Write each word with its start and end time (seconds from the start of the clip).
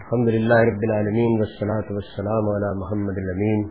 الحمد 0.00 0.28
لله 0.28 0.60
رب 0.60 0.82
العالمين 0.82 1.40
والصلاة 1.40 1.94
والسلام 1.94 2.48
على 2.48 2.80
محمد 2.80 3.18
الأمين. 3.18 3.68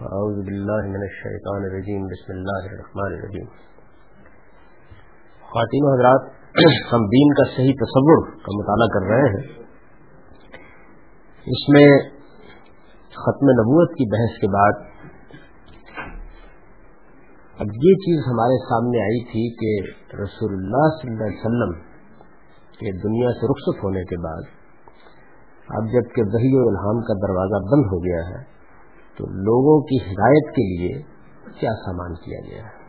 أعوذ 0.00 0.44
بالله 0.44 0.88
من 0.88 1.02
الشيطان 1.02 1.62
الرجيم. 1.64 2.06
بسم 2.06 2.32
الله 2.32 2.72
الرحمن 2.72 3.12
الرحيم. 3.12 3.46
خواتین 5.40 5.92
حضرات، 5.92 6.20
ہم 6.92 7.06
دین 7.06 7.34
کا 7.34 7.56
صحیح 7.56 7.72
تصور 7.72 8.26
کا 8.26 8.56
مطالعہ 8.56 8.86
کر 8.86 9.06
رہے 9.06 9.28
ہیں۔ 9.28 9.62
اس 11.46 11.68
میں 11.68 11.98
ختم 13.08 13.50
نبوت 13.50 13.90
کی 13.90 14.10
بحث 14.10 14.40
کے 14.40 14.46
بعد 14.46 14.72
اب 17.58 17.66
یہ 17.66 17.94
چیز 17.94 18.24
ہمارے 18.26 18.64
سامنے 18.68 19.02
آئی 19.02 19.24
تھی 19.24 19.54
کہ 19.54 19.90
رسول 20.16 20.52
اللہ 20.52 21.02
صلی 21.02 21.12
اللہ 21.12 21.24
علیہ 21.24 21.38
وسلم 21.38 21.82
کے 22.72 22.92
دنیا 22.92 23.28
سے 23.30 23.46
رخصت 23.46 23.84
ہونے 23.84 24.04
کے 24.04 24.24
بعد 24.24 24.63
اب 25.68 25.84
جبکہ 25.84 26.22
وہی 26.22 26.56
و 26.56 26.68
الہام 26.68 27.00
کا 27.00 27.28
دروازہ 27.28 27.64
بند 27.64 27.86
ہو 27.92 28.04
گیا 28.04 28.28
ہے، 28.28 28.42
تو 29.18 29.26
لوگوں 29.26 29.80
کی 29.80 29.96
ہدایت 29.96 30.50
کے 30.50 30.62
لیے 30.62 31.02
کیا 31.60 31.70
سامان 31.70 32.14
کیا 32.14 32.38
گیا 32.50 32.64
ہے؟ 32.64 32.84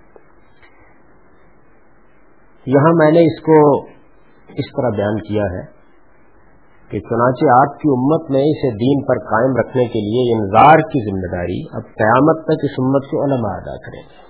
یہاں 2.65 2.93
میں 2.95 3.11
نے 3.11 3.19
اس 3.19 3.41
کو 3.41 3.83
اس 4.47 4.65
طرح 4.77 4.89
بیان 4.89 5.19
کیا 5.19 5.43
ہے 5.43 5.75
کہ 6.89 6.99
چنانچہ 6.99 7.45
آپ 7.45 7.79
کی 7.79 7.89
امت 7.89 8.31
میں 8.31 8.41
اسے 8.41 8.69
دین 8.69 9.05
پر 9.05 9.17
قائم 9.19 9.55
رکھنے 9.55 9.85
کے 9.85 9.99
لیے 9.99 10.35
انذار 10.35 10.79
کی 10.79 11.11
ذمہ 11.11 11.37
داری 11.37 11.61
اب 11.73 11.81
قیامت 11.81 12.43
تک 12.43 12.63
اس 12.63 12.71
امت 12.77 13.11
کو 13.11 13.23
علماء 13.23 13.57
ادا 13.57 13.77
کریں 13.77 14.01
گے۔ 14.01 14.25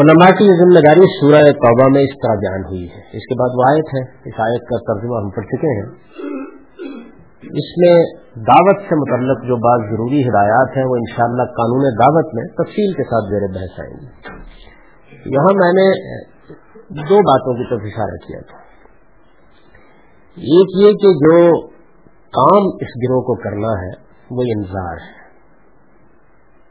علماء 0.00 0.38
کی 0.38 0.44
یہ 0.44 0.52
ذمہ 0.52 0.80
داری 0.86 1.00
سورہ 1.00 1.52
توبہ 1.52 1.88
میں 1.92 2.02
اس 2.02 2.14
طرح 2.22 2.34
بیان 2.34 2.64
ہوئی 2.64 2.84
ہے۔ 2.84 3.00
اس 3.00 3.22
کے 3.22 3.40
بعد 3.40 3.48
وہ 3.54 3.62
آیت 3.68 3.86
ہے، 3.94 4.28
اس 4.28 4.40
آیت 4.40 4.60
کا 4.60 4.92
ترجمہ 4.92 5.16
ہم 5.16 5.30
پڑھ 5.30 5.46
چکے 5.46 5.66
ہیں۔ 5.66 6.08
اس 7.42 7.78
میں 7.78 8.04
دعوت 8.36 8.80
سے 8.80 8.94
متعلق 8.94 9.42
جو 9.42 9.56
بات 9.56 9.90
ضروری 9.90 10.22
ہدایات 10.22 10.76
ہیں، 10.76 10.84
وہ 10.84 10.96
انشاءاللہ 10.96 11.42
قانون 11.42 11.82
دعوت 11.98 12.34
میں 12.34 12.44
تفصیل 12.44 12.92
کے 12.92 13.02
ساتھ 13.02 13.30
زیر 13.30 13.60
بحث 13.60 13.80
آئیں 13.80 13.94
گے 14.02 14.38
یہاں 15.34 15.56
میں 15.56 15.72
نے 15.72 15.92
دو 16.88 17.16
باتوں 17.16 17.54
کی 17.54 17.70
طرف 17.70 17.80
اشارہ 17.84 18.26
کیا 18.26 18.40
تھا۔ 18.40 18.58
ایک 20.36 20.84
یہ 20.84 20.92
کہ 20.92 21.12
جو 21.12 21.66
کام 22.10 22.66
اس 22.80 22.88
گروہ 22.88 23.22
کو 23.22 23.34
کرنا 23.34 23.82
ہے، 23.82 23.90
وہ 24.30 24.42
انتظار 24.56 24.96
ہے۔ 24.96 25.18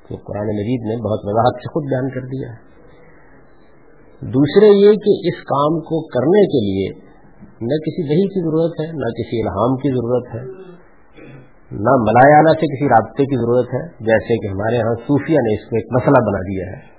تو 0.10 0.16
قرآن 0.16 0.48
مجید 0.48 0.82
نے 0.88 0.96
بہت 0.96 1.20
وضاحت 1.24 1.56
سے 1.56 1.74
خود 1.74 1.84
بیان 1.84 2.10
کر 2.10 2.22
دیا۔ 2.22 2.50
ہے 2.50 2.68
دوسرے 4.22 4.68
یہ 4.68 4.92
کہ 4.92 5.28
اس 5.28 5.44
کام 5.44 5.80
کو 5.80 6.08
کرنے 6.08 6.46
کے 6.46 6.60
لیے 6.66 7.07
نہ 7.62 7.76
کسی 7.78 8.04
دہی 8.08 8.28
کی 8.28 8.42
ضرورت 8.42 8.82
ہے، 8.82 8.92
نہ 8.92 9.08
کسی 9.08 9.42
الہام 9.42 9.76
کی 9.76 9.90
ضرورت 9.90 10.36
ہے، 10.36 10.42
نہ 11.72 11.90
ملایالہ 11.98 12.50
سے 12.50 12.68
کسی 12.68 12.90
رابطے 12.90 13.24
کی 13.24 13.36
ضرورت 13.36 13.68
ہے، 13.74 13.88
جیسے 13.88 14.38
کہ 14.38 14.54
ہمارے 14.54 14.78
ہاں 14.78 14.96
صوفیہ 14.96 15.36
نے 15.36 15.54
اس 15.54 15.70
کو 15.70 15.76
ایک 15.76 15.86
مسئلہ 15.92 16.26
بنا 16.26 16.40
دیا 16.40 16.66
ہے۔ 16.66 16.98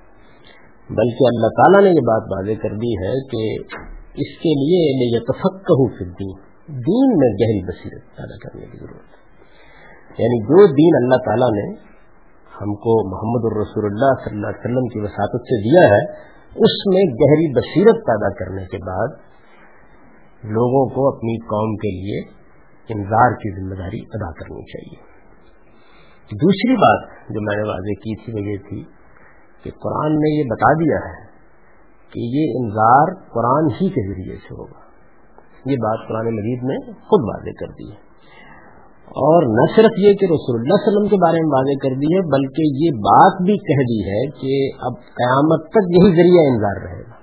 بلکہ 0.90 1.24
اللہ 1.24 1.46
تعالیٰ 1.46 1.82
نے 1.82 1.90
یہ 1.90 2.00
بات 2.00 2.22
واضح 2.22 2.60
کر 2.62 2.74
دی 2.74 2.92
ہے 3.04 3.12
کہ 3.28 3.56
اس 4.14 4.38
کے 4.38 4.48
لیے 4.48 5.14
یہ 5.14 5.18
تفق 5.18 5.70
دین 6.20 6.32
دین 6.68 7.18
میں 7.18 7.30
گہری 7.30 7.64
بصیرت 7.64 8.16
پیدا 8.16 8.36
کرنے 8.36 8.66
کی 8.66 8.78
ضرورت 8.78 9.08
ہے۔ 9.12 9.18
یعنی 10.18 10.40
جو 10.40 10.66
دین 10.66 11.04
اللہ 11.04 11.24
تعالیٰ 11.24 11.48
نے 11.48 11.70
ہم 12.60 12.74
کو 12.74 13.10
محمد 13.10 13.52
الرسول 13.52 13.84
اللہ 13.84 14.12
صلی 14.24 14.36
اللہ 14.36 14.46
علیہ 14.46 14.60
وسلم 14.60 14.86
کی 14.86 14.98
وساطت 14.98 15.42
سے 15.42 15.62
دیا 15.62 15.96
ہے، 15.96 16.02
اس 16.48 16.86
میں 16.86 17.02
گہری 17.02 17.52
بصیرت 17.52 18.06
پیدا 18.06 18.28
کرنے 18.28 18.64
کے 18.64 18.76
بعد 18.86 19.27
لوگوں 20.44 20.94
کو 20.94 21.16
اپنی 21.16 21.38
قوم 21.38 21.76
کے 21.76 21.88
لیے 21.88 22.38
انذار 22.94 23.32
کی 23.32 23.60
ذمہ 23.60 23.74
داری 23.74 23.98
ادا 23.98 24.32
کرنی 24.32 24.62
چاہیے۔ 24.64 25.18
دوسری 26.42 26.76
بات 26.76 27.08
جو 27.30 27.40
میں 27.40 27.56
نے 27.56 27.68
واضح 27.68 27.92
کی 27.92 28.24
تھی 28.24 28.32
وہ 28.32 28.40
یہ 28.40 28.56
تھی 28.56 28.84
کہ 29.62 29.70
قرآن 29.70 30.12
نے 30.12 30.38
یہ 30.38 30.44
بتا 30.44 30.72
دیا 30.72 30.96
ہے 30.96 31.28
کہ 32.10 32.18
یہ 32.18 32.52
انذار 32.60 33.14
قرآن 33.14 33.66
ہی 33.70 33.88
کے 33.88 34.12
ذریعے 34.12 34.36
سے 34.36 34.54
ہوگا۔ 34.54 34.88
یہ 35.66 35.76
بات 35.76 36.08
قرآن 36.08 36.26
مجید 36.26 36.64
نے 36.64 36.92
خود 36.92 37.34
واضح 37.34 37.50
کر 37.60 37.66
دی 37.66 37.90
ہے۔ 37.90 38.08
اور 39.08 39.42
نہ 39.42 39.76
صرف 39.76 39.90
یہ 39.98 40.14
کہ 40.14 40.24
رسول 40.24 40.60
اللہ 40.60 40.74
علیہ 40.74 40.88
وسلم 40.88 41.08
کے 41.08 41.16
بارے 41.16 41.38
میں 41.40 41.50
واضح 41.52 41.88
کر 41.88 41.94
دی 42.00 42.14
ہے، 42.14 42.20
بلکہ 42.20 42.62
یہ 42.84 42.90
بات 42.90 43.42
بھی 43.42 43.58
کہہ 43.58 43.84
دی 43.84 44.10
ہے 44.10 44.26
کہ 44.26 44.76
اب 44.86 44.92
قیامت 44.94 45.70
تک 45.70 45.84
یہی 45.90 46.10
ذریعہ 46.10 46.52
انذار 46.52 46.90
رہے 46.90 47.10
گا۔ 47.10 47.17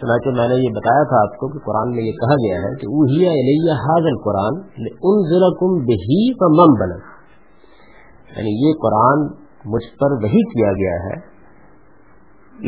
چنانچہ 0.00 0.28
میں 0.28 0.48
نے 0.48 0.54
یہ 0.54 0.70
بتایا 0.70 1.04
تھا 1.04 1.22
آپ 1.22 1.38
کو 1.38 1.48
کہ 1.48 1.58
قرآن 1.58 1.90
میں 1.90 2.04
یہ 2.04 2.12
کہا 2.12 2.34
گیا 2.34 2.56
ہے 2.56 2.70
کہ 2.80 2.86
اوہیا 2.86 3.30
علیہ 3.30 3.72
حاضل 3.72 4.16
قرآن 4.24 4.54
ان 5.02 5.16
ضلع 5.30 5.48
کم 5.60 5.84
بہی 5.84 6.32
و 6.40 6.48
مم 6.54 6.72
بن 6.80 6.90
یعنی 8.36 8.68
یہ 8.68 8.72
قرآن 8.82 9.18
مجھ 9.64 9.98
پر 9.98 10.12
وہی 10.12 10.42
کیا 10.42 10.72
گیا 10.72 10.96
ہے۔ 11.04 11.30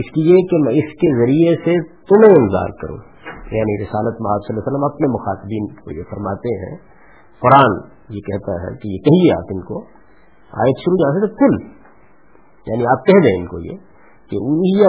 اس 0.00 0.18
لیے 0.18 0.36
کہ 0.46 0.56
میں 0.56 0.74
اس 0.74 0.92
کے 0.92 1.18
ذریعے 1.20 1.56
سے 1.56 1.92
تمہیں 1.92 2.34
انتظار 2.38 2.68
کروں۔ 2.82 2.96
یعنی 3.32 3.82
رسالت 3.82 4.20
محاذ 4.20 4.40
صلی 4.40 4.56
اللہ 4.56 4.60
علیہ 4.60 4.72
وسلم 4.72 4.84
اپنے 4.84 5.06
مخاطبین 5.08 5.66
کو 5.66 5.98
یہ 5.98 6.02
فرماتے 6.10 6.70
ہیں۔ 6.70 6.76
قرآن 7.40 7.70
یہ 8.08 8.20
کہتا 8.20 8.52
ہے 8.52 8.76
کہ 8.76 8.88
یہ 8.88 8.98
کہیے 8.98 9.36
آپ 9.36 9.44
ان 9.50 9.60
کو۔ 9.60 9.80
آیت 10.52 10.78
شروع 10.78 10.96
جاتے 10.96 11.26
تو 11.26 11.34
کل 11.34 11.66
یعنی 12.66 12.86
آپ 12.86 13.04
کہہ 13.06 13.20
دیں 13.20 13.40
ان 13.40 13.46
کو 13.46 13.58
یہ۔ 13.60 13.91
کہ 14.32 14.40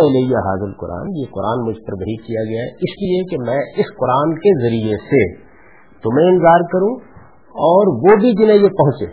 علیہ 0.01 0.43
حاضر 0.45 0.71
قرآن 0.71 1.07
یہ 1.15 1.25
قرآن 1.31 1.63
مجھ 1.67 1.79
پر 1.79 1.93
بحی 1.93 2.15
کیا 2.15 2.43
گیا 2.43 2.61
ہے، 2.61 2.67
اس 2.67 2.93
لیے 3.01 3.23
کہ 3.23 3.37
میں 3.43 3.57
اس 3.77 3.89
قرآن 3.95 4.35
کے 4.35 4.53
ذریعے 4.61 4.97
سے 4.97 5.23
تمہیں 6.03 6.27
انتظار 6.29 6.59
کروں 6.59 6.93
اور 7.55 7.87
وہ 7.87 8.15
بھی 8.15 8.31
جنہیں 8.31 8.57
یہ 8.57 8.69
پہنچے۔ 8.69 9.05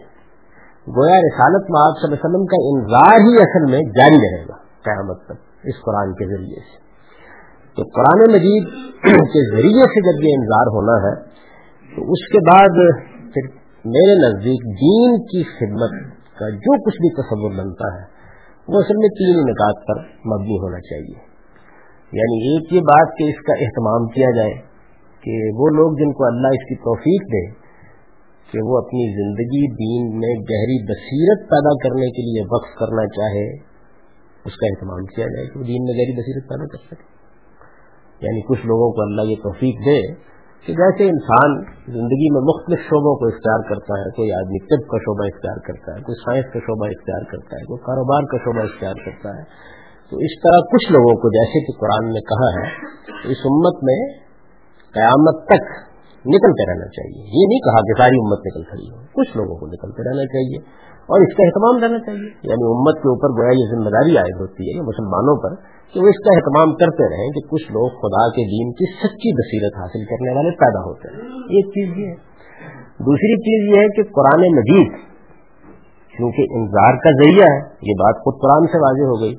گویا 0.87 1.17
رسالت 1.17 1.71
میں 1.71 1.81
آپ 1.81 1.97
صلی 1.97 2.09
اللہ 2.09 2.15
علیہ 2.15 2.29
وسلم 2.29 2.45
کا 2.47 2.61
انتظار 2.61 3.27
ہی 3.29 3.43
اصل 3.43 3.71
میں 3.71 3.83
جاری 3.99 4.21
رہے 4.27 4.43
گا 4.49 4.57
قیامت 4.85 5.25
تک 5.27 5.41
اس 5.65 5.83
قرآن 5.85 6.13
کے 6.13 6.29
ذریعے 6.37 6.61
سے۔ 6.61 6.79
تو 7.77 7.83
قرآن 7.83 8.33
مجید 8.33 8.71
کے 9.35 9.57
ذریعے 9.57 9.85
سے 9.87 10.01
جب 10.01 10.25
یہ 10.25 10.39
انتظار 10.39 10.67
ہونا 10.67 10.97
ہے، 11.03 11.15
تو 11.97 12.13
اس 12.13 12.29
کے 12.33 12.39
بعد 12.39 12.81
پھر 13.35 13.51
میرے 13.85 14.15
نزدیک 14.15 14.65
دین 14.81 15.21
کی 15.23 15.43
خدمت 15.43 16.01
کا 16.39 16.49
جو 16.49 16.83
کچھ 16.83 16.97
بھی 16.97 17.15
تصور 17.15 17.59
بنتا 17.59 17.95
ہے 17.95 18.20
وہ 18.71 18.81
اصل 18.81 18.97
میں 18.97 19.09
تین 19.09 19.37
نکات 19.51 19.87
پر 19.87 19.99
مبنی 20.03 20.59
ہونا 20.59 20.81
چاہیے۔ 20.81 21.31
یعنی 22.13 22.37
ایک 22.49 22.73
یہ 22.73 22.81
بات 22.81 23.09
کہ 23.19 23.25
اس 23.25 23.47
کا 23.47 23.53
اہتمام 23.53 24.07
کیا 24.07 24.31
جائے 24.37 24.53
کہ 25.21 25.33
وہ 25.55 25.69
لوگ 25.77 25.97
جن 25.97 26.13
کو 26.13 26.27
اللہ 26.27 26.47
اس 26.47 26.69
کی 26.69 26.75
توفیق 26.75 27.23
دے 27.23 27.71
کہ 28.53 28.59
وہ 28.63 28.79
اپنی 28.79 29.05
زندگی 29.15 29.65
دین 29.75 30.19
میں 30.19 30.35
گہری 30.51 30.79
بصیرت 30.85 31.51
پیدا 31.51 31.73
کرنے 31.83 32.11
کے 32.11 32.23
لیے 32.23 32.43
وقف 32.43 32.79
کرنا 32.79 33.07
چاہے، 33.07 33.47
اس 34.45 34.57
کا 34.57 34.67
اہتمام 34.67 35.05
کیا 35.05 35.27
جائے 35.27 35.47
کہ 35.47 35.59
وہ 35.59 35.65
دین 35.65 35.85
میں 35.85 35.95
گہری 35.95 36.13
بصیرت 36.13 36.49
پیدا 36.49 36.67
کر 36.67 36.79
سکے۔ 36.87 37.21
یعنی 38.27 38.41
کچھ 38.49 38.67
لوگوں 38.67 38.93
کو 38.93 39.03
اللہ 39.03 39.31
یہ 39.31 39.37
توفیق 39.37 39.75
دے 39.87 40.31
کہ 40.67 40.73
جیسے 40.73 41.05
انسان 41.05 41.49
زندگی 41.87 42.29
میں 42.35 42.41
مختلف 42.41 42.79
شعبوں 42.79 43.15
کو 43.17 43.27
اختیار 43.27 43.61
کرتا 43.69 44.01
ہے، 44.01 44.11
کوئی 44.11 44.33
آدمی 44.33 44.59
طب 44.67 44.89
کا 44.89 44.99
شعبہ 44.99 45.25
اختیار 45.27 45.59
کرتا 45.67 45.97
ہے، 45.97 46.01
کوئی 46.03 46.17
سائنس 46.25 46.53
کا 46.53 46.59
شعبہ 46.59 46.87
اختیار 46.87 47.23
کرتا 47.33 47.57
ہے، 47.57 47.65
کوئی 47.65 47.79
کاروبار 47.79 48.23
کا 48.23 48.37
شعبہ 48.45 48.63
اختیار 48.65 48.95
کرتا 48.95 49.29
ہے۔ 49.29 49.43
تو 50.11 50.17
اس 50.17 50.35
طرح 50.43 50.59
کچھ 50.73 50.93
لوگوں 50.93 51.15
کو 51.17 51.29
جیسے 51.29 51.65
کہ 51.65 51.73
قرآن 51.81 52.05
نے 52.13 52.21
کہا 52.21 52.49
ہے 52.57 52.67
اس 53.33 53.41
امت 53.45 53.77
میں 53.83 54.01
قیامت 54.93 55.37
تک 55.45 55.65
نکلتے 56.27 56.63
رہنا 56.71 56.87
چاہیے۔ 56.87 57.23
یہ 57.23 57.45
نہیں 57.49 57.61
کہا 57.61 57.81
کہ 57.81 57.93
ساری 57.99 58.17
امت 58.17 58.39
نکل 58.39 58.63
کھڑی 58.63 58.87
ہو، 58.91 58.99
کچھ 59.13 59.37
لوگوں 59.37 59.57
کو 59.57 59.67
نکلتے 59.67 60.01
رہنا 60.09 60.25
چاہیے۔ 60.25 60.91
اور 61.01 61.21
اس 61.21 61.37
کا 61.37 61.43
اہتمام 61.47 61.75
رہنا 61.85 61.99
چاہیے۔ 61.99 62.31
یعنی 62.43 62.65
امت 62.75 62.95
کے 62.95 63.09
اوپر 63.09 63.29
گویا 63.29 63.53
یہ 63.55 63.67
ذمہ 63.75 63.91
داری 63.91 64.17
عائد 64.17 64.41
ہوتی 64.41 64.65
ہے 64.69 64.81
مسلمانوں 64.81 65.37
پر 65.43 65.80
کہ 65.95 66.01
وہ 66.01 66.07
اس 66.07 66.25
کا 66.25 66.37
اہتمام 66.37 66.75
کرتے 66.75 67.17
رہیں 67.17 67.29
کہ 67.31 67.49
کچھ 67.49 67.73
لوگ 67.73 67.89
خدا 67.89 68.29
کے 68.31 68.43
دین 68.43 68.73
کی 68.73 68.93
سچی 68.93 69.33
بصیرت 69.33 69.81
حاصل 69.81 70.05
کرنے 70.05 70.37
والے 70.37 70.51
پیدا 70.51 70.81
ہوتے 70.81 71.09
ہیں۔ 71.09 71.23
ایک 71.29 71.67
چیز 71.67 71.99
یہ 71.99 72.07
ہے۔ 72.07 72.15
دوسری 72.99 73.37
چیز 73.37 73.77
یہ 73.77 73.83
ہے 73.83 73.89
کہ 73.89 74.03
قرآن 74.03 74.41
مجید 74.41 74.93
کیونکہ 76.17 76.43
انتظار 76.51 76.97
کا 76.97 77.11
ذریعہ 77.11 77.47
ہے، 77.53 77.59
یہ 77.59 77.93
بات 77.93 78.15
خود 78.15 78.35
قرآن 78.43 78.67
سے 78.67 78.79
واضح 78.79 79.05
ہو 79.05 79.21
گئی۔ 79.21 79.35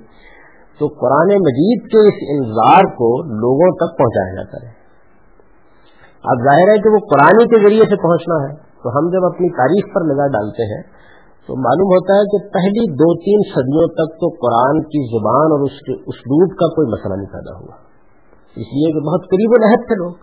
تو 0.80 0.88
قرآن 0.88 1.28
مجید 1.28 1.84
کے 1.84 2.08
اس 2.08 2.14
انتظار 2.30 2.84
کو 2.84 3.24
لوگوں 3.24 3.76
تک 3.76 3.98
پہنچایا 3.98 4.36
جاتا 4.36 4.68
ہے۔ 4.68 4.72
اب 6.24 6.44
ظاہر 6.44 6.70
ہے 6.70 6.82
کہ 6.82 6.90
وہ 6.90 6.98
قرآن 6.98 7.48
کے 7.48 7.66
ذریعے 7.66 7.84
سے 7.84 7.96
پہنچنا 7.96 8.36
ہے۔ 8.36 8.72
تو 8.84 8.90
ہم 8.90 9.10
جب 9.10 9.26
اپنی 9.26 9.50
تاریخ 9.50 9.96
پر 9.96 10.02
نظر 10.02 10.28
ڈالتے 10.28 10.76
ہیں 10.76 11.01
تو 11.48 11.58
معلوم 11.58 11.88
ہوتا 11.88 12.14
ہے 12.14 12.24
کہ 12.24 12.38
پہلی 12.54 12.92
دو 12.92 13.10
تین 13.18 13.40
صدیوں 13.56 13.88
تک 13.88 14.10
تو 14.22 14.28
قرآن 14.30 14.82
کی 14.82 15.02
زبان 15.12 15.52
اور 15.52 15.60
اس 15.60 15.78
کے 15.80 15.94
اسلوب 15.94 16.50
کا 16.50 16.68
کوئی 16.76 16.88
مسئلہ 16.88 17.14
نہیں 17.14 17.34
پیدا 17.34 17.58
ہوا۔ 17.58 17.76
اس 18.52 18.70
لیے 18.74 18.94
کہ 18.94 19.00
بہت 19.00 19.22
قریب 19.26 19.52
الحد 19.54 19.88
تھے 19.88 19.96
لوگ۔ 19.96 20.14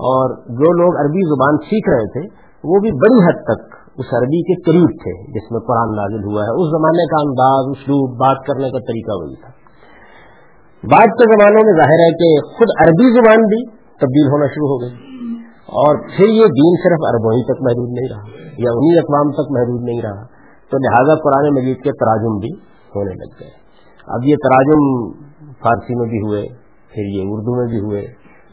اور 0.00 0.36
جو 0.36 0.72
لوگ 0.72 1.00
عربی 1.00 1.22
زبان 1.28 1.56
سیکھ 1.56 1.90
رہے 1.90 2.08
تھے، 2.08 2.50
وہ 2.64 2.80
بھی 2.80 2.90
بڑی 2.90 3.18
حد 3.24 3.38
تک 3.44 3.60
اس 3.98 4.06
عربی 4.12 4.42
کے 4.42 4.54
قریب 4.62 4.88
تھے، 4.88 5.12
جس 5.32 5.52
میں 5.52 5.60
قرآن 5.60 5.88
نازل 5.90 6.24
ہوا 6.24 6.42
ہے۔ 6.44 6.62
اس 6.62 6.68
زمانے 6.70 7.04
کا 7.06 7.20
انداز، 7.20 7.64
اسلوب، 7.70 8.16
بات 8.16 8.46
کرنے 8.46 8.70
کا 8.70 8.78
طریقہ 8.78 9.12
وہی 9.16 9.34
تھا۔ 9.34 9.50
بعد 10.96 11.06
کے 11.06 11.24
زمانوں 11.24 11.62
میں 11.66 11.72
ظاہر 11.72 12.00
ہے 12.00 12.10
کہ 12.10 12.48
خود 12.56 12.68
عربی 12.80 13.08
زبان 13.14 13.46
بھی 13.46 13.70
تبدیل 13.70 14.26
ہونا 14.32 14.46
شروع 14.46 14.68
ہو 14.68 14.80
گئی۔ 14.82 14.94
اور 15.50 15.96
پھر 16.16 16.28
یہ 16.28 16.46
دین 16.46 16.72
صرف 16.82 17.00
اربوں 17.02 17.32
ہی 17.32 17.44
تک 17.44 17.62
محدود 17.62 17.88
نہیں 17.88 18.08
رہا، 18.10 18.24
یا 18.58 18.70
انہی 18.74 18.98
اقوام 18.98 19.32
تک 19.32 19.50
محدود 19.50 19.82
نہیں 19.82 20.02
رہا۔ 20.02 20.39
تو 20.70 20.78
لہذا 20.78 21.14
قرآن 21.22 21.48
مجید 21.54 21.82
کے 21.84 21.92
تراجم 22.00 22.38
بھی 22.38 22.50
ہونے 22.94 23.14
لگ 23.14 23.32
گئے۔ 23.40 23.52
اب 24.08 24.26
یہ 24.26 24.40
تراجم 24.44 24.84
فارسی 25.62 25.96
میں 26.00 26.08
بھی 26.08 26.20
ہوئے، 26.20 26.42
پھر 26.92 27.08
یہ 27.14 27.32
اردو 27.32 27.56
میں 27.56 27.66
بھی 27.66 27.80
ہوئے، 27.80 28.00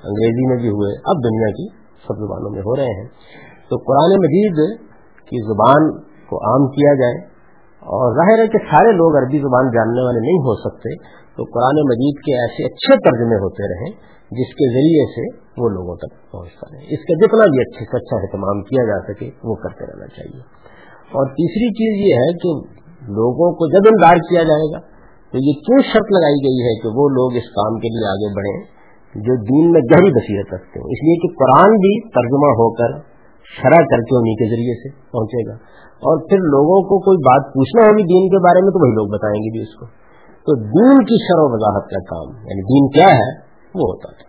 انگریزی 0.04 0.48
میں 0.50 0.58
بھی 0.64 0.72
ہوئے، 0.72 0.90
اب 1.12 1.24
دنیا 1.24 1.50
کی 1.60 1.68
سب 2.06 2.20
زبانوں 2.24 2.52
میں 2.56 2.66
ہو 2.68 2.76
رہے 2.76 2.98
ہیں۔ 2.98 3.08
تو 3.70 3.80
قرآن 3.88 4.16
مجید 4.26 4.62
کی 5.32 5.42
زبان 5.48 5.88
کو 6.30 6.42
عام 6.50 6.68
کیا 6.76 6.94
جائے، 7.00 7.18
اور 7.82 8.16
ظاہر 8.18 8.44
ہے 8.44 8.48
کہ 8.48 8.60
سارے 8.66 8.92
لوگ 8.92 9.18
عربی 9.18 9.40
زبان 9.42 9.72
جاننے 9.72 10.06
والے 10.06 10.22
نہیں 10.22 10.44
ہو 10.46 10.56
سکتے، 10.62 10.94
تو 11.38 11.48
قرآن 11.56 11.82
مجید 11.90 12.22
کے 12.28 12.38
ایسے 12.38 12.70
اچھے 12.70 12.98
ترجمے 13.08 13.40
ہوتے 13.42 13.68
رہیں، 13.74 13.90
جس 14.32 14.54
کے 14.60 14.70
ذریعے 14.72 15.04
سے 15.12 15.26
وہ 15.62 15.70
لوگوں 15.70 15.96
تک 15.98 16.16
پہنچتا 16.32 16.70
رہے۔ 16.72 16.96
اس 16.96 17.04
کا 17.10 17.18
جتنا 17.22 17.46
بھی 17.52 17.62
اچھے 17.62 17.86
سے 17.92 17.98
اچھا 17.98 18.18
اہتمام 18.18 18.64
کیا 18.70 18.86
جا 18.86 18.98
سکے، 19.10 19.30
وہ 19.44 19.56
کرتے 19.66 19.92
رہنا 19.92 20.08
چاہیے۔ 20.16 20.42
اور 21.12 21.30
تیسری 21.32 21.70
چیز 21.74 22.00
یہ 22.08 22.24
ہے 22.24 22.32
کہ 22.38 22.54
لوگوں 23.12 23.52
کو 23.52 23.68
جب 23.72 23.92
انگار 23.92 24.24
کیا 24.30 24.44
جائے 24.44 24.72
گا 24.72 24.80
تو 25.34 25.38
یہ 25.38 25.60
کیوں 25.68 25.80
شرط 25.92 26.10
لگائی 26.12 26.42
گئی 26.48 26.66
ہے 26.66 26.74
کہ 26.80 26.92
وہ 26.96 27.10
لوگ 27.10 27.36
اس 27.36 27.48
کام 27.52 27.80
کے 27.80 27.88
لیے 27.88 28.10
آگے 28.10 28.34
بڑھیں 28.36 28.58
جو 29.16 29.36
دین 29.44 29.72
میں 29.72 29.82
گہری 29.92 30.12
بصیرت 30.12 30.54
رکھتے 30.54 30.80
ہیں 30.80 30.88
اس 30.88 31.04
لیے 31.04 31.16
کہ 31.16 31.30
قرآن 31.34 31.78
بھی 31.78 31.94
ترجمہ 32.10 32.50
ہو 32.60 32.74
کر 32.74 32.98
شرح 33.54 33.86
کر 33.92 34.04
کے 34.04 34.18
انہیں 34.18 34.36
کے 34.36 34.50
ذریعے 34.50 34.76
سے 34.82 34.90
پہنچے 35.12 35.48
گا۔ 35.50 35.56
اور 36.04 36.20
پھر 36.30 36.38
لوگوں 36.38 36.82
کو 36.90 37.00
کوئی 37.00 37.18
بات 37.18 37.54
پوچھنا 37.54 37.86
ہوگی 37.86 38.04
دین 38.04 38.30
کے 38.30 38.44
بارے 38.48 38.62
میں 38.62 38.72
تو 38.72 38.82
وہی 38.84 38.92
لوگ 38.92 39.08
بتائیں 39.08 39.38
گے 39.38 39.52
بھی 39.52 39.62
اس 39.62 39.76
کو۔ 39.76 39.86
تو 40.48 40.56
دین 40.64 41.06
کی 41.06 41.24
شر 41.28 41.40
و 41.40 41.48
وضاحت 41.54 41.90
کا 41.90 42.00
کام 42.00 42.28
یعنی 42.50 42.66
دین 42.74 42.90
کیا 42.90 43.16
ہے، 43.16 43.30
وہ 43.76 43.88
ہوتا 43.92 44.12
ہے 44.12 44.27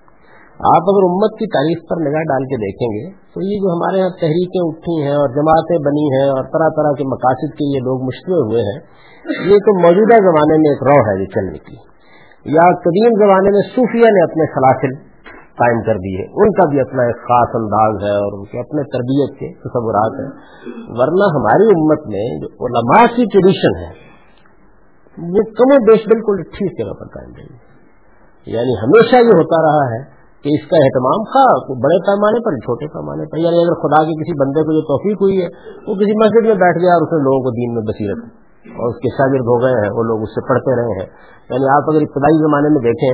آپ 0.59 0.83
اگر 0.83 1.05
امت 1.11 1.33
کی 1.39 1.47
تاریخ 1.47 1.79
پر 1.89 1.97
نگاہ 1.97 2.23
ڈال 2.23 2.45
کے 2.45 2.57
دیکھیں 2.57 2.89
گے، 2.89 3.31
تو 3.33 3.43
یہ 3.43 3.57
جو 3.57 3.69
ہمارے 3.73 3.99
یہاں 3.99 4.11
تحریکیں 4.11 4.61
اٹھی 4.65 5.03
ہیں 5.03 5.17
اور 5.17 5.29
جماعتیں 5.29 5.79
بنی 5.79 6.07
ہیں 6.07 6.29
اور 6.29 6.43
طرح 6.43 6.69
طرح 6.77 6.93
کے 6.93 7.05
مقاصد 7.05 7.55
کے 7.55 7.77
یہ 7.77 7.81
لوگ 7.81 8.03
مشتبہ 8.03 8.37
ہوئے 8.37 8.63
ہیں، 8.63 8.79
یہ 9.53 9.59
تو 9.59 9.83
موجودہ 9.83 10.15
زمانے 10.15 10.57
میں 10.59 10.71
ایک 10.71 10.83
رو 10.83 10.99
ہے 10.99 11.19
جو 11.19 11.25
چلنے 11.25 11.59
کی۔ 11.59 11.77
یا 12.45 12.75
قدیم 12.75 13.27
زمانے 13.27 13.51
میں 13.51 13.61
صوفیہ 13.61 14.05
نے 14.05 14.23
اپنے 14.23 14.47
خلاصل 14.47 15.09
قائم 15.33 15.83
کر 15.83 15.95
دیے، 15.95 16.23
ان 16.25 16.53
کا 16.53 16.69
بھی 16.69 16.81
اپنا 16.81 17.03
ایک 17.03 17.17
خاص 17.17 17.51
انداز 17.55 18.05
ہے 18.05 18.17
اور 18.17 18.39
ان 18.39 18.45
کے 18.45 18.59
اپنے 18.59 18.83
تربیت 18.83 19.39
کے 19.39 19.55
تصورات 19.55 20.13
ہیں۔ 20.21 20.31
ورنہ 20.89 21.27
ہماری 21.35 21.65
امت 21.65 22.07
میں 22.07 22.41
جو 22.41 22.67
علماء 22.67 23.07
کی 23.17 23.25
ٹریڈیشن 23.25 23.77
ہے، 23.77 23.91
وہ 25.19 25.43
کم 25.43 25.73
و 25.73 25.91
بیش 25.91 26.09
بالکل 26.09 26.43
ٹھیک 26.43 26.79
جگہ 26.79 26.93
پر 26.93 27.07
قائم 27.07 27.31
رہی۔ 27.39 27.69
یعنی 28.53 28.73
ہمیشہ 28.83 29.17
یہ 29.17 29.39
ہوتا 29.39 29.63
رہا 29.63 29.95
ہے 29.95 30.18
کہ 30.45 30.49
اس 30.55 30.65
کا 30.71 30.77
اہتمام 30.77 31.21
تھا، 31.31 31.47
بڑے 31.85 31.99
پیمانے 31.99 32.39
پر، 32.41 32.53
چھوٹے 32.57 32.87
پیمانے 32.87 33.25
پر۔ 33.31 33.39
یعنی 33.39 33.59
اگر 33.59 33.75
خدا 33.75 34.01
کے 34.03 34.15
کسی 34.21 34.35
بندے 34.43 34.61
کو 34.63 34.71
جو 34.73 34.83
توفیق 34.91 35.23
ہوئی 35.23 35.37
ہے، 35.43 35.49
وہ 35.87 35.95
کسی 35.95 36.15
مسجد 36.19 36.45
میں 36.47 36.55
بیٹھ 36.55 36.79
گیا 36.79 36.93
اور 36.95 37.03
اس 37.03 37.13
نے 37.13 37.21
لوگوں 37.23 37.41
کو 37.41 37.51
دین 37.51 37.75
میں 37.75 37.83
بصیرت 37.83 38.21
اور 38.79 38.87
اس 38.89 38.99
کے 38.99 39.09
شاگرد 39.09 39.47
ہو 39.51 39.57
گئے 39.63 39.75
ہیں، 39.83 39.91
وہ 39.91 40.03
لوگ 40.03 40.19
اس 40.23 40.31
سے 40.31 40.41
پڑھتے 40.49 40.71
رہے 40.77 40.95
ہیں۔ 40.99 41.09
یعنی 41.51 41.67
آپ 41.69 41.83
اگر 41.91 42.01
ابتدائی 42.01 42.39
زمانے 42.39 42.69
میں 42.69 42.83
دیکھیں، 42.83 43.13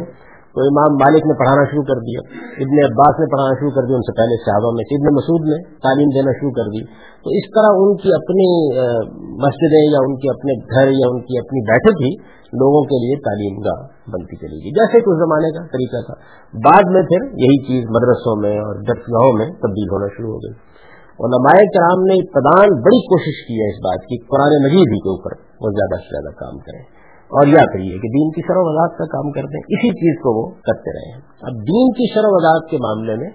تو 0.54 0.60
امام 0.60 0.90
مالک 0.94 1.22
نے 1.26 1.34
پڑھانا 1.38 1.64
شروع 1.64 1.82
کر 1.82 1.98
دیا، 1.98 2.20
ابن 2.60 2.76
عباس 2.84 3.14
نے 3.20 3.26
پڑھانا 3.26 3.54
شروع 3.60 3.70
کر 3.70 3.82
دیا، 3.86 3.96
ان 3.96 4.02
سے 4.02 4.12
پہلے 4.12 4.34
صحابہ 4.44 4.70
میں 4.74 4.84
ابن 4.94 5.14
مسعود 5.14 5.42
نے 5.48 5.56
تعلیم 5.78 6.08
دینا 6.08 6.32
شروع 6.32 6.50
کر 6.50 6.62
دی۔ 6.62 6.82
تو 7.24 7.28
اس 7.30 7.46
طرح 7.54 7.70
ان 7.74 7.96
کی 7.96 8.08
اپنی 8.14 8.48
مسجدیں 9.46 9.84
یا 9.90 10.00
ان 10.02 10.16
کے 10.16 10.30
اپنے 10.30 10.52
گھر 10.74 10.86
یا 10.92 11.06
ان 11.10 11.20
کی 11.20 11.38
اپنی 11.38 11.60
بیٹھک 11.72 12.02
ہی 12.02 12.12
لوگوں 12.64 12.82
کے 12.82 12.96
لیے 13.06 13.16
تعلیم 13.16 13.56
گاہ 13.58 13.93
بنتی 14.12 14.36
چلی 14.36 14.56
گئی 14.56 14.70
جیسے 14.70 15.00
کچھ 15.00 15.18
زمانے 15.18 15.50
کا 15.50 15.66
طریقہ 15.66 16.00
تھا۔ 16.06 16.14
بعد 16.52 16.84
میں 16.92 17.02
پھر 17.02 17.22
یہی 17.22 17.58
چیز 17.66 17.84
مدرسوں 17.90 18.36
میں 18.42 18.58
اور 18.58 18.74
درسگاہوں 18.74 19.32
میں 19.38 19.46
تبدیل 19.46 19.88
ہونا 19.90 20.06
شروع 20.16 20.32
ہو 20.32 20.38
گئی۔ 20.38 20.54
علماء 21.24 21.58
کرام 21.74 22.00
نے 22.04 22.14
ابتدان 22.14 22.68
بڑی 22.80 23.00
کوشش 23.06 23.36
کی 23.48 23.54
ہے 23.54 23.68
اس 23.68 23.78
بات 23.84 24.00
کی، 24.02 24.16
قرآن 24.18 24.64
مجید 24.64 24.88
ہی 24.94 24.98
کے 24.98 25.08
اوپر 25.08 25.30
وہ 25.60 25.70
زیادہ 25.70 26.00
سے 26.00 26.08
زیادہ 26.08 26.34
کام 26.34 26.58
کریں۔ 26.58 26.82
اور 27.24 27.46
یا 27.46 27.72
پھر 27.72 27.80
یہ 27.80 27.96
کہ 28.02 28.08
دین 28.08 28.30
کی 28.30 28.42
شرح 28.42 28.58
وضاحت 28.58 28.98
کا 28.98 29.04
کام 29.04 29.30
کرتے 29.30 29.56
ہیں۔ 29.56 29.64
اسی 29.68 29.88
چیز 29.88 30.22
کو 30.22 30.28
وہ 30.38 30.46
کرتے 30.48 30.90
رہے 30.92 31.12
ہیں۔ 31.12 31.20
اب 31.42 31.52
دین 31.52 31.86
کی 31.92 32.14
شرح 32.14 32.26
وضاحت 32.26 32.70
کے 32.70 32.76
معاملے 32.76 33.16
میں 33.16 33.30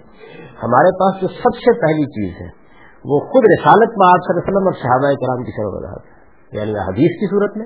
ہمارے 0.63 0.92
پاس 1.00 1.21
جو 1.21 1.27
سب 1.27 1.56
سے 1.56 1.81
پہلی 1.81 2.06
چیز 2.06 2.42
ہے، 2.42 2.60
وہ 3.06 3.19
خود 3.19 3.44
رسالت 3.60 3.98
میں 3.98 4.07
آپ 4.07 4.19
صلی 4.19 4.30
اللہ 4.30 4.42
علیہ 4.42 4.50
وسلم 4.50 4.68
اور 4.68 4.74
صحابہ 4.74 5.25
کرام 5.25 5.44
کی 5.44 5.51
شرح 5.51 5.68
وضاحت 5.68 6.01
ہے۔ 6.06 6.19
یعنی 6.57 6.71
حدیث 6.71 7.12
کی 7.19 7.30
صورت 7.30 7.57
میں 7.57 7.66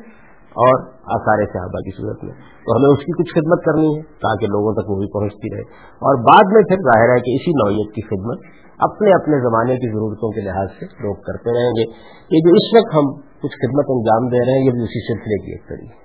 اور 0.54 0.82
آثار 0.90 1.46
صحابہ 1.46 1.80
کی 1.80 1.92
صورت 1.92 2.24
میں۔ 2.24 2.34
تو 2.66 2.76
ہمیں 2.76 2.90
اس 2.90 3.00
کی 3.00 3.12
کچھ 3.12 3.34
خدمت 3.34 3.60
کرنی 3.66 3.98
ہے 3.98 4.02
تاکہ 4.02 4.46
لوگوں 4.46 4.74
تک 4.74 4.90
وہ 4.90 4.96
بھی 4.96 5.08
پہنچتی 5.14 5.56
رہے۔ 5.56 5.62
اور 5.94 6.16
بعد 6.16 6.54
میں 6.54 6.64
پھر 6.64 6.76
ظاہر 6.76 7.10
ہے 7.10 7.20
کہ 7.20 7.32
اسی 7.36 7.52
نوعیت 7.52 7.90
کی 7.96 8.02
خدمت 8.02 8.40
اپنے 8.80 9.14
اپنے 9.14 9.36
زمانے 9.40 9.76
کی 9.76 9.88
ضرورتوں 9.92 10.30
کے 10.30 10.42
لحاظ 10.42 10.68
سے 10.80 10.86
لوگ 10.86 11.16
کرتے 11.16 11.50
رہیں 11.50 11.74
گے۔ 11.80 11.84
یہ 12.36 12.40
جو 12.40 12.52
اس 12.54 12.68
وقت 12.76 12.92
ہم 12.96 13.06
کچھ 13.42 13.56
خدمت 13.56 13.86
انجام 13.90 14.28
دے 14.28 14.46
رہے 14.46 14.54
ہیں، 14.54 14.66
یہ 14.66 14.72
بھی 14.72 14.84
اسی 14.84 15.14
سلسلے 15.14 15.46
کی 15.46 15.52
ایک 15.52 15.70
طریقے 15.70 16.04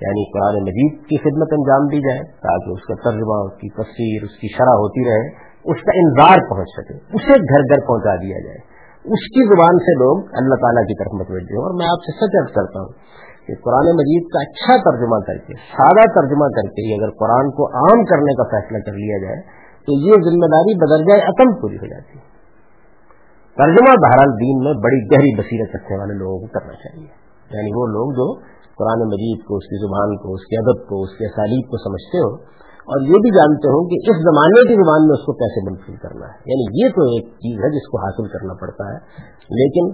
یعنی 0.00 0.24
قرآن 0.32 0.62
مجید 0.62 0.92
کی 1.00 1.16
خدمت 1.16 1.48
انجام 1.52 1.86
دی 1.86 2.00
جائے 2.00 2.20
تاکہ 2.20 2.70
اس 2.70 2.82
کا 2.82 2.94
ترجمہ، 2.94 3.36
اس 3.44 3.52
کی 3.52 3.68
تصویر 3.70 4.24
اس 4.24 4.40
کی 4.40 4.48
شرح 4.56 4.76
ہوتی 4.82 5.00
رہے، 5.04 5.28
اس 5.64 5.80
کا 5.82 5.92
انذار 5.94 6.38
پہنچ 6.50 6.68
سکے، 6.68 6.94
اسے 6.96 7.32
گھر 7.32 7.60
گھر 7.60 7.86
پہنچا 7.86 8.14
دیا 8.14 8.38
جائے۔ 8.44 8.58
اس 9.04 9.22
کی 9.34 9.48
زبان 9.48 9.78
سے 9.78 9.92
لوگ 9.92 10.24
اللہ 10.32 10.54
تعالیٰ 10.54 10.82
کی 10.82 10.94
طرف 10.98 11.20
متوجہ 11.20 11.56
ہوں۔ 11.56 11.64
اور 11.64 11.74
میں 11.78 11.86
آپ 11.86 12.00
سے 12.00 12.12
سچ 12.16 12.34
ارد 12.34 12.54
کرتا 12.54 12.80
ہوں 12.80 13.20
کہ 13.46 13.54
قرآن 13.54 13.96
مجید 13.96 14.24
کا 14.32 14.38
اچھا 14.40 14.90
ترجمہ 14.90 15.18
کر 15.26 15.38
کے، 15.46 15.52
سادہ 15.52 16.20
ترجمہ 16.20 16.48
کر 16.48 16.68
کے 16.68 16.82
اگر 16.94 17.10
قرآن 17.10 17.50
کو 17.50 17.66
عام 17.66 18.04
کرنے 18.04 18.32
کا 18.34 18.42
فیصلہ 18.42 18.78
کر 18.78 18.92
لیا 18.92 19.18
جائے، 19.22 19.40
تو 19.80 19.92
یہ 20.06 20.12
ذمہ 20.12 20.46
داری 20.46 20.74
بدل 20.78 21.10
جائے 21.10 21.20
پوری 21.60 21.76
ہو 21.76 21.86
جاتی 21.86 22.18
ہے۔ 22.18 22.30
ترجمہ 23.56 23.92
بہرحال 24.02 24.28
دین 24.28 24.64
میں 24.64 24.72
بڑی 24.72 25.00
گہری 25.12 25.32
بصیرت 25.38 25.76
رکھنے 25.76 25.98
والے 25.98 26.14
لوگوں 26.14 26.38
کو 26.38 26.46
کرنا 26.46 26.72
چاہیے۔ 26.72 27.10
یعنی 27.56 27.70
وہ 27.76 27.86
لوگ 27.86 28.12
جو 28.12 28.40
قرآن 28.78 29.08
مجید 29.08 29.44
کو، 29.44 29.56
اس 29.56 29.64
کی 29.64 29.76
زبان 29.86 30.16
کو، 30.16 30.34
اس 30.34 30.40
کے 30.40 30.56
ادب 30.58 30.88
کو، 30.88 31.02
اس 31.02 31.10
کے 31.18 31.24
اسالیب 31.26 31.70
کو 31.70 31.76
سمجھتے 31.76 32.18
ہو 32.18 32.60
اور 32.80 33.00
یہ 33.02 33.18
بھی 33.20 33.30
جانتے 33.30 33.68
ہوں 33.68 33.88
کہ 33.88 34.10
اس 34.10 34.16
زمانے 34.16 34.68
کی 34.68 34.74
زبان 34.74 35.06
میں 35.06 35.14
اس 35.14 35.24
کو 35.26 35.32
کیسے 35.32 35.70
منفی 35.70 35.94
کرنا 35.96 36.26
ہے۔ 36.26 36.38
یعنی 36.46 36.64
یہ 36.82 36.88
تو 36.88 37.02
ایک 37.02 37.24
چیز 37.28 37.58
ہے 37.64 37.70
جس 37.70 37.88
کو 37.88 37.98
حاصل 37.98 38.28
کرنا 38.28 38.54
پڑتا 38.60 38.84
ہے۔ 38.92 38.98
لیکن 39.50 39.84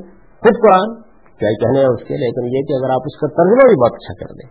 خود 0.43 0.55
قرآن 0.67 1.16
کیا 1.39 1.51
کہنے 1.53 1.79
ہیں 1.79 1.87
اس 1.87 2.01
کے 2.09 2.15
لیکن 2.17 2.45
یہ 2.47 2.63
کہ 2.63 2.73
اگر 2.73 2.91
آپ 2.91 3.01
اس 3.05 3.17
کا 3.21 3.27
ترجمہ 3.27 3.65
بھی 3.69 3.77
بہت 3.83 3.93
اچھا 3.93 4.15
کر 4.15 4.33
دیں۔ 4.35 4.49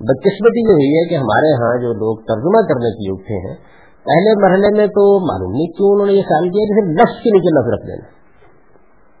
بدقسمتی 0.00 0.60
یہ 0.60 0.72
ہوئی 0.72 0.90
ہے 0.96 1.08
کہ 1.08 1.14
ہمارے 1.14 1.54
ہاں 1.54 1.74
جو 1.82 1.92
لوگ 1.92 2.16
ترجمہ 2.18 2.60
کرنے 2.68 2.90
کے 2.90 3.12
اٹھے 3.12 3.48
ہیں، 3.48 3.56
پہلے 4.04 4.30
مرحلے 4.42 4.76
میں 4.76 4.86
تو 4.86 5.20
معلوم 5.26 5.50
نہیں 5.50 5.66
کیوں 5.66 5.90
انہوں 5.92 6.06
نے 6.06 6.12
یہ 6.12 6.22
خیال 6.22 6.48
کیا 6.48 6.64
کہ 6.68 6.86
لفظ 6.90 7.22
کے 7.22 7.30
نیچے 7.30 7.50
لفظ 7.60 7.72
رکھ 7.74 7.86
دینا 7.86 8.18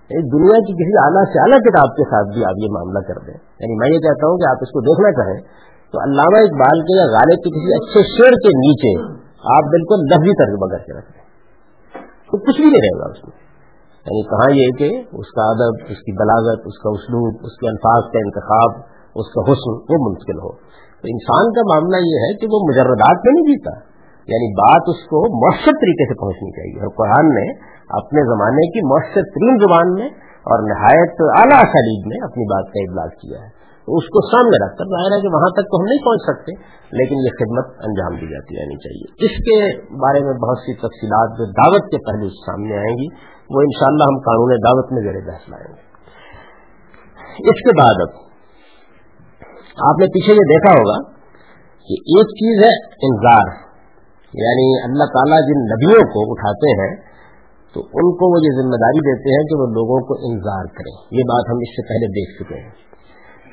دنیا 0.08 0.58
کی 0.58 0.72
کسی 0.72 0.92
اعلیٰ 1.04 1.24
سے 1.24 1.40
اعلیٰ 1.40 1.58
کتاب 1.58 1.96
کے 1.96 2.04
ساتھ 2.04 2.28
بھی 2.34 2.44
آپ 2.44 2.56
یہ 2.62 2.68
معاملہ 2.70 2.98
کر 2.98 3.18
دیں۔ 3.26 3.34
یعنی 3.34 3.74
میں 3.78 3.88
یہ 3.88 3.98
کہتا 3.98 4.26
ہوں 4.26 4.36
کہ 4.36 4.50
آپ 4.50 4.56
اس 4.60 4.68
کو 4.68 4.80
دیکھنا 4.80 5.12
چاہیں 5.12 5.40
تو 5.92 5.98
علامہ 5.98 6.38
اقبال 6.38 6.80
کے 6.80 6.96
یا 6.96 7.04
غالب 7.04 7.38
کے 7.44 7.50
کسی 7.50 7.74
اچھے 7.74 8.02
شعر 8.16 8.30
کے 8.30 8.48
نیچے 8.48 8.92
آپ 9.56 9.64
بالکل 9.64 9.98
لفظی 10.06 10.32
ترجمہ 10.32 10.76
کر 10.76 10.78
کے 10.78 10.98
رکھ 10.98 11.12
دیں۔ 11.12 11.24
تو 12.30 12.38
کچھ 12.38 12.56
بھی 12.56 12.70
نہیں 12.70 12.80
رہے 12.80 13.00
گا 13.00 13.04
اس 13.04 13.24
میں۔ 13.24 13.47
یعنی 14.08 14.22
کہاں 14.22 14.50
یہ 14.56 14.68
کہ 14.78 15.16
اس 15.16 15.28
کا 15.28 15.42
ادب، 15.50 15.74
اس 15.88 15.98
کی 15.98 16.12
بلاغت، 16.18 16.58
اس 16.66 16.78
کا 16.78 16.90
اسلوب، 16.90 17.34
اس 17.42 17.52
کے 17.60 17.68
الفاظ 17.68 18.02
کا 18.12 18.18
انتخاب، 18.18 18.70
اس 19.14 19.28
کا 19.34 19.40
حسن 19.52 19.72
وہ 19.88 20.08
منتقل 20.08 20.38
ہو۔ 20.38 20.52
تو 21.00 21.04
انسان 21.04 21.52
کا 21.52 21.62
معاملہ 21.70 21.96
یہ 21.96 22.16
ہے 22.16 22.36
کہ 22.36 22.46
وہ 22.52 22.58
مجردات 22.68 23.18
میں 23.24 23.32
نہیں 23.32 23.46
جیتا۔ 23.46 23.88
یعنی 24.32 24.48
بات 24.54 24.82
اس 24.86 25.00
کو 25.04 25.46
مؤثر 25.46 25.72
طریقے 25.72 26.04
سے 26.04 26.14
پہنچنی 26.20 26.50
چاہیے۔ 26.50 26.80
اور 26.80 26.88
قرآن 26.88 27.26
نے 27.28 27.46
اپنے 27.88 28.20
زمانے 28.22 28.70
کی 28.70 28.80
مؤثر 28.86 29.22
ترین 29.22 29.56
زبان 29.58 29.94
میں 29.94 30.08
اور 30.50 30.58
نہایت 30.68 31.10
اعلیٰ 31.20 31.62
سلیب 31.62 32.02
میں 32.06 32.18
اپنی 32.22 32.44
بات 32.44 32.66
کا 32.72 32.90
ابلاغ 32.90 33.08
کیا 33.08 33.38
ہے۔ 33.38 33.58
تو 33.84 33.96
اس 33.96 34.04
کو 34.04 34.18
سامنے 34.30 34.66
رکھ 34.66 34.76
کر 34.76 34.84
ظاہر 34.84 35.16
ہے 35.16 35.20
کہ 35.20 35.28
وہاں 35.28 35.50
تک 35.50 35.64
تو 35.64 35.76
ہم 35.80 35.84
نہیں 35.84 36.04
پہنچ 36.04 36.22
سکتے، 36.22 36.52
لیکن 36.98 37.14
یہ 37.14 37.30
خدمت 37.40 37.66
انجام 37.84 38.12
دی 38.20 38.26
جاتی 38.30 38.52
رہنی 38.56 38.76
چاہیے۔ 38.76 39.06
اس 39.26 39.34
کے 39.38 39.58
بارے 39.94 40.20
میں 40.24 40.32
بہت 40.32 40.58
سی 40.58 40.74
تفصیلات 40.74 41.28
جو 41.38 41.44
دعوت 41.44 41.84
کے 41.90 41.96
پہلو 41.96 42.28
سامنے 42.28 42.76
آئیں 42.76 42.96
گی 42.96 43.37
وہ 43.50 43.60
انشاءاللہ 43.60 44.02
ہم 44.02 44.18
قانون 44.18 44.50
دعوت 44.52 44.92
میں 44.92 45.02
زیر 45.02 45.32
بحث 45.32 45.48
لائیں 45.48 45.74
گے۔ 45.74 45.88
اس 47.50 47.60
کے 47.64 47.80
بعد 47.80 47.94
اب 48.00 48.28
آپ 49.88 49.98
نے 50.00 50.06
پیچھے 50.06 50.32
یہ 50.32 50.38
دیکھا 50.38 50.72
ہوگا 50.72 51.10
کہ 51.62 51.92
ایک 51.92 52.26
چیز 52.26 52.64
ہے 52.64 52.74
انذار۔ 52.94 53.68
یعنی 54.34 54.82
اللہ 54.84 55.04
تعالیٰ 55.04 55.38
جن 55.38 55.58
نبیوں 55.64 56.00
کو 56.00 56.32
اٹھاتے 56.32 56.70
ہیں، 56.70 56.96
تو 57.74 57.80
ان 57.80 58.16
کو 58.16 58.34
وہ 58.34 58.40
یہ 58.44 58.62
ذمہ 58.62 58.76
داری 58.76 58.98
دیتے 58.98 59.30
ہیں 59.30 59.44
کہ 59.46 59.60
وہ 59.60 59.66
لوگوں 59.66 60.06
کو 60.06 60.14
انذار 60.32 60.64
کریں۔ 60.64 61.18
یہ 61.18 61.22
بات 61.22 61.44
ہم 61.48 61.56
اس 61.56 61.68
سے 61.68 61.88
پہلے 61.88 62.06
دیکھ 62.06 62.42
چکے 62.42 62.54
ہیں۔ 62.54 62.70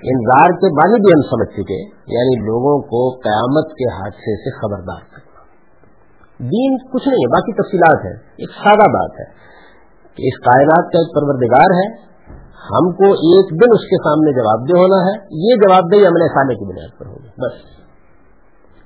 انذار 0.03 0.49
کے 0.49 0.67
معنی 0.73 0.99
بھی 0.99 1.11
ہم 1.11 1.21
سمجھ 1.21 1.49
چکے 1.53 1.83
یعنی 2.13 2.45
لوگوں 2.45 2.81
کو 2.81 3.19
قیامت 3.23 3.71
کے 3.71 3.93
حادثے 3.93 4.35
سے 4.35 4.59
خبردار 4.59 5.01
کرنا۔ 5.11 5.41
دین 6.39 6.77
کچھ 6.77 7.07
نہیں 7.07 7.17
ہے، 7.17 7.31
باقی 7.31 7.53
تفصیلات 7.53 8.05
ہیں۔ 8.05 8.13
ایک 8.13 8.49
سادہ 8.63 8.89
بات 8.89 9.19
ہے۔ 9.19 9.54
کہ 10.15 10.21
اس 10.21 10.39
کائنات 10.39 10.91
کا 10.91 10.99
ایک 10.99 11.15
پروردگار 11.15 11.69
ہے، 11.71 12.05
ہم 12.71 12.91
کو 12.91 13.03
ایک 13.03 13.51
دن 13.51 13.69
اس 13.73 13.85
کے 13.85 14.03
سامنے 14.03 14.31
جواب 14.31 14.59
دہ 14.59 14.79
ہونا 14.79 14.99
ہے۔ 15.07 15.15
یہ 15.49 15.55
جواب 15.55 15.91
دہی 15.91 16.05
عمل 16.05 16.27
سالے 16.27 16.55
کی 16.55 16.69
بنیاد 16.69 16.99
پر 16.99 17.05
ہوگی۔ 17.05 17.27
بس۔ 17.27 17.85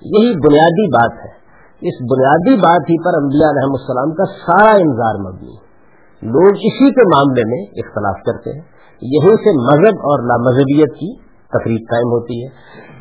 یہی 0.01 0.47
بنیادی 0.47 0.87
بات 0.87 1.11
ہے۔ 1.11 1.39
اس 1.81 1.95
بنیادی 2.11 2.55
بات 2.55 2.81
ہی 2.81 3.03
پر 3.03 3.21
انبیاء 3.21 3.49
علیہ 3.49 3.69
السلام 3.69 4.11
کا 4.11 4.23
سارا 4.25 4.71
انظار 4.71 5.15
مبنی 5.15 5.69
لوگ 6.27 6.51
اسی 6.51 6.93
کے 6.93 7.01
معاملے 7.01 7.43
میں 7.47 7.63
اختلاف 7.63 8.15
کرتے 8.25 8.49
ہیں۔ 8.53 8.61
یہیں 9.01 9.35
سے 9.35 9.57
مذہب 9.57 9.99
اور 9.99 10.19
لامذہبیت 10.23 10.93
کی 10.93 11.17
تقریب 11.23 11.81
قائم 11.89 12.09
ہوتی 12.11 12.43
ہے۔ 12.43 12.49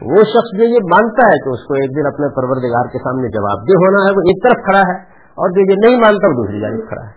وہ 0.03 0.17
شخص 0.17 0.59
جو 0.59 0.65
یہ 0.65 0.79
مانتا 0.85 1.27
ہے 1.27 1.45
کہ 1.45 1.49
اس 1.49 1.65
کو 1.65 1.75
ایک 1.75 1.91
دن 1.91 2.07
اپنے 2.07 2.35
پروردگار 2.37 2.85
کے 2.85 2.99
سامنے 2.99 3.29
جواب 3.29 3.59
دہ 3.59 3.77
ہونا 3.77 4.05
ہے، 4.05 4.11
وہ 4.11 4.21
ایک 4.21 4.43
طرف 4.45 4.65
کھڑا 4.65 4.79
ہے 4.79 4.99
اور 5.13 5.51
جو 5.51 5.73
یہ 5.73 5.77
نہیں 5.87 6.01
مانتا، 6.01 6.29
وہ 6.29 6.33
دوسری 6.33 6.61
جانب 6.61 6.89
کھڑا 6.89 7.03
ہے۔ 7.03 7.15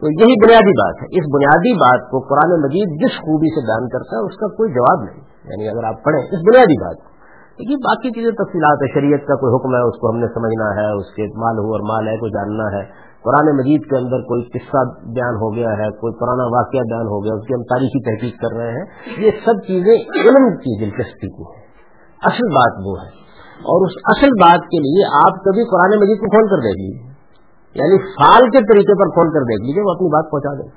تو 0.00 0.06
یہی 0.06 0.46
بنیادی 0.46 0.74
بات 0.82 0.94
ہے۔ 1.02 1.06
اس 1.18 1.24
بنیادی 1.34 1.72
بات 1.72 2.10
کو 2.10 2.20
قرآن 2.20 2.60
مجید 2.60 2.88
جس 3.00 3.16
خوبی 3.16 3.48
سے 3.48 3.66
بیان 3.66 3.88
کرتا 3.88 4.16
ہے، 4.16 4.26
اس 4.26 4.36
کا 4.36 4.46
کوئی 4.46 4.72
جواب 4.72 5.04
نہیں۔ 5.04 5.20
یعنی 5.20 5.68
اگر 5.68 5.84
آپ 5.84 6.04
پڑھیں 6.04 6.22
اس 6.22 6.40
بنیادی 6.40 6.84
بات 6.84 6.96
کو۔ 6.96 7.16
لیکن 7.58 7.74
باقی 7.74 8.10
چیزیں، 8.10 8.30
تفصیلات 8.30 8.78
ہے 8.82 8.88
شریعت 8.94 9.20
کا 9.28 9.34
کوئی 9.34 9.52
حکم 9.54 9.74
ہے، 9.74 9.88
اس 9.88 9.96
کو 10.00 10.10
ہم 10.10 10.16
نے 10.16 10.26
سمجھنا 10.26 10.68
ہے، 10.80 10.96
اس 10.96 11.06
کے 11.14 11.22
مال 11.22 11.58
ہو 11.58 11.72
اور 11.72 11.80
مال 11.88 12.08
ہے 12.08 12.16
کو 12.16 12.28
جاننا 12.28 12.66
ہے۔ 12.76 12.84
قرآن 13.24 13.56
مجید 13.56 13.82
کے 13.82 13.96
اندر 13.96 14.20
کوئی 14.22 14.42
قصہ 14.42 14.80
بیان 15.06 15.34
ہو 15.34 15.54
گیا 15.54 15.70
ہے، 15.70 15.90
کوئی 15.90 16.12
پرانا 16.20 16.44
واقعہ 16.44 16.80
بیان 16.80 17.06
ہو 17.06 17.24
گیا، 17.24 17.34
اس 17.34 17.46
کی 17.46 17.54
ہم 17.54 17.62
تاریخی 17.62 18.00
تحقیق 18.04 18.40
کر 18.40 18.56
رہے 18.56 18.72
ہیں۔ 18.72 18.84
یہ 19.18 19.30
سب 19.44 19.66
چیزیں 19.66 19.94
علم 19.94 20.56
کی 20.56 20.84
دلچسپی 20.84 21.28
کی 21.28 21.42
ہیں۔ 21.42 21.66
اصل 22.24 22.54
بات 22.54 22.74
وہ 22.86 22.96
ہے۔ 23.00 23.26
اور 23.56 23.86
اس 23.86 23.92
اصل 24.04 24.28
بات 24.40 24.60
کے 24.60 24.78
لیے 24.78 25.04
آپ 25.24 25.44
کبھی 25.44 25.64
قرآن 25.70 26.00
مجید 26.00 26.16
کو 26.16 26.30
کھول 26.30 26.48
کر 26.48 26.56
دیکھ 26.56 26.76
لیجیے 26.76 27.15
یعنی 27.78 27.96
فال 28.10 28.50
کے 28.56 28.62
طریقے 28.72 28.96
پر 29.00 29.14
کھول 29.16 29.32
کر 29.36 29.46
دیکھ 29.52 29.64
لیجیے 29.68 29.86
وہ 29.86 29.94
اپنی 29.94 30.10
بات 30.16 30.28
پہنچا 30.34 30.52
دیں 30.58 30.68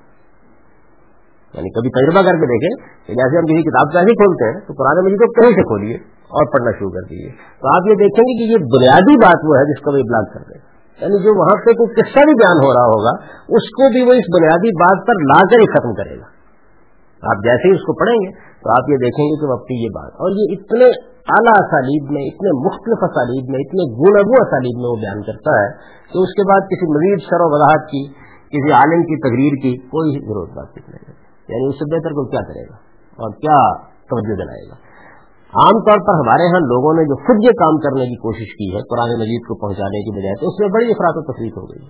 یعنی 1.54 1.70
کبھی 1.76 1.92
تجربہ 1.98 2.24
کر 2.30 2.40
کے 2.42 2.50
دیکھیں 2.54 2.72
جیسے 3.20 3.38
ہم 3.42 3.52
کسی 3.52 3.62
کتاب 3.68 3.94
کا 3.94 4.02
ہی 4.02 4.16
کھولتے 4.22 4.50
ہیں، 4.50 4.58
تو 4.66 4.74
قرآن 4.80 5.00
مجید 5.06 5.22
کو 5.24 5.30
کہیں 5.38 5.54
سے 5.60 5.64
کھولیے 5.70 5.96
اور 6.34 6.50
پڑھنا 6.56 6.74
شروع 6.80 6.90
کر 6.90 7.08
دیجیے 7.12 7.30
تو 7.62 7.70
آپ 7.76 7.88
یہ 7.92 8.02
دیکھیں 8.02 8.24
گے 8.26 8.34
کہ 8.40 8.50
یہ 8.52 8.66
بنیادی 8.74 9.16
بات 9.24 9.46
وہ 9.50 9.56
ہے 9.60 9.64
جس 9.70 9.80
کو 9.86 9.94
وہ 9.94 9.98
ابلاغ 9.98 10.28
کر 10.34 10.44
دیں 10.50 10.60
یعنی 11.00 11.22
جو 11.24 11.34
وہاں 11.40 11.56
سے 11.64 11.74
کوئی 11.74 12.02
قصہ 12.02 12.26
بھی 12.26 12.34
بیان 12.34 12.62
ہو 12.66 12.74
رہا 12.74 12.88
ہوگا، 12.90 13.12
اس 13.50 13.70
کو 13.78 13.90
بھی 13.94 14.02
وہ 14.08 14.14
اس 14.14 14.30
بنیادی 14.36 14.72
بات 14.82 15.06
پر 15.08 15.22
لا 15.32 15.40
کر 15.52 15.60
ہی 15.60 15.68
ختم 15.76 15.94
کرے 15.94 16.18
گا۔ 16.20 16.28
آپ 17.24 17.44
جیسے 17.44 17.70
ہی 17.70 17.74
اس 17.74 17.82
کو 17.82 17.94
پڑھیں 17.94 18.16
گے، 18.16 18.32
تو 18.64 18.72
آپ 18.72 18.90
یہ 18.90 19.02
دیکھیں 19.06 19.24
گے 19.26 19.40
کہ 19.40 19.48
وہ 19.48 19.54
اپنی 19.54 19.78
یہ 19.84 19.90
بات۔ 19.90 20.12
اور 20.20 20.32
یہ 20.32 20.56
اتنے 20.58 20.90
اعلیٰ 21.28 21.54
اسالیب 21.60 22.04
میں، 22.12 22.24
اتنے 22.26 22.50
مختلف 22.66 23.00
اسالیب 23.04 23.46
میں، 23.50 23.60
اتنے 23.60 23.84
گنگو 23.94 24.38
اسالیب 24.42 24.78
میں 24.78 24.90
وہ 24.90 24.96
بیان 24.96 25.22
کرتا 25.22 25.52
ہے 25.62 25.70
کہ 26.14 26.18
اس 26.18 26.30
کے 26.30 26.44
بعد 26.50 26.62
کسی 26.62 26.86
مزید 26.96 27.20
شر 27.20 27.42
و 27.42 27.50
وضاحت 27.54 27.88
کی، 27.88 28.04
کسی 28.50 28.72
عالم 28.72 29.02
کی 29.02 29.18
تقریر 29.20 29.54
کی 29.62 29.78
کوئی 29.78 30.20
ضرورت 30.20 30.50
بات 30.50 30.78
نہیں 30.78 31.30
یعنی 31.50 31.68
اس 31.68 31.76
سے 31.76 31.96
بہتر 31.96 32.10
کو 32.10 32.26
کیا 32.26 32.40
کرے 32.40 32.64
گا؟ 32.64 32.76
اور 33.18 33.30
کیا 33.30 33.60
توجہ 33.84 34.36
دلائے 34.36 34.70
گا؟ 34.70 34.76
عام 35.54 35.80
طور 35.80 35.98
پر 36.08 36.14
ہمارے 36.14 36.44
ہاں 36.48 36.60
لوگوں 36.60 36.94
نے 36.94 37.04
جو 37.04 37.16
خود 37.16 37.38
یہ 37.44 37.50
کام 37.50 37.78
کرنے 37.78 38.06
کی 38.06 38.16
کوشش 38.16 38.50
کی 38.56 38.76
ہے، 38.76 38.82
قرآن 38.82 39.20
مجید 39.20 39.42
کو 39.48 39.56
پہنچانے 39.56 40.02
کی 40.02 40.12
بجائے، 40.18 40.36
تو 40.42 40.48
اس 40.48 40.60
میں 40.60 40.70
بڑی 40.70 40.86
افراد 40.86 41.14
و 41.16 41.22
تفریح 41.22 41.50
ہو 41.58 41.64
گئی۔ 41.66 41.86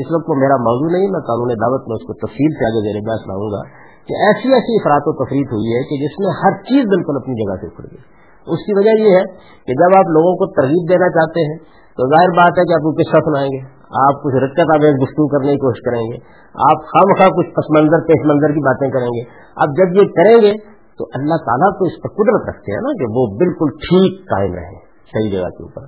اس 0.00 0.06
وقت 0.14 0.26
تو 0.26 0.34
میرا 0.40 0.56
موضوع 0.56 0.90
نہیں، 0.92 1.10
میں 1.10 1.20
قانون 1.20 1.48
دعوت 1.48 1.82
میں 1.88 1.94
اس 1.94 2.06
کو 2.06 2.12
تفصیل 2.12 2.50
سے 2.58 2.64
آگے 2.66 2.80
زیر 2.86 2.98
بحث 3.08 3.26
لاؤں 3.26 3.50
گا 3.50 3.62
کہ 4.06 4.14
ایسی 4.22 4.54
ایسی 4.54 4.72
افراد 4.80 5.00
و 5.06 5.24
تفریح 5.24 5.44
ہوئی 5.52 5.68
ہے 5.74 5.82
کہ 5.82 5.94
جس 6.02 6.14
میں 6.18 6.30
ہر 6.44 6.52
چیز 6.62 6.84
بالکل 6.84 7.14
اپنی 7.16 7.34
جگہ 7.34 7.56
سے 7.60 7.66
اکھڑ 7.66 7.84
گئی۔ 7.90 8.02
اس 8.46 8.58
کی 8.58 8.72
وجہ 8.78 9.00
یہ 9.00 9.16
ہے 9.16 9.24
کہ 9.66 9.72
جب 9.72 9.98
آپ 9.98 10.06
لوگوں 10.10 10.34
کو 10.34 10.46
ترغیب 10.52 10.88
دینا 10.88 11.08
چاہتے 11.08 11.50
ہیں، 11.50 11.58
تو 11.98 12.08
ظاہر 12.08 12.28
بات 12.28 12.52
ہے 12.58 12.64
کہ 12.64 12.72
آپ 12.72 12.80
کو 12.80 12.90
قصہ 12.90 13.18
سنائیں 13.24 13.48
گے۔ 13.48 13.82
آپ 14.00 14.22
کچھ 14.22 14.34
رکت 14.34 14.74
آبیز 14.74 14.94
گفتگو 15.02 15.28
کرنے 15.28 15.52
کی 15.52 15.58
کوشش 15.58 15.80
کریں 15.80 16.12
گے۔ 16.12 16.16
آپ 16.52 16.78
خام 16.92 17.08
خواہ 17.18 17.28
کچھ 17.28 17.50
پس 17.50 17.70
منظر، 17.70 18.06
پیش 18.06 18.26
منظر 18.26 18.48
کی 18.48 18.60
باتیں 18.60 18.90
کریں 18.90 19.08
گے۔ 19.08 19.22
اب 19.56 19.68
جب 19.76 19.88
یہ 19.96 20.04
کریں 20.16 20.36
گے، 20.42 20.52
تو 20.98 21.04
اللہ 21.14 21.34
تعالیٰ 21.34 21.70
تو 21.78 21.84
اس 21.84 22.02
پر 22.02 22.08
قدرت 22.08 22.48
رکھتے 22.48 22.72
ہیں 22.72 22.80
نا 22.80 22.92
کہ 22.92 23.06
وہ 23.10 23.36
بالکل 23.36 23.68
ٹھیک 23.70 24.28
قائم 24.30 24.54
رہے، 24.54 24.78
صحیح 25.12 25.30
جگہ 25.30 25.48
کے 25.48 25.62
اوپر۔ 25.62 25.82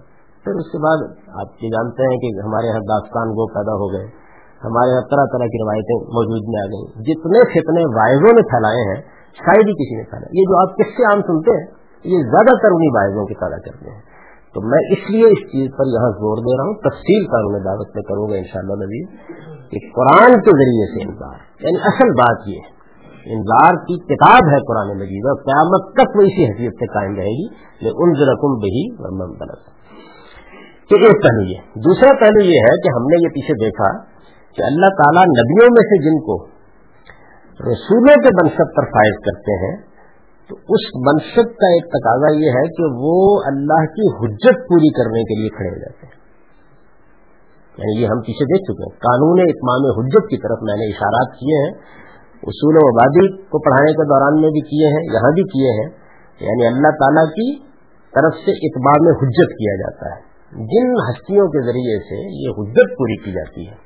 پھر 0.45 0.53
اس 0.53 0.73
کے 0.73 0.79
بعد 0.79 0.99
آپ 1.41 1.65
یہ 1.65 1.69
جانتے 1.69 2.03
ہیں 2.03 2.17
کہ 2.17 2.41
ہمارے 2.45 2.67
یہاں 2.67 2.81
داستان 2.81 3.29
وہ 3.29 3.47
پیدا 3.55 3.73
ہو 3.73 3.93
گئے۔ 3.93 4.07
ہمارے 4.65 4.91
یہاں 4.91 5.07
طرح 5.11 5.25
طرح 5.33 5.47
کی 5.47 5.59
روایتیں 5.63 5.97
موجود 5.97 6.43
میں 6.49 6.61
آ 6.63 6.67
گئی 6.67 7.05
جتنے 7.09 7.41
فتنے 7.55 7.85
وائزوں 7.97 8.33
نے 8.35 8.43
پھیلائے 8.43 8.83
ہیں، 8.91 9.01
شاید 9.39 9.67
ہی 9.69 9.73
کسی 9.73 9.97
نے 9.97 10.05
پھیلا 10.11 10.27
یہ 10.33 10.43
جو 10.43 10.61
آپ 10.63 10.77
کس 10.77 10.87
سے 10.87 11.05
عام 11.05 11.21
سنتے 11.21 11.57
ہیں 11.57 11.84
یہ 12.05 12.27
زیادہ 12.33 12.55
تر 12.63 12.75
انہیں 12.77 12.93
وائزوں 12.95 13.25
کی 13.27 13.35
پیدا 13.35 13.59
کرتے 13.59 13.91
ہیں۔ 13.91 14.03
تو 14.55 14.63
میں 14.73 14.81
اس 14.91 15.07
لیے 15.11 15.29
اس 15.29 15.41
چیز 15.53 15.71
پر 15.79 15.89
یہاں 15.93 16.11
زور 16.19 16.43
دے 16.47 16.57
رہا 16.57 16.67
ہوں، 16.67 16.75
تفصیل 16.83 17.25
قانون 17.31 17.55
دعوت 17.65 17.95
میں 17.95 18.03
کروں 18.03 18.27
گا 18.31 18.37
ان 18.37 18.45
شاء 18.51 18.61
اللہ 18.61 18.83
نبی، 18.83 19.01
کہ 19.71 19.81
قرآن 19.95 20.37
کے 20.41 20.53
ذریعے 20.61 20.87
سے 20.91 21.03
انکار 21.05 21.65
یعنی 21.65 21.81
اصل 21.91 22.13
بات 22.21 22.49
یہ 22.49 22.67
ہے، 22.67 22.73
انذار 23.35 23.79
کی 23.85 23.97
کتاب 24.09 24.49
ہے 24.53 24.61
قرآن 24.69 24.91
مجید 24.99 25.27
اور 25.27 25.39
قیامت 25.45 25.87
تک 25.93 26.17
وہ 26.17 26.23
اسی 26.23 26.45
حیثیت 26.45 26.83
سے 26.83 26.89
قائم 26.95 27.15
رہے 27.17 27.37
گی 27.37 27.93
ان 28.03 28.11
رقم 28.31 28.57
بہی 28.65 28.83
تو 30.91 30.97
ایک 30.97 31.23
پہلو 31.23 31.45
یہ۔ 31.51 31.61
دوسرا 31.85 32.11
پہلو 32.21 32.43
یہ 32.45 32.67
ہے 32.67 32.75
کہ 32.85 32.93
ہم 32.95 33.07
نے 33.13 33.21
یہ 33.23 33.33
پیچھے 33.37 33.55
دیکھا 33.61 33.89
کہ 34.57 34.65
اللہ 34.65 34.93
تعالیٰ 34.99 35.23
نبیوں 35.31 35.69
میں 35.77 35.85
سے 35.91 35.99
جن 36.05 36.19
کو 36.27 36.37
رسولوں 37.61 38.17
کے 38.23 38.33
منصب 38.39 38.75
پر 38.77 38.89
فائز 38.91 39.17
کرتے 39.25 39.57
ہیں 39.65 39.73
تو 40.49 40.57
اس 40.57 40.83
منصب 40.97 41.57
کا 41.57 41.67
ایک 41.67 41.85
تقاضا 41.85 42.37
یہ 42.37 42.49
ہے 42.49 42.67
کہ 42.69 42.85
وہ 42.95 43.41
اللہ 43.47 43.87
کی 43.87 44.07
حجت 44.09 44.59
پوری 44.69 44.93
کرنے 44.93 45.23
کے 45.23 45.41
لیے 45.41 45.49
کھڑے 45.49 45.69
ہو 45.69 45.79
جاتے 45.79 46.07
ہیں۔ 46.07 46.25
یعنی 47.79 48.03
یہ 48.03 48.07
ہم 48.07 48.21
پیچھے 48.21 48.45
دیکھ 48.45 48.63
چکے 48.63 48.83
ہیں۔ 48.83 48.99
قانون 48.99 49.41
اتمام 49.41 50.01
حجت 50.01 50.31
کی 50.31 50.37
طرف 50.37 50.59
میں 50.63 50.75
نے 50.75 50.85
اشارات 50.85 51.35
کیے 51.35 51.57
ہیں، 51.65 51.75
اصول 52.43 52.77
و 52.77 52.79
مبادی 52.79 53.43
کو 53.43 53.59
پڑھانے 53.59 53.93
کے 53.93 54.05
دوران 54.05 54.41
میں 54.41 54.51
بھی 54.51 54.61
کیے 54.61 54.87
ہیں، 54.87 55.15
یہاں 55.15 55.31
بھی 55.31 55.43
کیے 55.43 55.71
ہیں۔ 55.71 56.05
یعنی 56.41 56.67
اللہ 56.67 56.89
تعالیٰ 56.89 57.27
کی 57.27 57.59
طرف 58.15 58.35
سے 58.35 58.51
اتباع 58.51 59.05
میں 59.05 59.13
حجت 59.13 59.51
کیا 59.51 59.75
جاتا 59.77 60.17
ہے۔ 60.17 60.35
جن 60.55 60.93
ہستیوں 60.93 61.49
کے 61.49 61.67
ذریعے 61.67 61.99
سے 61.99 62.45
یہ 62.45 62.51
حجت 62.51 62.99
پوری 62.99 63.25
کی 63.25 63.33
جاتی 63.33 63.69
ہے۔ 63.69 63.84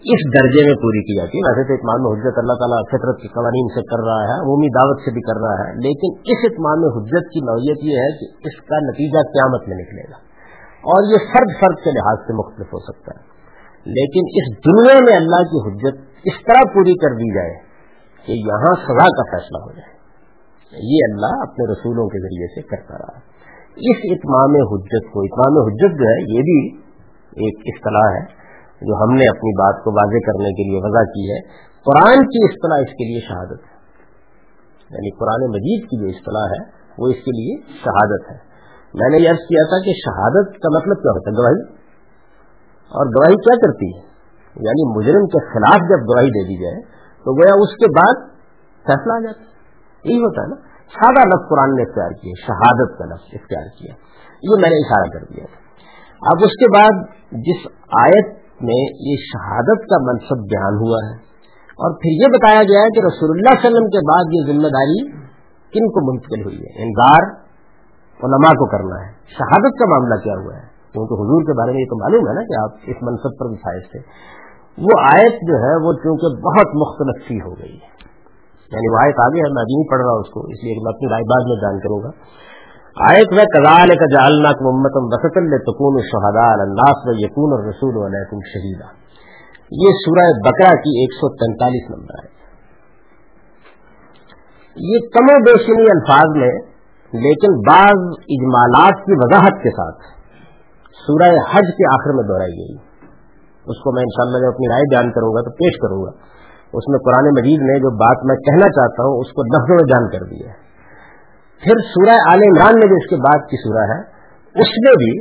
اس 0.00 0.20
درجے 0.34 0.62
میں 0.66 0.74
پوری 0.74 1.02
کی 1.02 1.14
جاتی 1.16 1.38
ہے۔ 1.38 1.42
ویسے 1.48 1.68
تو 1.68 1.74
اتمام 1.74 1.98
میں 2.02 2.10
حجت 2.12 2.38
اللہ 2.38 2.52
تعالیٰ 2.52 2.78
فطرت 2.88 3.16
کے 3.22 3.28
قوانین 3.28 3.66
سے 3.68 3.80
کر 3.82 4.00
رہا 4.04 4.22
ہے، 4.28 4.40
عمومی 4.40 4.68
دعوت 4.68 4.98
سے 5.00 5.10
بھی 5.10 5.20
کر 5.20 5.40
رہا 5.40 5.56
ہے، 5.64 5.74
لیکن 5.74 6.10
اس 6.24 6.40
اتمام 6.44 6.80
میں 6.80 6.88
حجت 6.88 7.24
کی 7.32 7.40
نوعیت 7.40 7.78
یہ 7.84 7.96
ہے 7.96 8.10
کہ 8.18 8.24
اس 8.48 8.56
کا 8.60 8.78
نتیجہ 8.78 9.18
قیامت 9.18 9.68
میں 9.68 9.76
نکلے 9.76 10.02
گا۔ 10.02 10.30
اور 10.80 11.12
یہ 11.12 11.16
فرد 11.32 11.50
فرد 11.60 11.84
کے 11.84 11.90
لحاظ 11.90 12.18
سے 12.26 12.32
مختلف 12.32 12.66
ہو 12.66 12.78
سکتا 12.78 13.12
ہے۔ 13.16 13.40
لیکن 13.86 14.22
اس 14.30 14.58
دنیا 14.58 14.98
میں 15.08 15.16
اللہ 15.16 15.42
کی 15.42 15.58
حجت 15.68 16.00
اس 16.24 16.44
طرح 16.46 16.72
پوری 16.74 16.94
کر 16.94 17.14
دی 17.14 17.34
جائے 17.34 17.54
کہ 18.26 18.32
یہاں 18.32 18.74
سزا 18.74 19.06
کا 19.06 19.36
فیصلہ 19.36 19.58
ہو 19.58 19.72
جائے۔ 19.72 20.00
یہ 20.72 20.98
اللہ 21.10 21.42
اپنے 21.42 21.72
رسولوں 21.72 22.08
کے 22.08 22.18
ذریعے 22.18 22.46
سے 22.46 22.62
کرتا 22.62 22.98
رہا 22.98 23.18
اس 23.76 24.00
اتمام 24.04 24.50
حجت 24.50 25.12
کو 25.12 25.20
اتمام 25.20 25.66
حجت 25.66 25.98
جو 25.98 26.04
ہے، 26.04 26.36
یہ 26.36 26.42
بھی 26.42 26.76
ایک 27.44 27.54
اصطلاح 27.64 28.20
ہے۔ 28.20 28.39
جو 28.80 28.94
ہم 29.02 29.14
نے 29.14 29.28
اپنی 29.28 29.52
بات 29.58 29.84
کو 29.84 29.92
واضح 29.92 30.18
کرنے 30.26 30.48
کے 30.48 30.70
لیے 30.70 30.78
وضع 30.78 31.04
کی 31.04 31.30
ہے، 31.30 31.40
قرآن 31.84 32.18
کی 32.24 32.44
اصطلاح 32.44 32.78
اس 32.78 32.92
کے 32.92 33.04
لیے 33.04 33.20
شہادت 33.20 33.60
ہے۔ 33.60 33.80
یعنی 34.90 35.10
قرآن 35.10 35.50
مجید 35.50 35.84
کی 35.84 36.00
جو 36.00 36.06
اصطلاح 36.06 36.46
ہے، 36.50 36.70
وہ 36.98 37.08
اس 37.08 37.16
کے 37.16 37.30
لیے 37.30 37.62
شہادت 37.72 38.30
ہے۔ 38.30 38.36
میں 38.94 39.10
نے 39.10 39.24
یہ 39.24 39.30
عرض 39.30 39.38
کیا 39.38 39.64
تھا 39.68 39.84
کہ 39.84 39.92
شہادت 39.92 40.54
کا 40.54 40.68
مطلب 40.78 41.02
کیا 41.02 41.10
ہوتا 41.10 41.30
ہے؟ 41.30 41.36
گواہی۔ 41.36 41.72
اور 42.90 43.06
گواہی 43.06 43.36
کیا 43.36 43.54
کرتی 43.56 43.98
ہے؟ 43.98 44.02
یعنی 44.56 44.98
مجرم 44.98 45.26
کے 45.26 45.52
خلاف 45.52 45.80
جب 45.80 46.00
گواہی 46.02 46.26
دے 46.26 46.44
دی 46.44 46.62
جائے، 46.62 46.80
تو 47.18 47.36
گویا 47.36 47.54
اس 47.54 47.76
کے 47.76 47.86
بعد 47.86 48.28
فیصلہ 48.86 49.12
آ 49.12 49.20
جاتا 49.20 49.40
ہے۔ 49.40 49.50
یہی 50.04 50.18
ہوتا 50.18 50.42
ہے 50.42 50.46
نا۔ 50.46 50.70
سادہ 50.90 51.28
لفظ 51.28 51.48
قرآن 51.48 51.74
نے 51.74 51.82
اختیار 51.82 52.10
کیا 52.10 52.32
شہادت 52.46 52.98
کا 52.98 53.04
لفظ 53.04 53.28
اختیار 53.32 53.64
کیا 53.78 53.94
یہ 54.42 54.62
میں 54.62 54.70
نے 54.70 54.76
اشارہ 54.76 55.18
کر 55.18 55.34
دیا 55.34 55.44
اب 56.26 56.38
اس 56.44 56.50
کے 56.50 56.76
بعد 56.76 57.06
جس 57.32 57.66
آیت 57.92 58.39
میں 58.62 58.82
یہ 59.00 59.16
شہادت 59.16 59.88
کا 59.90 59.98
منصب 60.02 60.38
بیان 60.38 60.74
ہوا 60.74 60.98
ہے۔ 61.08 61.30
اور 61.70 61.94
پھر 61.94 62.10
یہ 62.22 62.26
بتایا 62.32 62.62
گیا 62.62 62.80
ہے 62.80 62.88
کہ 62.90 63.00
رسول 63.06 63.30
اللہ 63.30 63.50
علیہ 63.50 63.70
وسلم 63.70 63.86
کے 63.88 63.98
بعد 63.98 64.24
یہ 64.32 64.52
ذمہ 64.52 64.68
داری 64.68 65.10
کن 65.74 65.88
کو 65.88 66.12
منتقل 66.12 66.44
ہوئی 66.44 66.56
ہے؟ 66.56 66.80
یعنی 66.80 66.82
انگار 66.82 67.22
علماء 68.24 68.50
کو 68.50 68.66
کرنا 68.70 69.06
ہے۔ 69.06 69.12
شہادت 69.12 69.78
کا 69.78 69.88
معاملہ 69.88 70.14
کیا 70.24 70.34
ہوا 70.34 70.54
ہے؟ 70.54 70.70
کیونکہ 70.92 71.14
حضور 71.14 71.42
کے 71.42 71.52
بارے 71.58 71.72
میں 71.72 71.80
یہ 71.80 71.84
تو 71.84 71.96
معلوم 71.96 72.28
ہے 72.28 72.34
نا 72.34 72.40
کہ 72.40 72.62
آپ 72.62 72.70
اس 72.86 72.96
منصب 73.02 73.38
پر 73.38 73.46
بھی 73.46 73.56
فائز 73.56 73.82
تھے۔ 73.90 74.00
وہ 74.82 75.00
آیت 75.00 75.32
جو 75.32 75.54
ہے 75.54 75.86
وہ 75.86 75.92
چونکہ 75.92 76.28
بہت 76.40 76.68
مختلف 76.76 77.28
سی 77.28 77.40
ہو 77.40 77.50
گئی 77.50 77.74
ہے۔ 77.74 77.90
یعنی 78.72 78.92
وہ 78.92 78.96
آیت 79.02 79.20
آگے 79.20 79.38
ہے، 79.38 79.52
میں 79.52 79.62
ابھی 79.62 79.74
نہیں 79.74 79.90
پڑھ 79.90 80.00
رہا 80.00 80.20
اس 80.20 80.30
کو، 80.30 80.40
اس 80.40 80.64
لیے 80.64 80.74
میں 80.82 80.92
اپنی 80.94 81.10
رائے 81.10 81.22
بعد 81.22 81.42
میں 81.48 81.56
بیان 81.56 81.78
کروں 81.78 82.00
گا۔ 82.02 82.10
آیت 82.96 83.32
میں 83.38 83.42
کزال 83.50 83.90
کا 83.98 84.06
جالنا 84.12 84.50
محمد 84.60 84.96
وسطل 85.10 85.52
شہدا 86.06 86.46
الناس 86.54 87.02
و 87.06 87.12
یقون 87.18 87.52
اور 87.56 87.60
رسول 87.66 87.98
علیکم 88.06 88.40
شہیدہ 88.48 88.88
یہ 89.72 89.98
سورہ 89.98 90.24
بکرا 90.46 90.70
کی 90.84 90.94
ایک 91.02 91.12
سو 91.18 91.28
تینتالیس 91.42 91.84
نمبر 91.90 92.22
ہے 92.22 92.30
یہ 94.76 95.04
کم 95.14 95.30
و 95.32 95.36
بیشنی 95.46 95.86
الفاظ 95.92 96.34
میں، 96.40 96.50
لیکن 97.12 97.54
بعض 97.68 98.02
اجمالات 98.36 99.04
کی 99.04 99.18
وضاحت 99.20 99.62
کے 99.62 99.72
ساتھ 99.76 100.08
سورہ 100.98 101.28
حج 101.50 101.70
کے 101.78 101.86
آخر 101.90 102.16
میں 102.16 102.24
دہرائی 102.28 102.56
گئی. 102.56 102.74
اس 103.66 103.84
کو 103.84 103.92
میں 103.94 104.04
انشاءاللہ 104.08 104.40
جب 104.42 104.54
اپنی 104.54 104.72
رائے 104.72 104.88
بیان 104.90 105.12
کروں 105.12 105.30
گا 105.36 105.44
تو 105.46 105.54
پیش 105.58 105.78
کروں 105.84 106.00
گا. 106.02 106.10
اس 106.80 106.88
میں 106.88 107.00
قرآن 107.06 107.28
مجید 107.36 107.64
نے 107.68 107.78
جو 107.84 107.94
بات 108.02 108.26
میں 108.30 108.36
کہنا 108.48 108.68
چاہتا 108.76 109.06
ہوں، 109.06 109.22
اس 109.22 109.32
کو 109.38 109.46
لفظوں 109.48 109.78
میں 109.80 109.86
بیان 109.92 110.10
کر 110.12 110.26
دیا 110.32 110.52
پھر 111.62 111.74
سورہ 111.94 112.16
آل 112.32 112.40
عمران 112.42 112.74
میں 112.74 112.88
جو 112.88 112.94
اس 112.94 113.08
کے 113.10 113.16
بعد 113.16 113.48
کی 113.50 113.56
سورہ 113.56 113.84
ہے، 113.90 114.00
اس 114.54 114.70
میں 114.84 114.92
بھی 114.92 115.12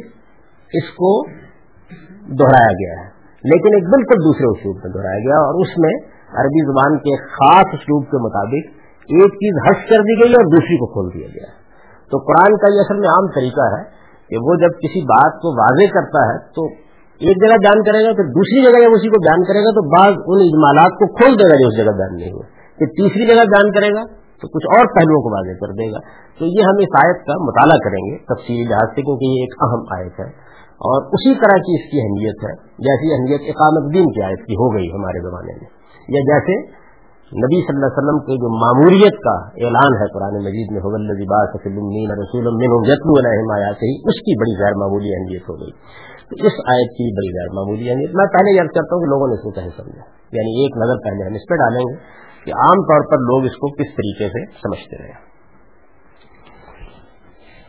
اس 0.74 0.89
کو 0.89 1.27
دہرایا 2.41 2.72
گیا 2.72 3.03
ہے۔ 3.03 3.08
لیکن 3.43 3.75
ایک 3.75 3.84
بالکل 3.84 4.15
دوسرے 4.15 4.51
اسلوب 4.51 4.75
میں 4.84 4.91
دہرایا 4.93 5.19
گیا 5.19 5.39
اور 5.39 5.62
اس 5.62 5.77
میں 5.77 5.93
عربی 6.34 6.65
زبان 6.65 6.98
کے 6.98 7.15
خاص 7.25 7.74
اسلوب 7.74 8.03
کے 8.05 8.17
مطابق 8.17 8.67
ایک 9.10 9.34
چیز 9.34 9.60
حس 9.67 9.89
کر 9.89 10.01
دی 10.01 10.24
گئی 10.24 10.34
اور 10.34 10.46
دوسری 10.46 10.77
کو 10.77 10.88
کھول 10.88 11.19
دیا 11.19 11.27
گیا 11.27 11.48
تو 12.12 12.17
قرآن 12.17 12.58
کا 12.58 12.74
یہ 12.74 12.79
اصل 12.79 13.00
میں 13.00 13.10
عام 13.10 13.27
طریقہ 13.27 13.67
ہے 13.77 13.84
کہ 14.29 14.38
وہ 14.41 14.55
جب 14.55 14.69
کسی 14.69 15.01
بات 15.01 15.41
کو 15.41 15.53
واضح 15.62 15.91
کرتا 15.93 16.34
ہے 16.34 16.38
تو 16.55 16.65
ایک 17.22 17.48
جگہ 17.48 17.58
بیان 17.58 17.84
کرے 17.84 18.05
گا، 18.05 18.13
پھر 18.13 18.24
دوسری 18.24 18.62
جگہ 18.63 18.79
جب 18.79 18.91
اسی 18.91 19.10
کو 19.10 19.22
بیان 19.22 19.43
کرے 19.43 19.60
گا 19.60 19.72
تو 19.72 19.81
بعض 19.89 20.13
ان 20.27 20.39
اجمالات 20.41 20.91
کو 20.91 21.08
کھول 21.13 21.34
دے 21.34 21.43
گا 21.43 21.55
جو 21.62 21.67
اس 21.67 21.77
جگہ 21.77 21.98
بیان 21.98 22.15
نہیں 22.15 22.31
ہوئے۔ 22.31 22.48
پھر 22.77 22.86
تیسری 22.86 23.27
جگہ 23.27 23.43
بیان 23.43 23.72
کرے 23.72 23.89
گا 23.96 24.18
تو 24.41 24.48
کچھ 24.48 24.67
اور 24.67 24.86
پہلوؤں 24.96 25.22
کو 25.22 25.29
واضح 25.29 25.58
کر 25.60 25.72
دے 25.74 25.91
گا۔ 25.91 26.00
تو 26.39 26.46
یہ 26.46 26.62
ہم 26.63 26.75
اس 26.79 27.05
آیت 27.05 27.17
کا 27.25 27.34
مطالعہ 27.43 27.77
کریں 27.77 28.03
گے 28.08 28.17
تفصیلی 28.17 28.63
لحاظ 28.63 28.89
سے، 28.96 29.01
کیونکہ 29.01 29.25
یہ 29.25 29.43
ایک 29.43 29.53
اہم 29.62 29.81
آیت 30.00 30.19
ہے۔ 30.19 30.50
اور 30.79 31.03
اسی 31.03 31.34
طرح 31.36 31.58
کی 31.58 31.74
اس 31.75 31.91
کی 31.91 31.98
اہمیت 32.01 32.38
ہے 32.43 32.53
جیسی 32.65 33.13
اہمیت 33.13 33.41
اقامت 33.55 33.93
دین 33.93 34.05
کی 34.05 34.22
آیت 34.22 34.39
کی 34.39 34.53
ہو 34.53 34.75
گئی 34.75 34.88
ہمارے 34.91 35.19
زمانے 35.19 35.53
میں۔ 35.53 35.79
یا 36.10 36.19
جیسے 36.19 36.79
نبی 37.29 37.58
صلی 37.62 37.75
اللہ 37.75 37.86
علیہ 37.86 37.98
وسلم 37.98 38.19
کے 38.19 38.34
جو 38.34 38.50
معموریت 38.60 39.13
کا 39.24 39.36
اعلان 39.65 39.91
ہے 40.01 40.08
قرآن 40.13 40.34
مجید 40.34 40.72
میں 40.72 40.81
حول 40.81 41.01
رسول 42.12 42.46
ہی 43.84 43.96
اس 44.10 44.19
کی 44.19 44.39
بڑی 44.39 44.63
غیر 44.63 44.74
معمولی 44.75 45.10
اہمیت 45.15 45.50
ہو 45.50 45.53
گئی۔ 45.55 45.72
تو 46.29 46.46
اس 46.48 46.53
آیت 46.67 46.89
کی 46.89 47.15
بڑی 47.15 47.29
غیر 47.38 47.55
معمولی 47.55 47.89
اہمیت، 47.89 48.15
میں 48.15 48.25
پہلے 48.25 48.58
یاد 48.58 48.65
کرتا 48.65 48.96
ہوں 48.96 49.01
کہ 49.01 49.10
لوگوں 49.10 49.27
نے 49.27 49.34
اس 49.34 49.41
کو 49.41 49.51
کہیں 49.51 49.69
سمجھا۔ 49.77 50.01
یعنی 50.31 50.51
ایک 50.62 50.77
نظر 50.77 50.98
پہلے 51.03 51.27
ہم 51.27 51.34
اس 51.34 51.41
پہ 51.50 51.55
ڈالیں 51.55 51.86
گے۔ 51.89 52.28
کہ 52.46 52.51
عام 52.51 52.81
طور 52.81 53.12
پر 53.12 53.17
لوگ 53.17 53.46
اس 53.46 53.55
کو 53.55 53.74
کس 53.74 53.88
طریقے 53.88 54.27
سے 54.27 54.46
سمجھتے 54.51 55.03
رہے 55.03 55.29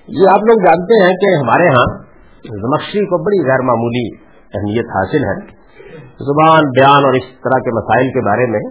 یہ 0.09 0.27
آپ 0.33 0.41
لوگ 0.41 0.65
جانتے 0.65 1.07
ہیں 1.07 1.17
کہ 1.17 1.45
ہمارے 1.45 1.69
ہاں 1.69 2.11
زمخشی 2.45 3.07
کو 3.07 3.25
بڑی 3.25 3.51
غیر 3.51 3.61
معمولی 3.61 4.17
اہمیت 4.55 4.87
حاصل 4.87 5.25
ہے۔ 5.25 5.61
زبان، 6.01 6.65
بیان 6.65 7.05
اور 7.05 7.13
اس 7.13 7.25
طرح 7.25 7.59
کے 7.61 7.71
مسائل 7.71 8.09
کے 8.09 8.25
بارے 8.27 8.47
میں 8.47 8.71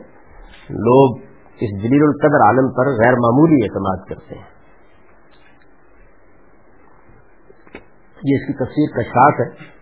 لوگ 0.70 1.18
اس 1.56 1.84
دلیل 1.84 2.04
القدر 2.04 2.46
عالم 2.46 2.72
پر 2.72 2.86
غیر 2.88 3.14
معمولی 3.14 3.64
اعتماد 3.64 4.10
کرتے 4.10 4.36
ہیں۔ 4.36 4.60
یہ 8.24 8.36
اس 8.36 8.48
کی 8.48 8.54
تفصیل 8.54 8.92
کا 8.96 9.02
شاخ 9.02 9.40
ہے۔ 9.40 9.79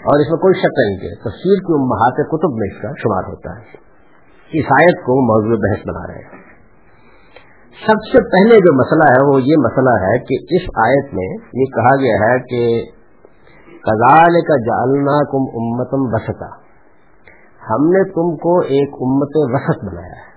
اور 0.00 0.20
اس 0.20 0.30
میں 0.30 0.38
کوئی 0.38 0.54
شک 0.54 0.78
نہیں 0.78 0.98
کہ 0.98 1.14
تفسیر 1.14 1.58
کی 1.66 1.72
امہات 1.72 2.28
کتب 2.28 2.52
میں 2.52 2.68
اس 2.74 2.82
کا 2.82 2.88
شمار 2.88 3.22
ہوتا 3.28 3.50
ہے۔ 3.58 3.90
اس 4.58 4.64
آیت 4.80 4.98
کو 4.98 5.20
موضوع 5.20 5.56
بحث 5.56 5.86
بنا 5.86 6.06
رہے 6.06 6.18
ہیں۔ 6.18 6.50
سب 7.86 7.98
سے 8.12 8.22
پہلے 8.30 8.56
جو 8.56 8.78
مسئلہ 8.78 9.12
ہے 9.12 9.28
وہ 9.28 9.42
یہ 9.42 9.54
مسئلہ 9.58 9.90
ہے 9.90 10.18
کہ 10.18 10.54
اس 10.56 10.62
آیت 10.76 11.14
میں 11.14 11.28
یہ 11.54 11.64
کہا 11.64 11.96
گیا 11.96 12.28
ہے 12.28 12.38
کہ 12.38 12.90
کزال 13.82 14.40
کا 14.40 14.56
جالنا 14.56 15.24
کم 15.24 15.42
امتم 15.62 16.14
وسطا 16.14 16.70
ہم 17.70 17.88
نے 17.88 18.04
تم 18.04 18.36
کو 18.36 18.60
ایک 18.60 18.88
امت 18.88 19.28
وسط 19.34 19.84
بنایا 19.84 20.12
ہے۔ 20.12 20.30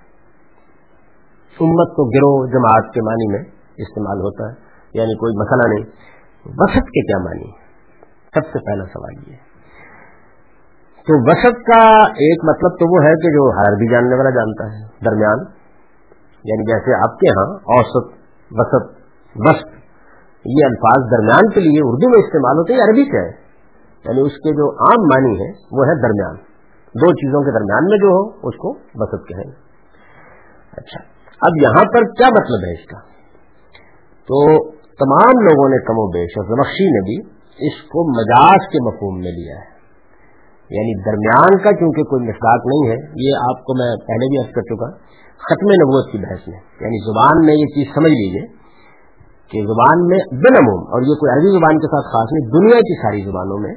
امت 1.60 1.96
کو 1.96 2.04
گروہ 2.04 2.46
جماعت 2.46 2.94
کے 2.94 3.00
معنی 3.00 3.32
میں 3.32 3.42
استعمال 3.76 4.18
ہوتا 4.18 4.48
ہے 4.48 4.54
یعنی 4.94 5.14
کوئی 5.14 5.32
مسئلہ 5.36 5.74
نہیں۔ 5.74 5.92
وسط 6.46 6.84
کے 6.84 7.00
کیا 7.00 7.18
معنی؟ 7.24 7.50
سب 8.34 8.46
سے 8.52 8.66
پہلا 8.66 8.84
سوال 8.84 9.30
یہ 9.30 9.36
تو 11.04 11.30
وسط 11.30 11.56
کا 11.56 12.02
ایک 12.02 12.44
مطلب 12.44 12.70
تو 12.70 12.96
وہ 12.96 13.04
ہے 13.04 13.12
کہ 13.12 13.28
جو 13.30 13.50
ہر 13.50 13.76
بھی 13.76 13.92
جاننے 13.92 14.16
والا 14.16 14.30
جانتا 14.30 14.64
ہے، 14.64 15.04
درمیان۔ 15.04 15.38
یعنی 16.44 16.72
جیسے 16.72 16.94
آپ 16.96 17.18
کے 17.18 17.30
ہاں 17.30 17.54
اوسط، 17.54 18.12
وسط 18.50 18.90
وسط، 19.36 19.66
یہ 20.44 20.64
الفاظ 20.64 21.10
درمیان 21.10 21.50
کے 21.50 21.60
لیے 21.60 21.78
اردو 21.82 22.10
میں 22.10 22.18
استعمال 22.18 22.58
ہوتے 22.58 22.72
ہیں 22.72 22.80
عربی 22.80 23.04
سے 23.04 23.18
ہے۔ 23.18 23.44
یعنی 24.04 24.20
اس 24.20 24.32
کے 24.32 24.50
جو 24.52 24.70
عام 24.70 25.02
معنی 25.02 25.40
ہے 25.40 25.50
وہ 25.72 25.84
ہے 25.84 26.02
درمیان۔ 26.02 26.36
دو 26.74 27.06
چیزوں 27.06 27.40
کے 27.40 27.50
درمیان 27.50 27.84
میں 27.84 27.98
جو 27.98 28.08
ہو، 28.08 28.48
اس 28.48 28.56
کو 28.56 28.74
وسط 28.94 29.28
کہیں۔ 29.28 29.52
اچھا 30.72 31.00
اب 31.40 31.62
یہاں 31.62 31.84
پر 31.84 32.00
کیا 32.00 32.26
مطلب 32.26 32.64
ہے 32.66 32.82
اس 32.82 32.86
کا؟ 32.86 32.98
تو 34.24 34.70
تمام 34.74 35.44
لوگوں 35.44 35.68
نے 35.68 35.76
کم 35.78 35.94
و 35.96 36.10
بیش 36.10 36.30
اور 36.36 36.58
بخشی 36.58 36.84
نے 36.84 37.00
بھی 37.00 37.30
اس 37.66 37.82
کو 37.82 38.20
مجاز 38.20 38.68
کے 38.72 38.88
مفہوم 38.88 39.14
میں 39.14 39.32
لیا 39.32 39.56
ہے۔ 39.56 39.73
یعنی 40.70 41.04
درمیان 41.04 41.58
کا 41.58 41.70
چونکہ 41.72 42.02
کوئی 42.02 42.28
مساق 42.28 42.60
نہیں 42.66 42.90
ہے، 42.90 42.96
یہ 42.96 43.32
آپ 43.50 43.64
کو 43.64 43.74
میں 43.78 43.96
پہلے 44.06 44.26
بھی 44.26 44.38
عرض 44.38 44.52
کر 44.52 44.62
چکا، 44.62 44.90
ختم 45.38 45.66
نبوت 45.70 46.12
کی 46.12 46.18
بحث 46.18 46.48
میں۔ 46.48 46.58
یعنی 46.80 46.98
زبان 47.04 47.46
میں 47.46 47.54
یہ 47.54 47.66
چیز 47.66 47.94
سمجھ 47.94 48.12
لیجیے 48.12 48.46
کہ 49.50 49.66
زبان 49.66 50.06
میں 50.06 50.18
بالعموم، 50.18 50.80
اور 50.80 51.02
یہ 51.02 51.14
کوئی 51.14 51.32
عربی 51.32 51.58
زبان 51.58 51.78
کے 51.78 51.86
ساتھ 51.86 52.06
خاص 52.06 52.28
نہیں، 52.32 52.46
دنیا 52.48 52.80
کی 52.80 53.02
ساری 53.02 53.30
زبانوں 53.30 53.58
میں 53.58 53.74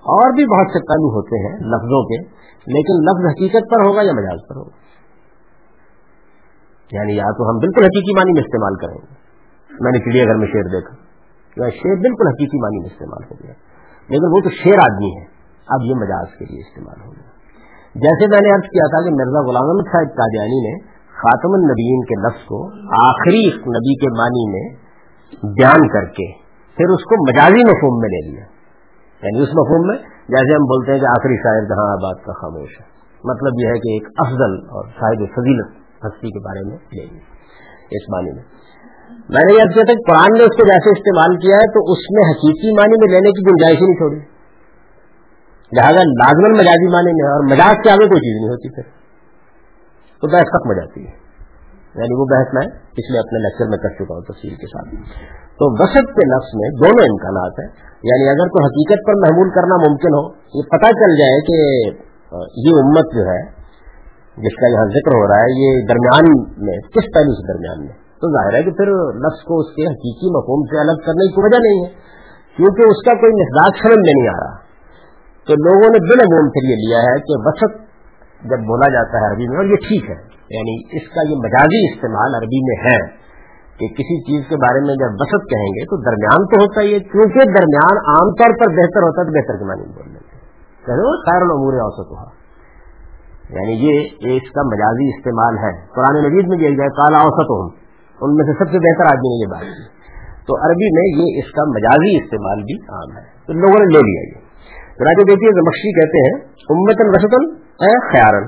اور 0.00 0.34
بھی 0.34 0.46
بہت 0.46 0.72
سے 0.72 0.78
قلو 0.78 1.14
ہوتے 1.14 1.46
ہیں 1.46 1.54
لفظوں 1.54 2.02
کے، 2.02 2.18
لیکن 2.66 2.94
لفظ 3.04 3.32
حقیقت 3.32 3.74
پر 3.74 3.86
ہوگا 3.86 4.02
یا 4.02 4.12
مجاز 4.12 4.48
پر 4.48 4.56
ہوگا؟ 4.56 4.86
یعنی 6.92 7.16
یا 7.16 7.30
تو 7.38 7.50
ہم 7.50 7.58
بالکل 7.58 7.82
حقیقی 7.82 8.14
معنی 8.16 8.32
میں 8.32 8.42
استعمال 8.42 8.74
کریں 8.74 8.94
گے۔ 8.94 9.26
میں 9.80 9.92
نے 9.92 9.98
چڑیا 9.98 10.24
گھر 10.24 10.34
میں 10.34 10.46
شیر 10.46 10.62
دیکھا۔ 10.62 10.94
یا 11.64 11.70
شیر 11.70 11.94
بالکل 11.94 12.26
حقیقی 12.26 12.62
معنی 12.62 12.78
میں 12.78 12.86
استعمال 12.86 13.24
ہو 13.30 13.36
گیا۔ 13.44 13.52
لیکن 14.08 14.24
وہ 14.24 14.40
تو 14.44 14.50
شیر 14.50 14.78
آدمی 14.78 15.20
ہے۔ 15.20 15.35
اب 15.68 15.80
یہ 15.82 15.94
مجاز 15.94 16.26
کے 16.38 16.44
لیے 16.44 16.60
استعمال 16.60 17.06
ہوگا 17.06 17.24
جیسے 17.94 18.26
میں 18.26 18.40
نے 18.42 18.54
عرض 18.54 18.68
کیا 18.68 18.86
تھا 18.86 19.04
کہ 19.04 19.10
مرزا 19.10 19.40
غلام 19.48 19.64
احمد 19.64 19.92
صاحب 19.92 20.16
قادیانی 20.16 20.60
نے 20.66 20.96
خاتم 21.16 21.52
النبیین 21.52 22.04
کے 22.04 22.14
لفظ 22.20 22.44
کو 22.44 22.66
آخری 23.06 23.46
نبی 23.56 23.94
کے 23.94 24.08
معنی 24.18 24.44
میں 24.50 24.86
بیان 25.42 25.88
کر 25.88 26.04
کے 26.04 26.32
پھر 26.76 26.84
اس 26.84 27.04
کو 27.04 27.30
مجازی 27.30 27.64
مفہوم 27.64 27.98
میں 27.98 28.08
لے 28.08 28.30
لیا۔ 28.30 28.44
یعنی 29.22 29.42
اس 29.42 29.48
مفہوم 29.48 29.86
میں 29.86 29.96
جیسے 30.28 30.54
ہم 30.54 30.64
بولتے 30.64 30.92
ہیں 30.92 31.00
کہ 31.00 31.04
آخری 31.04 31.36
شاعر 31.36 31.60
جہاں 31.60 31.92
آباد 31.92 32.14
کا 32.26 32.32
خاموش 32.32 32.80
ہے۔ 32.80 32.86
مطلب 33.24 33.52
یہ 33.62 33.66
ہے 33.66 33.78
کہ 33.78 33.92
ایک 33.92 34.08
افضل 34.16 34.58
اور 34.70 34.84
صاحب 34.84 35.24
فضیلت 35.36 35.68
ہستی 36.04 36.30
کے 36.30 36.38
بارے 36.38 36.68
میں 36.68 36.76
لے 36.76 37.04
لیا 37.04 37.36
اس 37.90 38.10
معنی 38.10 38.32
میں۔ 38.32 38.42
میں 39.28 39.44
نے 39.46 39.54
یہ 39.54 39.62
تھا 39.62 39.82
تک 39.82 40.08
قرآن 40.08 40.38
نے 40.38 40.42
اس 40.42 40.56
کو 40.56 40.66
جیسے 40.66 40.90
استعمال 40.90 41.36
کیا 41.36 41.56
ہے 41.56 41.72
تو 41.74 41.92
اس 41.92 41.98
میں 42.10 42.24
حقیقی 42.30 42.76
معنی 42.76 42.94
میں 43.00 43.08
لینے 43.14 43.30
کی 43.30 43.50
گنجائش 43.50 43.76
ہی 43.76 43.86
نہیں 43.86 43.94
چھوڑی۔ 43.94 44.35
لہٰذا 45.72 45.98
لازمن 45.98 46.52
مجازی 46.52 46.92
معنی 46.92 47.22
میں 47.22 47.32
اور 47.32 47.44
مجاز 47.44 47.76
کے 47.84 47.90
آگے 47.90 48.08
کوئی 48.08 48.20
چیز 48.20 48.40
نہیں 48.40 48.48
ہوتی 48.48 48.74
پھر۔ 48.74 48.82
تو 50.20 50.26
بحث 50.32 50.46
ختم 50.46 50.68
ہو 50.68 50.74
جاتی 50.74 51.00
ہے۔ 51.00 51.26
یعنی 51.94 52.20
وہ 52.20 52.26
بحث 52.26 52.54
میں 52.54 52.66
پچھلے 52.92 53.18
اپنے 53.18 53.38
لیکچر 53.38 53.68
میں 53.68 53.78
کر 53.78 53.88
چکا 53.88 54.14
ہوں 54.14 54.20
تفصیل 54.20 54.54
کے 54.54 54.66
ساتھ۔ 54.66 54.94
تو 55.58 55.82
وسط 55.82 56.06
کے 56.06 56.26
لفظ 56.26 56.50
میں 56.54 56.70
دونوں 56.70 57.04
امکانات 57.04 57.52
ہیں۔ 57.58 57.70
یعنی 58.02 58.28
اگر 58.28 58.48
کوئی 58.48 58.64
حقیقت 58.64 59.06
پر 59.06 59.12
محمول 59.12 59.50
کرنا 59.50 59.76
ممکن 59.76 60.14
ہو، 60.14 60.24
یہ 60.54 60.62
پتہ 60.62 60.86
چل 60.86 61.16
جائے 61.16 61.40
کہ 61.40 61.58
یہ 62.66 62.70
امت 62.84 63.14
جو 63.14 63.20
ہے، 63.20 63.42
جس 64.36 64.56
کا 64.56 64.66
یہاں 64.66 64.84
ذکر 64.84 65.14
ہو 65.14 65.28
رہا 65.28 65.40
ہے، 65.40 65.64
یہ 65.64 65.86
درمیان 65.88 66.24
میں، 66.66 66.78
کس 66.78 67.14
پہلو 67.14 67.34
سے 67.34 67.52
درمیان 67.52 67.78
میں؟ 67.80 67.92
تو 67.92 68.30
ظاہر 68.30 68.54
ہے 68.54 68.62
کہ 68.62 68.70
پھر 68.70 68.86
لفظ 69.14 69.42
کو 69.44 69.60
اس 69.60 69.66
کے 69.76 69.82
حقیقی 69.82 70.38
مفہوم 70.38 70.62
سے 70.64 70.80
الگ 70.80 71.06
کرنے 71.06 71.28
کی 71.28 71.34
وجہ 71.36 71.58
نہیں 71.62 71.84
ہے، 71.84 71.90
کیونکہ 72.56 72.82
اس 72.82 73.04
کا 73.04 73.12
کوئی 73.12 73.32
مزاج 73.32 73.72
سمجھ 73.82 74.06
میں 74.06 74.12
نہیں 74.16 74.28
آ 74.28 74.32
رہا۔ 74.32 74.65
تو 75.46 75.54
لوگوں 75.54 75.88
نے 75.92 75.98
بلا 76.08 76.24
بول 76.24 76.48
کر 76.48 76.64
یہ 76.70 76.76
لیا 76.76 76.98
ہے 76.98 77.16
کہ 77.20 77.34
وسط 77.36 77.72
جب 78.50 78.58
بولا 78.58 78.88
جاتا 78.92 79.18
ہے 79.18 79.32
عربی 79.32 79.48
میں، 79.48 79.56
اور 79.56 79.64
یہ 79.64 79.76
ٹھیک 79.76 80.10
ہے 80.10 80.36
یعنی 80.50 80.96
اس 80.96 81.08
کا 81.14 81.20
یہ 81.30 81.36
مجازی 81.36 81.92
استعمال 81.92 82.34
عربی 82.34 82.60
میں 82.68 82.76
ہے 82.84 83.26
کہ 83.78 83.86
کسی 83.88 84.22
چیز 84.22 84.48
کے 84.48 84.56
بارے 84.56 84.80
میں 84.80 84.94
جب 84.94 85.10
وسط 85.20 85.46
کہیں 85.52 85.68
گے 85.68 85.84
تو 85.84 85.96
درمیان 85.96 86.46
تو 86.46 86.62
ہوتا 86.62 86.80
ہی 86.80 86.94
ہے، 86.94 86.98
کیونکہ 86.98 87.38
درمیان 87.38 87.96
عام 88.14 88.30
طور 88.30 88.54
پر 88.58 88.72
بہتر 88.72 89.02
ہوتا 89.02 89.22
ہے 89.22 89.26
تو 89.26 89.32
بہتر 89.32 89.58
کے 89.58 89.64
معنی 89.64 89.82
بول 89.82 90.12
لیتے 90.12 90.36
ہیں۔ 90.36 90.44
خیر 91.26 91.42
العمور 91.42 91.72
اوسط 91.72 92.10
ہوا۔ 92.10 92.46
یعنی 93.50 93.72
یہ 93.72 94.00
اس 94.36 94.50
کا 94.50 94.62
مجازی 94.62 95.16
استعمال 95.16 95.58
ہے۔ 95.58 95.86
قرآن 95.86 96.24
مجید 96.24 96.48
میں 96.48 96.58
یہ 96.58 96.76
کالا 96.76 97.18
اوسط 97.18 97.50
ہوں 97.50 97.68
ان 98.20 98.34
میں 98.34 98.44
سے 98.44 98.52
سب 98.52 98.70
سے 98.70 98.78
بہتر 98.78 99.04
آدمی 99.04 99.28
نے 99.28 99.44
یہ 99.44 99.50
بات 99.50 99.60
کی۔ 99.60 99.84
تو 100.46 100.56
عربی 100.56 100.88
میں 100.94 101.06
یہ 101.20 101.38
اس 101.38 101.52
کا 101.52 101.64
مجازی 101.64 102.24
استعمال 102.24 102.62
بھی 102.62 102.74
عام 102.74 103.16
ہے۔ 103.16 103.22
تو 103.46 103.52
لوگوں 103.52 103.78
نے 103.78 103.98
لے 103.98 103.98
لیا 103.98 104.38
یہ۔ 104.38 104.45
چنانچہ 104.98 105.24
دیکھیے 105.30 105.52
زمخشی 105.52 106.00
کہتے 106.00 106.18
ہیں، 106.18 106.52
امتن 106.70 107.08
رسطن 107.14 107.66
اے 107.84 108.08
خیارن. 108.12 108.46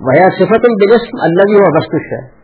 وہ 0.00 0.12
صفت 0.14 0.64
الجسم 0.64 1.16
اللہ 1.22 1.42
بھی 1.42 1.60
وسط 1.60 1.94
ہے 1.94 2.42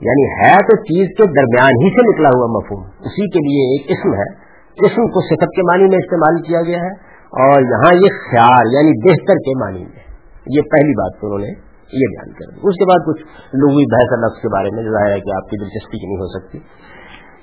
یعنی 0.00 0.24
ہے 0.24 0.56
تو 0.56 0.76
چیز 0.76 1.08
کے 1.18 1.24
درمیان 1.26 1.70
ہی 1.70 1.90
سے 1.90 2.12
نکلا 2.12 2.28
ہوا 2.28 2.46
مفہوم۔ 2.46 2.82
اسی 2.84 3.30
کے 3.30 3.38
لیے 3.38 3.76
ایک 3.76 3.90
اسم 3.90 4.14
ہے۔ 4.14 4.46
اسم 4.86 5.02
کو 5.06 5.20
صفت 5.20 5.48
کے 5.56 5.62
معنی 5.62 5.82
میں 5.82 5.98
استعمال 5.98 6.42
کیا 6.42 6.62
گیا 6.62 6.78
ہے۔ 6.78 6.92
اور 7.26 7.60
یہاں 7.60 7.94
یہ 7.94 8.08
خیال 8.30 8.74
یعنی 8.74 9.10
بہتر 9.10 9.34
کے 9.34 9.64
معنی 9.64 9.84
میں۔ 9.84 10.06
یہ 10.46 10.60
پہلی 10.60 10.92
بات 10.92 11.18
انہوں 11.22 11.38
نے 11.38 11.48
یہ 11.92 12.06
بیان 12.10 12.32
کر 12.32 12.54
دی۔ 12.54 12.60
اس 12.62 12.74
کے 12.74 12.84
بعد 12.84 13.06
کچھ 13.06 13.22
لوگی 13.54 13.94
بحث 13.94 14.12
الفظ 14.12 14.42
کے 14.42 14.48
بارے 14.48 14.70
میں، 14.74 14.82
ظاہر 14.82 15.14
ہے 15.14 15.20
کہ 15.20 15.36
آپ 15.36 15.50
کی 15.50 15.60
دلچسپی 15.60 15.98
کی 15.98 16.06
نہیں 16.06 16.16
ہو 16.16 16.40
سکتی۔ 16.40 16.58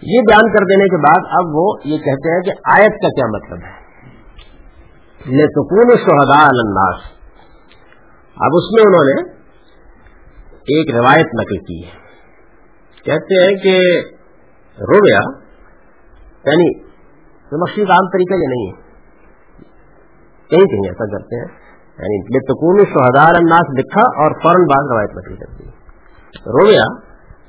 یہ 0.06 0.22
بیان 0.22 0.54
کر 0.54 0.64
دینے 0.64 0.86
کے 0.88 0.98
بعد 0.98 1.22
اب 1.32 1.46
وہ 1.54 1.74
یہ 1.84 1.98
کہتے 1.98 2.34
ہیں 2.34 2.42
کہ 2.42 2.52
آیت 2.82 2.92
کا 2.92 3.10
کیا 3.10 3.26
مطلب 3.26 3.58
ہے؟ 3.66 3.84
لے 5.38 5.44
سکون 5.44 5.96
شہدا 5.98 6.46
الناس۔ 6.46 7.02
اب 8.36 8.52
اس 8.54 8.72
میں 8.72 8.84
انہوں 8.86 9.06
نے 9.06 9.32
ایک 10.52 10.96
روایت 10.96 11.26
نقل 11.26 11.58
کی 11.58 11.86
ہے۔ 11.86 12.04
کہتے 13.04 13.44
ہیں 13.44 13.56
کہ 13.58 14.02
رویا 14.82 15.20
یعنی 16.46 16.84
مقصد 17.62 17.90
عام 17.90 18.10
طریقہ 18.10 18.34
یہ 18.34 18.48
نہیں 18.48 18.68
ہے۔ 18.68 18.82
کہیں 20.50 20.66
کہیں 20.66 20.90
ایسا 20.90 21.18
کرتے 21.18 21.36
ہیں۔ 21.36 21.64
یعنی 21.98 22.22
بے 22.22 22.40
تکون 22.40 23.00
الناس 23.16 23.80
لکھا 23.80 24.02
اور 24.02 24.32
فوراً 24.44 24.62
بعد 24.62 24.92
روایت 24.92 25.10
نقل 25.10 25.36
کرتی 25.36 25.64
دی۔ 25.64 25.70
رویا 26.62 26.84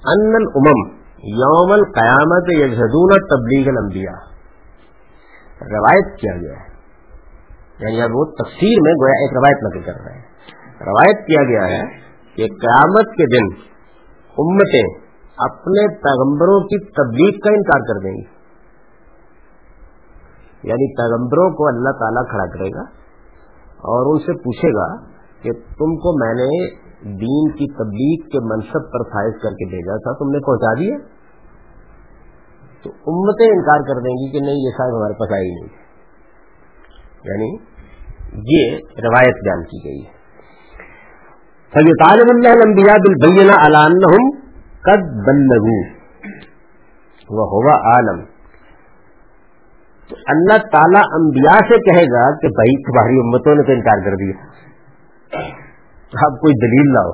ان 0.06 0.34
الامم 0.34 1.03
یوم 1.26 1.72
القیامت 1.72 2.44
یجہدون 2.48 3.10
تبلیغ 3.10 3.68
الانبیاء۔ 3.68 4.34
روایت 5.62 6.20
کیا 6.20 6.36
گیا 6.36 6.52
ہے۔ 6.52 6.74
یعنی 7.78 8.02
اب 8.02 8.10
وہ 8.14 8.24
تفسیر 8.24 8.78
میں 8.82 8.92
گویا 8.92 9.12
ایک 9.12 9.32
روایت 9.36 9.62
نقل 9.62 9.92
کر 9.92 10.06
رہے 10.06 10.14
ہیں۔ 10.14 10.22
روایت 10.80 11.26
کیا 11.26 11.44
گیا 11.44 11.76
ہے 11.76 11.82
کہ 12.34 12.46
قیامت 12.46 13.06
کے 13.16 13.26
دن 13.26 13.60
امتیں 14.38 15.04
اپنے 15.36 15.88
پیغمبروں 15.88 16.60
کی 16.60 16.84
تبلیغ 16.84 17.40
کا 17.40 17.50
انکار 17.54 17.80
کر 17.80 18.00
دیں 18.00 18.12
گی۔ 18.12 18.44
یعنی 20.62 20.96
پیغمبروں 20.96 21.50
کو 21.50 21.68
اللہ 21.68 21.90
تعالیٰ 21.98 22.28
کھڑا 22.28 22.46
کرے 22.46 22.68
گا 22.68 22.82
اور 23.68 24.14
ان 24.14 24.18
سے 24.18 24.32
پوچھے 24.32 24.68
گا 24.68 24.96
کہ 25.42 25.52
تم 25.52 25.96
کو 25.96 26.24
میں 26.24 26.34
نے 26.34 26.84
دین 27.02 27.50
کی 27.52 27.72
تبلیغ 27.72 28.28
کے 28.28 28.40
منصب 28.40 28.92
پر 28.92 29.02
فائز 29.02 29.32
کر 29.42 29.50
کے 29.50 29.68
بھیجا 29.70 29.96
تھا، 29.96 30.12
تم 30.12 30.30
نے 30.30 30.38
پہنچا 30.46 30.80
دیا۔ 30.80 31.13
تو 32.84 32.90
امتیں 32.90 33.46
انکار 33.46 33.80
کر 33.80 34.00
دیں 34.00 34.14
گی 34.14 34.32
کہ 34.32 34.40
نہیں، 34.40 34.54
یہ 34.54 34.70
شاید 34.70 34.94
ہمارے 34.94 35.12
پاس 35.12 35.32
آئی 35.32 35.48
نہیں۔ 35.48 35.84
یعنی 37.24 37.74
یہ 38.34 38.76
روایت 38.76 39.34
بیان 39.34 39.62
کی 39.64 39.84
گئی 39.84 40.06
ہے۔ 40.06 40.14
فی 41.72 42.04
طالب 42.04 42.26
اللہ 42.28 42.64
لمبیا 42.64 42.92
بالبینہ 42.92 43.52
علانہم 43.52 44.30
قد 44.80 45.26
بلغو 45.26 46.04
وہ 47.30 47.70
عالم۔ 47.70 48.24
تو 50.08 50.16
اللہ 50.26 50.58
تعالیٰ 50.72 51.02
انبیاء 51.12 51.58
سے 51.58 51.92
کہے 51.92 52.02
گا 52.02 52.38
کہ 52.40 52.48
بھائی، 52.48 52.82
تمہاری 52.82 53.18
امتوں 53.18 53.54
نے 53.54 53.62
تو 53.62 53.72
انکار 53.72 54.04
کر 54.04 54.16
دیا۔ 54.16 54.46
آپ 56.26 56.40
کوئی 56.40 56.54
دلیل 56.54 56.92
لاؤ۔ 56.92 57.12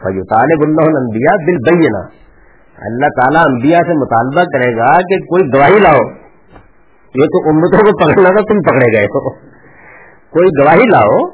فجو 0.00 0.24
طالب 0.24 0.62
اللہ 0.62 0.98
انبیاء 0.98 1.36
دل 1.46 1.80
اللہ 2.80 3.06
تعالیٰ 3.20 3.42
انبیاء 3.46 3.78
سے 3.78 3.98
مطالبہ 3.98 4.44
کرے 4.52 4.76
گا 4.76 4.92
کہ 4.92 5.16
کوئی 5.16 5.58
گواہی 5.58 5.78
لاؤ۔ 5.80 6.30
یہ 7.14 7.24
تو 7.24 7.48
امتوں 7.48 7.78
کو 7.78 7.98
پکڑنا 7.98 8.28
تھا، 8.28 8.52
تم 8.52 8.60
پکڑے 8.60 8.96
گئے 8.96 9.04
ہو۔ 9.04 9.30
کوئی 10.30 10.62
گواہی 10.62 10.90
لاؤ 10.90 11.30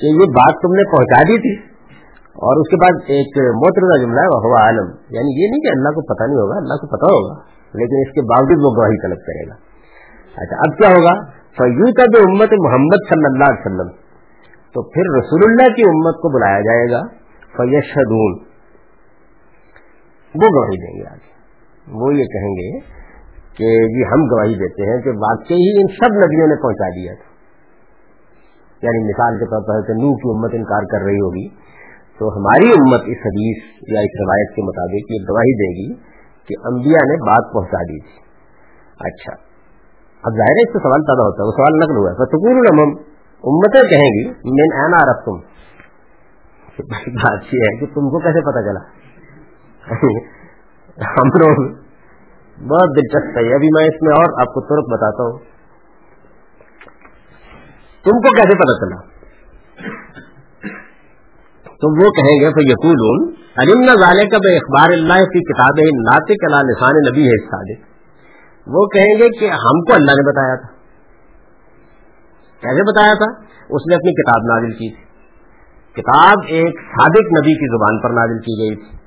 کہ 0.00 0.06
یہ 0.06 0.26
بات 0.26 0.54
تم 0.62 0.72
نے 0.74 0.90
پہنچا 0.90 1.22
دی 1.22 1.40
تھی۔ 1.40 1.68
اور 2.28 2.60
اس 2.60 2.68
کے 2.68 2.76
بعد 2.76 3.00
ایک 3.06 3.38
موترزہ 3.38 4.06
جملہ 4.06 4.20
ہے 4.20 4.26
وہ 4.26 4.58
عالم۔ 4.58 4.86
یعنی 4.88 5.42
یہ 5.42 5.50
نہیں 5.50 5.60
کہ 5.60 5.78
اللہ 5.78 5.88
کو 5.88 6.14
پتہ 6.14 6.22
نہیں 6.24 6.36
ہوگا، 6.36 6.56
اللہ 6.56 6.74
کو 6.74 6.86
پتہ 6.86 7.04
ہوگا، 7.04 7.34
لیکن 7.74 7.96
اس 7.96 8.14
کے 8.14 8.20
باوجود 8.20 8.66
وہ 8.66 8.82
گواہی 8.82 9.06
طلب 9.06 9.16
کرے 9.16 9.48
گا۔ 9.48 9.54
اچھا 10.42 10.56
اب 10.56 10.78
کیا 10.78 10.88
ہوگا؟ 10.88 11.24
فیو 11.30 11.84
کا 11.84 12.04
جو 12.04 12.18
امت 12.18 12.52
محمد 12.64 13.08
صلی 13.08 13.24
اللہ 13.24 13.44
علیہ 13.44 13.66
وسلم۔ 13.66 13.88
تو 14.74 14.82
پھر 14.82 15.02
رسول 15.18 15.40
اللہ 15.46 15.74
کی 15.74 15.82
امت 15.82 16.14
کو 16.14 16.38
بلایا 16.38 16.60
جائے 16.60 16.92
گا۔ 16.92 17.06
فیشدون 17.56 18.47
وہ 20.42 20.48
گواہی 20.48 20.86
دیں 20.86 21.00
گے 21.00 21.08
آگے۔ 21.08 21.38
وہ 21.92 22.14
یہ 22.14 22.24
کہیں 22.24 22.50
گے 22.50 22.78
کہ 23.56 23.86
جی 23.88 24.04
ہم 24.04 24.26
گواہی 24.26 24.54
دیتے 24.54 24.94
ہیں 24.94 25.02
کہ 25.02 25.10
واقعی 25.10 25.56
ہی 25.56 25.80
ان 25.80 25.88
سب 25.88 26.14
نبیوں 26.14 26.46
نے 26.46 26.62
پہنچا 26.62 26.88
دیا 26.88 27.12
تھا۔ 27.14 27.28
یعنی 28.82 29.04
مثال 29.04 29.38
کے 29.38 29.44
طور 29.44 29.62
پر 29.62 29.90
نو 29.90 30.16
کی 30.16 30.36
امت 30.36 30.54
انکار 30.54 30.82
کر 30.82 31.04
رہی 31.04 31.16
ہوگی، 31.16 31.48
تو 32.18 32.28
ہماری 32.28 32.68
امت 32.68 33.00
اس 33.00 33.18
حدیث 33.26 33.62
یا 33.88 34.00
اس 34.00 34.20
روایت 34.20 34.56
کے 34.56 34.62
مطابق 34.62 35.10
یہ 35.10 35.24
گواہی 35.30 35.54
دے 35.54 35.70
گی 35.78 35.94
کہ 36.48 36.66
انبیاء 36.66 37.06
نے 37.06 37.26
بات 37.26 37.52
پہنچا 37.52 37.82
دی 37.82 38.00
تھی۔ 38.00 38.18
اچھا۔ 39.00 39.32
اب 40.22 40.32
ظاہر 40.32 40.50
ہے 40.50 40.62
اس 40.62 40.68
سے 40.68 40.78
سوال 40.78 41.00
پیدا 41.00 41.26
ہوتا 41.26 41.42
ہے، 41.42 41.46
وہ 41.46 41.52
سوال 41.52 41.78
نقل 41.78 41.96
ہوا 41.96 42.10
ہے۔ 42.10 42.16
تو 42.16 42.48
الامم 42.48 43.02
امتیں 43.44 43.82
کہیں 43.82 44.10
گی 44.10 44.28
مین 44.28 44.80
اینا 44.82 44.96
رف 44.96 45.24
تم 45.24 45.58
بات 46.96 47.54
یہ 47.54 47.58
ہے 47.58 47.80
کہ 47.80 47.86
تم 47.86 48.10
کو 48.10 48.18
کیسے 48.18 48.40
پتا 48.40 48.62
چلا؟ 48.62 49.07
ہم 51.00 51.28
لوگ 51.28 51.68
بہت 52.68 52.96
دلچسپ 52.96 53.38
ہے۔ 53.38 53.54
ابھی 53.54 53.68
میں 53.72 53.84
اس 53.84 54.02
میں 54.02 54.12
اور 54.12 54.40
آپ 54.40 54.46
کو 54.46 54.60
ترک 54.60 54.92
بتاتا 54.92 55.22
ہوں۔ 55.22 55.38
تم 58.04 58.10
کو 58.10 58.34
کیسے 58.36 58.56
پتا 58.56 58.86
چلا؟ 58.86 59.18
تو 61.64 62.04
وہ 62.04 62.10
کہیں 62.10 62.40
گے 62.40 62.50
تو 62.50 62.72
یقول 62.72 63.34
علم 63.56 63.80
نہ 63.80 64.00
کا 64.30 64.38
بے 64.38 64.56
اخبار 64.56 64.92
اللہ 64.92 65.24
کی 65.24 65.52
کتاب 65.52 65.80
ناطق 66.10 66.52
اللہ 66.52 66.72
لسان 66.72 67.12
نبی 67.12 67.26
ہے 67.26 67.46
صادق۔ 67.46 67.88
وہ 68.66 68.86
کہیں 68.86 69.14
گے 69.18 69.38
کہ 69.38 69.50
ہم 69.50 69.80
کو 69.80 69.94
اللہ 69.94 70.10
نے 70.10 70.32
بتایا 70.32 70.54
تھا۔ 70.54 70.68
کیسے 72.60 72.92
بتایا 72.92 73.14
تھا؟ 73.14 73.40
اس 73.70 73.82
نے 73.88 73.94
اپنی 73.94 74.12
کتاب 74.12 74.42
نازل 74.42 74.72
کی 74.72 74.94
تھی۔ 74.94 75.04
کتاب 76.02 76.38
ایک 76.46 76.80
صادق 76.80 77.38
نبی 77.38 77.54
کی 77.54 77.76
زبان 77.76 78.00
پر 78.00 78.10
نازل 78.10 78.38
کی 78.38 78.60
گئی 78.60 78.74
تھی۔ 78.76 78.97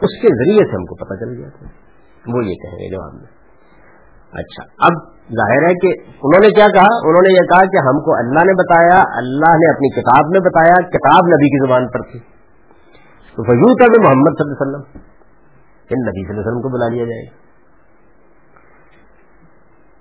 اس 0.00 0.22
کے 0.22 0.28
ذریعے 0.28 0.64
سے 0.64 0.76
ہم 0.76 0.84
کو 0.84 0.94
پتہ 0.94 1.24
چل 1.24 1.38
گیا 1.38 1.48
تھا۔ 1.48 1.66
وہ 2.26 2.44
یہ 2.44 2.54
کہیں 2.54 2.78
گے 2.78 2.96
جواب 2.96 3.14
میں۔ 3.14 3.36
اچھا 4.32 4.86
اب 4.86 4.92
ظاہر 5.12 5.62
ہے 5.62 5.74
کہ 5.74 6.00
انہوں 6.00 6.40
نے 6.40 6.54
کیا 6.54 6.66
کہا؟ 6.66 7.08
انہوں 7.08 7.22
نے 7.28 7.32
یہ 7.32 7.46
کہا 7.46 7.64
کہ 7.64 7.76
ہم 7.76 8.04
کو 8.04 8.16
اللہ 8.16 8.44
نے 8.44 8.52
بتایا، 8.52 9.02
اللہ 9.16 9.56
نے 9.56 9.70
اپنی 9.74 10.00
کتاب 10.00 10.24
میں 10.30 10.40
بتایا، 10.40 10.88
کتاب 10.88 11.26
نبی 11.26 11.48
کی 11.48 11.66
زبان 11.66 11.88
پر 11.88 12.00
تھی۔ 12.00 12.18
تو 13.36 13.42
وجود 13.42 13.78
تھا 13.78 14.02
محمد 14.02 14.30
صلی 14.30 14.46
اللہ 14.50 14.76
علیہ 14.76 14.76
وسلم۔ 14.76 15.00
ان 15.90 16.06
نبی 16.06 16.22
صلی 16.22 16.30
اللہ 16.30 16.40
علیہ 16.40 16.50
وسلم 16.50 16.62
کو 16.62 16.68
بلا 16.68 16.88
لیا 16.88 17.04
جائے۔ 17.04 17.46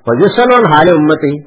وجوسن 0.07 0.53
اور 0.53 0.77
حال 0.77 0.89
امت 0.89 1.17
ہی 1.17 1.43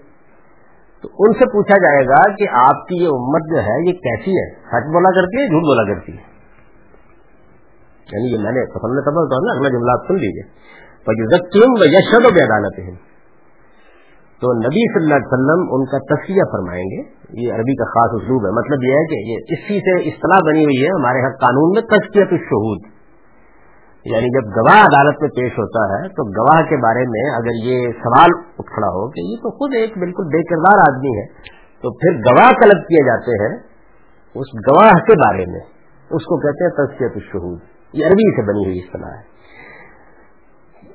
تو 1.03 1.09
ان 1.19 1.33
سے 1.33 1.47
پوچھا 1.47 1.77
جائے 1.77 2.05
گا 2.07 2.35
کہ 2.35 2.49
آپ 2.53 2.89
کی 2.89 3.05
یہ 3.05 3.09
امت 3.09 3.51
جو 3.51 3.57
ہے، 3.57 3.89
یہ 3.89 3.93
کیسی 3.93 4.31
ہے؟ 4.31 4.55
سچ 4.55 4.93
بولا 4.93 5.21
کرتی 5.21 5.43
ہے، 5.43 5.47
جھوٹ 5.47 5.63
بولا 5.63 5.95
کرتی 5.95 6.13
ہے؟ 6.13 6.38
یعنی 8.13 8.33
یہ 8.33 8.39
میں 8.39 8.53
نے 8.53 8.67
پسند 8.67 9.01
تب 9.05 9.19
اگلا 9.19 9.69
جملہ 9.69 9.91
آپ 9.91 10.09
سن 10.09 10.15
لیجیے 10.15 10.69
یشد 11.99 12.25
و 12.25 12.29
عدالت 12.29 12.99
تو 14.41 14.53
نبی 14.53 14.93
صلی 14.93 15.03
اللہ 15.03 15.15
علیہ 15.15 15.33
وسلم 15.33 15.75
ان 15.75 15.85
کا 15.85 15.99
تصفیہ 15.99 16.43
فرمائیں 16.53 16.85
گے۔ 16.85 17.03
یہ 17.43 17.53
عربی 17.53 17.77
کا 17.77 17.85
خاص 17.85 18.23
اسلوب 18.23 18.47
ہے۔ 18.47 18.51
مطلب 18.51 18.85
یہ 18.85 18.93
ہے 18.93 19.07
کہ 19.07 19.31
یہ 19.31 19.37
اسی 19.49 19.79
سے 19.79 20.09
اصطلاح 20.09 20.39
بنی 20.47 20.65
ہوئی 20.65 20.83
ہے، 20.83 20.89
ہمارے 20.89 21.19
یہاں 21.19 21.31
قانون 21.31 21.71
میں 21.71 21.83
تسکیت 21.83 22.29
الشہود۔ 22.31 22.83
یعنی 24.05 24.29
جب 24.35 24.49
گواہ 24.57 24.81
عدالت 24.81 25.23
میں 25.23 25.29
پیش 25.29 25.53
ہوتا 25.53 25.95
ہے، 25.95 26.09
تو 26.09 26.25
گواہ 26.25 26.61
کے 26.61 26.77
بارے 26.77 27.05
میں 27.09 27.37
اگر 27.37 27.67
یہ 27.67 27.93
سوال 27.93 28.31
اٹھ 28.59 28.71
کھڑا 28.75 28.89
ہو 28.89 29.11
کہ 29.11 29.21
یہ 29.21 29.37
تو 29.37 29.51
خود 29.51 29.75
ایک 29.75 29.99
بالکل 29.99 30.25
بے 30.25 30.43
کردار 30.43 30.95
آدمی 30.95 31.19
ہے، 31.19 31.27
تو 31.83 31.91
پھر 31.91 32.19
گواہ 32.19 32.51
طلب 32.51 32.83
کیے 32.83 33.07
جاتے 33.07 33.31
ہیں 33.31 33.59
اس 34.35 34.71
گواہ 34.71 34.93
کے 34.93 35.13
بارے 35.13 35.47
میں۔ 35.47 35.61
اس 36.11 36.25
کو 36.25 36.41
کہتے 36.41 36.65
ہیں 36.65 36.87
تسکیت 36.87 37.13
الشہود۔ 37.15 37.78
یہ 37.93 38.07
عربی 38.07 38.37
سے 38.37 38.43
بنی 38.43 38.65
ہوئی 38.67 38.79
اصطلاح 38.79 39.11
ہے۔ 39.11 39.39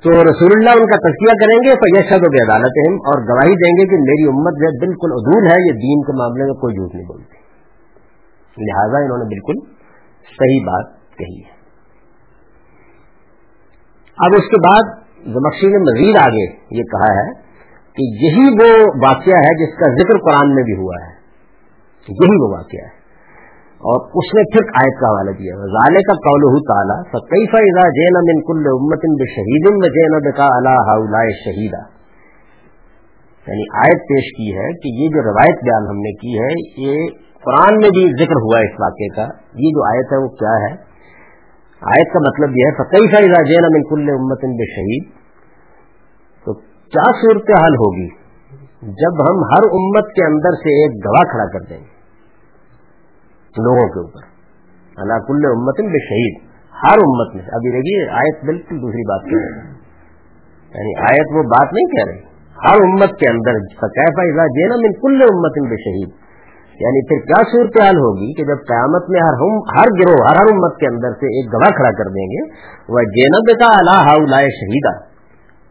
تو 0.03 0.09
رسول 0.09 0.49
اللہ 0.55 0.69
ان 0.69 0.85
کا 0.85 0.97
تذکیہ 0.97 1.45
کریں 1.45 1.57
گے 1.57 1.75
تو 1.75 1.97
یہ 1.97 2.01
شد 2.01 2.23
و 2.23 2.51
عدالت 2.51 2.77
اور 2.87 3.21
گواہی 3.21 3.55
دیں 3.55 3.71
گے 3.71 3.85
کہ 3.85 3.95
میری 3.95 4.27
امت 4.27 4.53
جو 4.53 4.79
بالکل 4.79 5.11
عدول 5.11 5.43
ہے، 5.45 5.67
یہ 5.67 5.71
دین 5.71 6.01
کے 6.01 6.17
معاملے 6.17 6.43
میں 6.43 6.53
کوئی 6.53 6.75
جھوٹ 6.75 6.95
نہیں 6.95 7.05
بولتی۔ 7.05 7.43
لہذا 8.57 8.97
انہوں 8.97 9.17
نے 9.17 9.23
بالکل 9.23 9.73
صحیح 10.23 10.65
بات 10.65 11.17
کہی 11.17 11.43
ہے۔ 11.43 11.53
اب 14.17 14.31
اس 14.37 14.49
کے 14.49 14.57
بعد 14.57 15.03
زمخشی 15.33 15.67
نے 15.67 15.77
مزید 15.77 16.17
آگے 16.17 16.77
یہ 16.77 16.83
کہا 16.83 17.13
ہے 17.13 17.33
کہ 17.93 18.25
یہی 18.25 18.49
وہ 18.49 18.85
واقعہ 19.03 19.37
ہے 19.37 19.65
جس 19.65 19.77
کا 19.77 19.89
ذکر 19.89 20.17
قرآن 20.17 20.55
میں 20.55 20.63
بھی 20.63 20.73
ہوا 20.73 21.05
ہے۔ 21.05 21.13
یہی 22.07 22.43
وہ 22.43 22.57
واقعہ 22.57 22.85
ہے۔ 22.85 23.02
اور 23.83 24.03
اس 24.19 24.27
نے 24.35 24.43
پھر 24.43 24.69
آیت 24.81 24.99
کا 24.99 25.07
حوالہ 25.07 25.31
دیا 25.31 25.55
ظالے 25.55 26.01
کا 26.01 26.13
قول 26.13 26.43
تعالیٰ 26.67 27.01
کئی 27.13 27.47
فائدہ 27.51 27.87
جین 27.89 28.43
کل 28.47 28.69
امتن 28.73 29.17
بے 29.21 29.25
شہید 29.33 29.83
جین 29.87 30.31
کا 30.31 30.45
اللہ 30.45 31.33
شہیدہ 31.43 31.81
یعنی 33.47 33.63
آیت 33.77 34.03
پیش 34.03 34.29
کی 34.37 34.57
ہے 34.57 34.67
کہ 34.73 34.93
یہ 35.01 35.07
جو 35.07 35.23
روایت 35.23 35.63
بیان 35.63 35.87
ہم 35.87 35.97
نے 35.97 36.11
کی 36.11 36.33
ہے، 36.39 36.51
یہ 36.77 37.07
قرآن 37.45 37.77
میں 37.77 37.89
بھی 37.89 38.03
ذکر 38.23 38.41
ہوا 38.41 38.59
ہے 38.59 38.63
اس 38.63 38.79
واقعے 38.79 39.07
کا۔ 39.15 39.25
یہ 39.55 39.73
جو 39.77 39.87
آیت 39.87 40.13
ہے 40.13 40.17
وہ 40.17 40.27
کیا 40.27 40.53
ہے؟ 40.65 40.73
آیت 41.81 42.13
کا 42.13 42.19
مطلب 42.19 42.57
یہ 42.57 42.69
ہے 42.69 42.85
کئی 42.89 43.11
فائدہ 43.11 43.41
جین 43.43 43.65
امن 43.65 43.83
کل 43.83 44.13
امتن 44.13 44.53
بے 44.53 44.69
شہید 44.75 45.09
تو 46.45 46.53
کیا 46.93 47.09
صورت 47.21 47.51
حال 47.57 47.75
ہوگی؟ 47.75 48.07
جب 49.01 49.25
ہم 49.29 49.43
ہر 49.43 49.67
امت 49.71 50.13
کے 50.15 50.25
اندر 50.25 50.51
سے 50.51 50.77
ایک 50.81 51.05
گواہ 51.05 51.31
کھڑا 51.31 51.45
کر 51.51 51.69
دیں۔ 51.69 51.79
گے 51.79 51.92
لوگوں 53.57 53.87
کے 53.87 53.99
اوپر۔ 53.99 54.21
اللہ 54.97 55.13
کل 55.27 55.45
امت 55.45 55.81
بے 55.81 55.99
شہید 56.05 56.41
ہر 56.83 56.97
امت 56.97 57.35
میں۔ 57.35 57.43
ابھی 57.43 57.71
رہی 57.71 58.09
آیت 58.09 58.45
بالکل 58.45 58.81
دوسری 58.81 59.01
بات 59.01 59.29
کہہ 59.29 59.43
رہی 59.43 59.71
یعنی 60.77 60.93
آیت 61.11 61.37
وہ 61.37 61.43
بات 61.43 61.73
نہیں 61.73 61.85
کہہ 61.85 62.11
رہی 62.11 62.33
ہر 62.65 62.81
امت 62.83 63.19
کے 63.19 63.29
اندر 63.29 63.59
کیفا 63.79 64.47
جینا 64.47 64.75
من 64.75 64.93
کل 64.93 65.21
امت 65.21 65.69
بے 65.69 65.77
شہید 65.77 66.09
یعنی 66.79 67.01
پھر 67.07 67.19
کیا 67.25 67.41
صورتحال 67.51 67.95
ہوگی 67.95 68.33
کہ 68.33 68.43
جب 68.43 68.61
قیامت 68.67 69.09
میں 69.09 69.19
ہر 69.19 69.33
ہم 69.33 69.57
ہر 69.77 69.91
گروہ، 69.99 70.29
ہر 70.29 70.35
ہر 70.35 70.51
امت 70.51 70.77
کے 70.79 70.87
اندر 70.87 71.09
سے 71.09 71.25
ایک 71.25 71.53
گواہ 71.53 71.69
کھڑا 71.69 71.91
کر 71.91 72.09
دیں 72.09 72.25
گے۔ 72.25 72.41
وہ 72.89 72.99
جینب 72.99 73.51
کا 73.59 73.69
اللہ 73.77 74.29
لائے 74.29 74.47
شہیدہ 74.47 74.93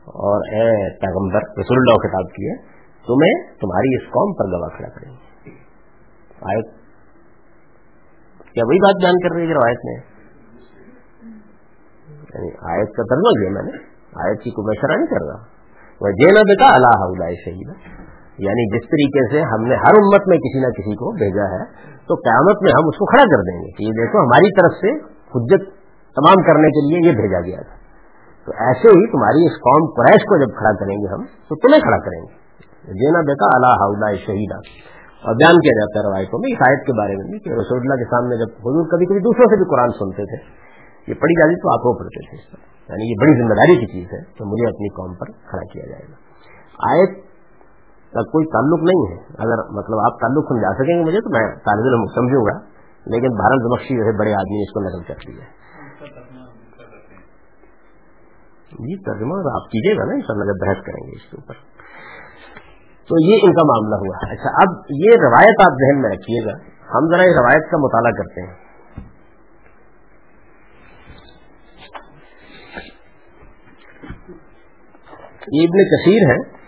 اور 0.07 0.41
اے 0.53 0.91
پیغمبر، 1.01 1.41
رسول 1.59 1.77
اللہ 1.79 1.99
خطاب 2.07 2.31
کیے 2.33 2.55
تمہیں 3.07 3.35
تمہاری 3.61 3.95
اس 3.95 4.03
قوم 4.03 4.33
پر 4.33 4.45
گواہ 4.45 4.77
کھڑا 4.77 4.89
کریں 4.89 5.13
گے۔ 5.13 5.51
آیت 6.43 6.82
کیا 8.55 8.65
وہی 8.67 8.79
بات 8.79 9.03
بیان 9.03 9.19
کر 9.19 9.35
رہی 9.37 9.49
ہے 9.49 9.55
روایت 9.55 9.79
میں 9.85 9.95
یعنی 12.35 12.49
آیت 12.49 12.89
کا 12.97 13.03
ترجمہ 13.03 13.43
کیا 13.43 13.51
میں 13.51 13.63
نے۔ 13.63 13.79
آیت 14.29 14.41
کی 14.41 14.51
کوئی 14.51 14.67
مشورہ 14.67 14.97
نہیں 14.97 15.07
کر 15.07 15.27
رہا۔ 15.27 15.63
وہ 16.01 16.11
جینب 16.11 16.61
کا 16.61 16.75
اللہ 16.75 17.31
شہیدہ 17.45 18.03
یعنی 18.39 18.79
جس 18.79 18.89
طریقے 18.89 19.31
سے 19.31 19.43
ہم 19.43 19.65
نے 19.65 19.75
ہر 19.75 19.95
امت 19.95 20.29
میں 20.29 20.39
کسی 20.39 20.61
نہ 20.61 20.67
کسی 20.67 20.95
کو 20.95 21.13
بھیجا 21.13 21.45
ہے، 21.45 21.65
تو 22.09 22.15
قیامت 22.15 22.63
میں 22.63 22.73
ہم 22.73 22.89
اس 22.89 22.99
کو 22.99 23.05
کھڑا 23.05 23.23
کر 23.23 23.43
دیں 23.43 23.61
گے 23.61 23.71
کہ 23.77 23.83
یہ 23.83 23.91
دیکھو، 23.91 24.19
ہماری 24.19 24.61
طرف 24.61 24.73
سے 24.73 24.91
حجت 25.07 25.69
تمام 26.15 26.43
کرنے 26.43 26.69
کے 26.69 26.89
لیے 26.89 27.11
یہ 27.11 27.17
بھیجا 27.17 27.41
گیا 27.41 27.63
تھا۔ 27.63 27.77
تو 28.47 28.53
ایسے 28.59 28.89
ہی 28.89 29.13
تمہاری 29.13 29.47
اس 29.47 29.53
قوم 29.53 29.91
قریش 29.97 30.23
کو 30.23 30.37
جب 30.37 30.59
کھڑا 30.59 30.73
کریں 30.73 30.97
گے 30.97 31.13
ہم، 31.13 31.25
تو 31.49 31.55
تمہیں 31.55 31.81
کھڑا 31.81 31.99
کریں 31.99 32.21
گے۔ 32.23 32.43
دینا 32.93 33.21
بیٹا 33.21 33.47
اللہ 33.55 34.15
شہیدہ 34.15 34.57
اور 35.23 35.35
بیان 35.35 35.57
کیا 35.57 35.75
جاتا 35.75 36.01
ہے 36.01 36.05
روایتوں 36.05 36.39
میں 36.39 36.53
اس 36.53 36.69
آیت 36.69 36.87
کے 36.87 36.93
بارے 36.93 37.17
میں 37.17 37.27
بھی، 37.31 37.39
کہ 37.39 37.51
رسول 37.51 37.79
اللہ 37.79 37.95
کے 37.95 38.05
سامنے 38.05 38.37
جب 38.37 38.51
حضور 38.59 38.85
کبھی 38.87 39.07
کبھی 39.07 39.19
دوسروں 39.19 39.47
سے 39.47 39.57
بھی 39.57 39.65
قرآن 39.71 39.91
سنتے 39.91 40.25
تھے، 40.25 40.39
یہ 41.07 41.15
پڑھی 41.15 41.35
جاتی 41.35 41.55
تو 41.55 41.73
آپ 41.73 41.87
وہ 41.87 41.99
پڑھتے 41.99 42.21
تھے۔ 42.29 42.37
یعنی 42.89 43.11
یہ 43.11 43.15
بڑی 43.21 43.33
ذمہ 43.41 43.55
داری 43.55 43.77
کی 43.77 43.87
چیز 43.87 44.13
ہے 44.13 44.21
کہ 44.35 44.45
مجھے 44.45 44.67
اپنی 44.67 44.89
قوم 44.89 45.15
پر 45.15 45.27
کھڑا 45.27 45.73
کیا 45.73 45.87
جائے 45.87 46.03
گا۔ 46.11 46.17
آیت 46.91 47.17
کا 48.13 48.23
کوئی 48.23 48.47
تعلق 48.47 48.81
نہیں 48.83 49.03
ہے۔ 49.11 49.19
اگر 49.39 49.59
مطلب 49.71 49.99
آپ 49.99 50.21
تعلق 50.21 50.45
سمجھا 50.49 50.75
سکیں 50.75 50.99
گے 50.99 51.05
مجھے 51.05 51.21
تو 51.21 51.31
میں 51.31 51.57
طالب 51.57 51.85
علم 51.87 52.05
سمجھوں 52.05 52.45
گا، 52.45 52.59
لیکن 53.07 53.29
بھارت 53.29 53.63
زمخشی 53.63 53.97
جو 53.97 54.05
ہے، 54.05 54.19
بڑے 54.19 54.35
آدمی 54.35 54.57
نے 54.57 54.63
اس 54.63 54.71
کو 54.71 54.81
نقل 54.81 55.03
کر 55.09 55.15
دیا 55.27 55.63
جی 58.73 59.05
ترجمہ 59.05 59.35
آپ 59.35 59.71
کیجیے 59.71 59.99
گا 59.99 60.05
نا 60.05 60.13
ان 60.13 60.21
شاء 60.21 60.35
اللہ 60.35 60.45
بحث 60.45 60.85
کریں 60.85 61.07
گے 61.07 61.13
اس 61.17 61.31
کے 61.31 61.37
اوپر۔ 61.37 61.82
تو 63.09 63.31
یہ 63.31 63.35
ان 63.43 63.53
کا 63.53 63.67
معاملہ 63.67 63.95
ہوا 63.95 64.33
اچھا 64.33 64.51
اب 64.63 64.77
یہ 64.91 65.11
روایت 65.23 65.63
آپ 65.63 65.73
ذہن 65.73 66.03
میں 66.03 66.11
رکھیے 66.11 66.45
گا۔ 66.45 66.53
ہم 66.67 67.15
ذرا 67.15 67.23
یہ 67.23 67.37
روایت 67.39 67.71
کا 67.71 67.77
مطالعہ 67.79 68.13
کرتے 68.13 68.47
ہیں۔ 68.47 68.73
یہ 75.53 75.63
ابن 75.63 75.85
کثیر 75.85 76.31
ہے۔ 76.31 76.63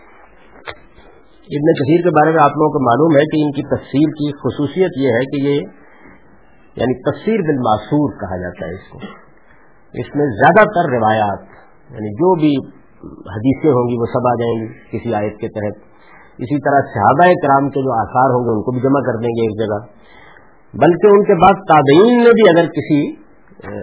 ابن 1.45 1.73
کثیر 1.73 2.03
کے 2.03 2.11
بارے 2.11 2.31
میں 2.31 2.43
آپ 2.43 2.51
لوگوں 2.51 2.71
کو 2.71 2.85
معلوم 2.85 3.17
ہے 3.17 3.25
کہ 3.25 3.45
ان 3.45 3.53
کی 3.53 3.63
تفسیر 3.63 4.09
کی 4.11 4.33
خصوصیت 4.33 4.91
یہ 4.97 5.09
ہے 5.09 5.25
کہ 5.25 5.49
یہ 5.49 5.61
یعنی 6.77 7.11
تفسیر 7.11 7.41
بالماسور 7.41 8.21
کہا 8.21 8.37
جاتا 8.37 8.67
ہے 8.67 8.75
اس 8.75 8.89
کو۔ 8.91 8.99
اس 9.93 10.15
میں 10.15 10.27
زیادہ 10.27 10.69
تر 10.69 10.91
روایات 10.91 11.39
یعنی 11.91 12.15
جو 12.15 12.35
بھی 12.35 12.55
حدیثیں 13.09 13.71
ہوں 13.71 13.89
گی 13.89 14.01
وہ 14.01 14.07
سب 14.07 14.27
آ 14.27 14.35
جائیں 14.35 14.63
گی 14.63 14.99
کسی 14.99 15.15
آیت 15.15 15.41
کے 15.41 15.49
تحت۔ 15.49 15.94
اسی 16.39 16.59
طرح 16.61 16.81
صحابہ 16.95 17.33
کرام 17.43 17.69
کے 17.69 17.81
جو 17.81 17.93
آثار 17.93 18.31
ہوں 18.35 18.45
گے 18.45 18.57
ان 18.57 18.63
کو 18.63 18.71
بھی 18.71 18.81
جمع 18.81 19.01
کر 19.01 19.19
دیں 19.19 19.29
گے 19.29 19.43
ایک 19.43 19.55
جگہ۔ 19.59 20.05
بلکہ 20.75 21.07
ان 21.07 21.25
کے 21.25 21.35
بعد 21.35 21.61
تابعین 21.69 22.25
نے 22.25 22.31
بھی 22.31 22.49
اگر 22.49 22.71
کسی 22.71 23.25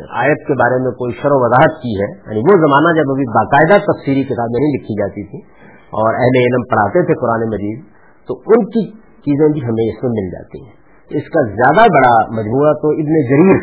آیت 0.10 0.48
کے 0.48 0.54
بارے 0.54 0.84
میں 0.84 0.92
کوئی 0.92 1.14
شر 1.14 1.30
و 1.32 1.46
وضاحت 1.46 1.82
کی 1.82 2.02
ہے 2.02 2.10
یعنی 2.12 2.40
وہ 2.40 2.60
زمانہ 2.60 3.00
جب 3.00 3.12
ابھی 3.12 3.24
باقاعدہ 3.30 3.82
تفسیری 3.82 4.24
کتابیں 4.24 4.60
نہیں 4.60 4.74
لکھی 4.74 4.94
جاتی 4.94 5.28
تھی 5.28 5.38
اور 5.72 6.14
اہل 6.14 6.38
علم 6.38 6.62
پڑھاتے 6.62 7.06
تھے 7.06 7.14
قرآن 7.14 7.50
مجید، 7.50 7.84
تو 8.28 8.34
ان 8.48 8.66
کی 8.66 8.92
چیزیں 8.98 9.54
بھی 9.54 9.62
ہمیں 9.62 9.96
اس 9.96 10.04
میں 10.04 10.12
مل 10.12 10.30
جاتی 10.32 10.64
ہیں۔ 10.66 10.74
اس 11.10 11.24
کا 11.24 11.42
زیادہ 11.42 11.92
بڑا 11.92 12.32
مجموعہ 12.32 12.74
تو 12.74 12.90
ابن 12.90 13.24
ضرور 13.30 13.60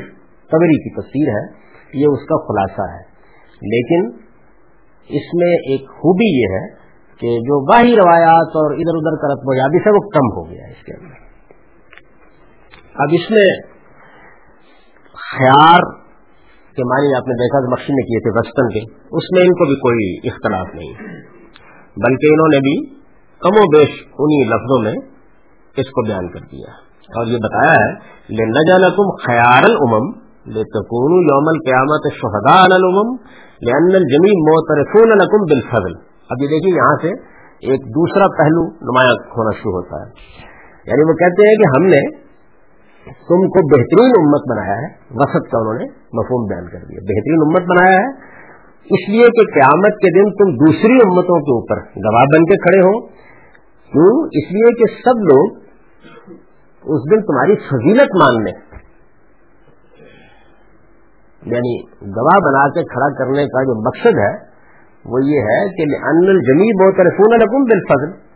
قبری 0.50 0.78
کی 0.82 1.00
تصویر 1.00 1.28
ہے، 1.28 1.68
یہ 1.94 2.06
اس 2.06 2.18
کا 2.18 2.36
خلاصہ 2.36 2.92
ہے۔ 2.94 3.08
لیکن 3.62 4.06
اس 5.08 5.34
میں 5.34 5.52
ایک 5.52 5.80
خوبی 5.80 6.40
یہ 6.40 6.54
ہے 6.54 6.87
کہ 7.20 7.30
جو 7.46 7.56
باہی 7.68 7.94
روایات 7.96 8.58
اور 8.60 8.74
ادھر 8.82 8.98
ادھر 8.98 9.16
کا 9.22 9.30
رتم 9.32 9.48
یادی 9.58 9.78
سے 9.84 9.94
وہ 9.96 10.02
کم 10.16 10.28
ہو 10.36 10.42
گیا 10.50 10.66
اس 10.66 10.84
کے 10.84 10.92
اندر۔ 10.98 11.16
اب 13.04 13.14
اس 13.18 13.24
میں 13.30 13.46
خیار 15.14 15.86
کے 16.76 16.86
معنی 16.90 17.14
آپ 17.16 17.28
نے 17.28 17.36
دیکھا 17.40 17.60
مقصد 17.72 17.96
میں 17.98 18.04
کیے 18.10 18.20
تھے 18.26 18.32
بچپن 18.36 18.68
کے، 18.68 18.82
اس 19.18 19.30
میں 19.36 19.42
ان 19.42 19.54
کو 19.60 19.66
بھی 19.66 19.76
کوئی 19.86 20.06
اختلاف 20.32 20.74
نہیں 20.74 20.92
بلکہ 22.06 22.34
انہوں 22.34 22.54
نے 22.54 22.60
بھی 22.60 22.76
کم 23.42 23.58
و 23.60 23.64
بیش 23.72 23.98
انہی 24.18 24.38
لفظوں 24.48 24.78
میں 24.82 24.94
اس 25.76 25.90
کو 25.96 26.04
بیان 26.06 26.28
کر 26.28 26.46
دیا 26.52 26.72
اور 27.10 27.26
یہ 27.26 27.42
بتایا 27.44 27.74
ہے 27.74 27.90
لے 28.38 28.46
نہ 28.48 28.88
تم 28.96 29.10
خیال 29.26 29.66
العمم 29.68 30.08
لے 30.54 30.64
تکون 30.72 31.14
یوم 31.28 31.50
القیامت 31.52 32.08
شہدا 32.16 32.56
العمم 32.70 33.14
لے 33.68 34.00
جمی 34.12 34.32
موترفون 34.42 35.12
القم 35.12 35.46
بالفضل۔ 35.52 35.96
اب 36.28 36.42
یہ 36.42 36.46
دیکھیے 36.46 36.76
یہاں 36.76 36.96
سے 37.02 37.08
ایک 37.72 37.80
دوسرا 37.80 38.28
پہلو 38.38 38.70
نمایاں 38.70 39.12
ہونا 39.12 39.50
شروع 39.50 39.72
ہوتا 39.72 40.06
ہے۔ 40.06 40.10
یعنی 40.86 41.10
وہ 41.10 41.14
کہتے 41.14 41.48
ہیں 41.48 41.54
کہ 41.56 41.78
ہم 41.78 41.86
نے 41.86 42.28
تم 43.04 43.48
کو 43.48 43.78
بہترین 43.78 44.10
امت 44.18 44.40
بنایا 44.50 44.76
ہے، 44.78 44.86
وسط 45.10 45.50
کا 45.50 45.58
انہوں 45.60 45.74
نے 45.74 45.84
مفہوم 46.12 46.46
بیان 46.46 46.64
کر 46.64 46.78
دیا۔ 46.78 46.98
بہترین 47.02 47.42
امت 47.46 47.62
بنایا 47.62 47.98
ہے، 47.98 48.38
اس 48.84 49.08
لیے 49.08 49.26
کہ 49.26 49.52
قیامت 49.54 49.92
کے 49.92 50.14
دن 50.14 50.30
تم 50.30 50.66
دوسری 50.66 50.92
امتوں 50.92 51.40
کے 51.40 51.54
اوپر 51.54 51.76
گواہ 51.76 52.24
بن 52.24 52.44
کے 52.44 52.56
کھڑے 52.56 52.78
ہو۔ 52.78 53.06
کیوں؟ 53.92 54.28
اس 54.32 54.52
لیے 54.52 54.74
کہ 54.74 54.94
سب 55.04 55.18
لوگ 55.18 55.60
اس 56.78 57.10
دن 57.10 57.20
تمہاری 57.20 57.56
فضیلت 57.56 58.16
مان 58.16 58.44
لیں 58.44 58.68
یعنی 61.46 61.82
گواہ 62.00 62.40
بنا 62.40 62.68
کے 62.68 62.84
کھڑا 62.84 63.24
کرنے 63.24 63.46
کا 63.46 63.62
جو 63.62 63.86
مقصد 63.86 64.18
ہے 64.18 64.47
وہ 65.08 65.18
یہ 65.24 65.40
ہے 65.40 65.68
کہ 65.68 65.82
ان 66.06 66.24
جمی 66.24 66.84
بہت 66.84 67.00
رسون 67.00 67.32
الحکم 67.32 67.64
بالفضل۔ 67.64 68.28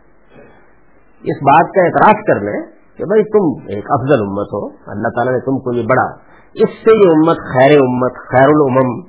اس 1.23 1.37
بات 1.41 1.71
کا 1.71 1.85
اعتراف 1.85 2.25
کر 2.27 2.35
لیں 2.35 2.61
کہ 2.97 3.03
بھائی 3.05 3.23
تم 3.23 3.65
ایک 3.67 3.85
افضل 3.89 4.21
امت 4.21 4.47
ہو، 4.53 4.91
اللہ 4.91 5.07
تعالیٰ 5.07 5.33
نے 5.33 5.39
تم 5.39 5.59
کو 5.59 5.73
یہ 5.73 5.83
بڑا، 5.83 6.05
اس 6.53 6.69
سے 6.69 6.97
یہ 6.97 7.11
امت 7.11 7.37
خیر 7.37 7.71
امت، 7.71 8.11
خیر 8.31 8.47
العمم 8.47 8.99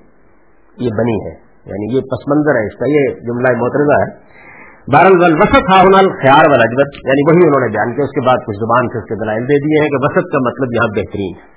یہ 0.79 0.91
بنی 0.99 1.27
ہے۔ 1.27 1.45
یعنی 1.67 1.97
یہ 1.97 2.01
پس 2.01 2.29
منظر 2.29 2.51
ہے، 2.51 2.67
اس 2.67 2.75
کا 2.75 2.85
یہ 2.89 3.15
جملہ 3.21 3.59
محترضہ 3.59 4.03
ہے۔ 4.03 4.35
بہرحال 4.93 5.35
وسط 5.35 5.75
ہاؤنال 5.75 6.09
خیار 6.09 6.51
والا 6.51 6.67
جبت 6.67 6.95
یعنی 7.07 7.31
وہی 7.31 7.47
انہوں 7.47 7.61
نے 7.61 7.73
بیان 7.73 7.95
کیا، 7.95 8.05
اس 8.05 8.11
کے 8.11 8.27
بعد 8.27 8.37
کچھ 8.47 8.57
زبان 8.57 8.89
سے 8.89 8.99
اس 8.99 9.05
کے 9.05 9.25
دلائل 9.25 9.43
دے 9.43 9.59
دیے 9.59 9.83
ہیں 9.83 9.89
کہ 9.89 9.97
وسط 10.01 10.33
کا 10.33 10.39
مطلب 10.39 10.69
یہاں 10.73 10.89
بہترین 10.89 11.35
ہے۔ 11.37 11.55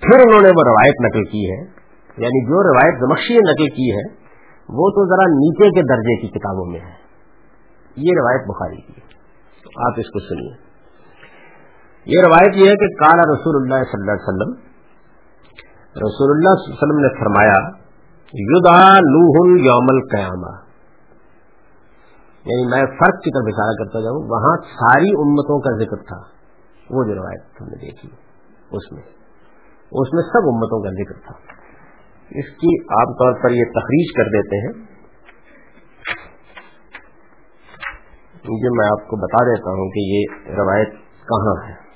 پھر 0.00 0.26
انہوں 0.26 0.42
نے 0.42 0.48
وہ 0.56 0.62
روایت 0.66 0.94
نقل 1.04 1.24
کی 1.24 1.50
ہے 1.50 1.79
یعنی 2.16 2.44
جو 2.44 2.62
روایت 2.62 3.00
زمخشی 3.00 3.34
نقل 3.34 3.76
کی 3.76 3.90
ہے، 3.90 4.12
وہ 4.68 4.90
تو 4.90 5.06
ذرا 5.08 5.34
نیچے 5.34 5.70
کے 5.70 5.82
درجے 5.82 6.20
کی 6.20 6.28
کتابوں 6.28 6.66
میں 6.66 6.80
ہے۔ 6.80 7.00
یہ 7.96 8.10
روایت 8.18 8.48
بخاری 8.48 8.76
کی 8.76 9.00
آپ 9.86 9.92
اس 9.96 10.10
کو 10.10 10.18
سنیے۔ 10.18 10.70
یہ 12.06 12.22
روایت 12.24 12.56
یہ 12.56 12.70
ہے 12.70 12.76
کہ 12.76 12.94
کالا 12.94 13.22
رسول 13.22 13.56
اللہ 13.56 13.84
صلی 13.84 14.00
اللہ 14.00 14.10
علیہ 14.10 14.28
وسلم، 14.28 14.70
رسول 15.96 16.30
اللہ 16.30 16.54
صلی 16.54 16.72
اللہ 16.72 16.74
علیہ 16.74 16.82
وسلم 16.82 16.98
نے 16.98 17.20
فرمایا 17.20 17.80
یدا 18.32 18.92
نوح 18.92 19.60
یوم 19.60 19.86
القیامہ. 19.88 20.70
یعنی 22.44 22.66
میں 22.66 22.86
فرق 22.86 23.22
کی 23.22 23.30
طرف 23.30 23.44
اشارہ 23.46 23.84
کرتا 23.84 24.00
جاؤں، 24.00 24.22
وہاں 24.28 24.56
ساری 24.56 25.10
امتوں 25.10 25.60
کا 25.60 25.84
ذکر 25.84 25.96
تھا۔ 25.96 26.40
وہ 26.90 27.04
جو 27.04 27.14
روایت 27.14 27.42
ہم 27.60 27.66
نے 27.66 27.76
دیکھی، 27.76 28.08
اس 28.70 28.92
میں۔ 28.92 29.02
اس 29.92 30.12
میں 30.12 30.22
سب 30.22 30.48
امتوں 30.48 30.82
کا 30.82 30.90
ذکر 30.90 31.26
تھا۔ 31.26 31.59
اس 32.30 32.44
کی 32.44 32.82
عام 32.82 33.12
طور 33.12 33.42
پر 33.42 33.50
یہ 33.50 33.64
تخریج 33.64 34.12
کر 34.16 34.24
دیتے 34.24 34.56
ہیں۔ 34.56 34.90
مجھے 38.48 38.68
میں 38.78 38.86
آپ 38.86 39.08
کو 39.08 39.16
بتا 39.16 39.44
دیتا 39.44 39.70
ہوں 39.70 39.90
کہ 39.90 40.00
یہ 40.00 40.24
روایت 40.60 40.88
کہاں 41.28 41.68
ہے۔ 41.68 41.90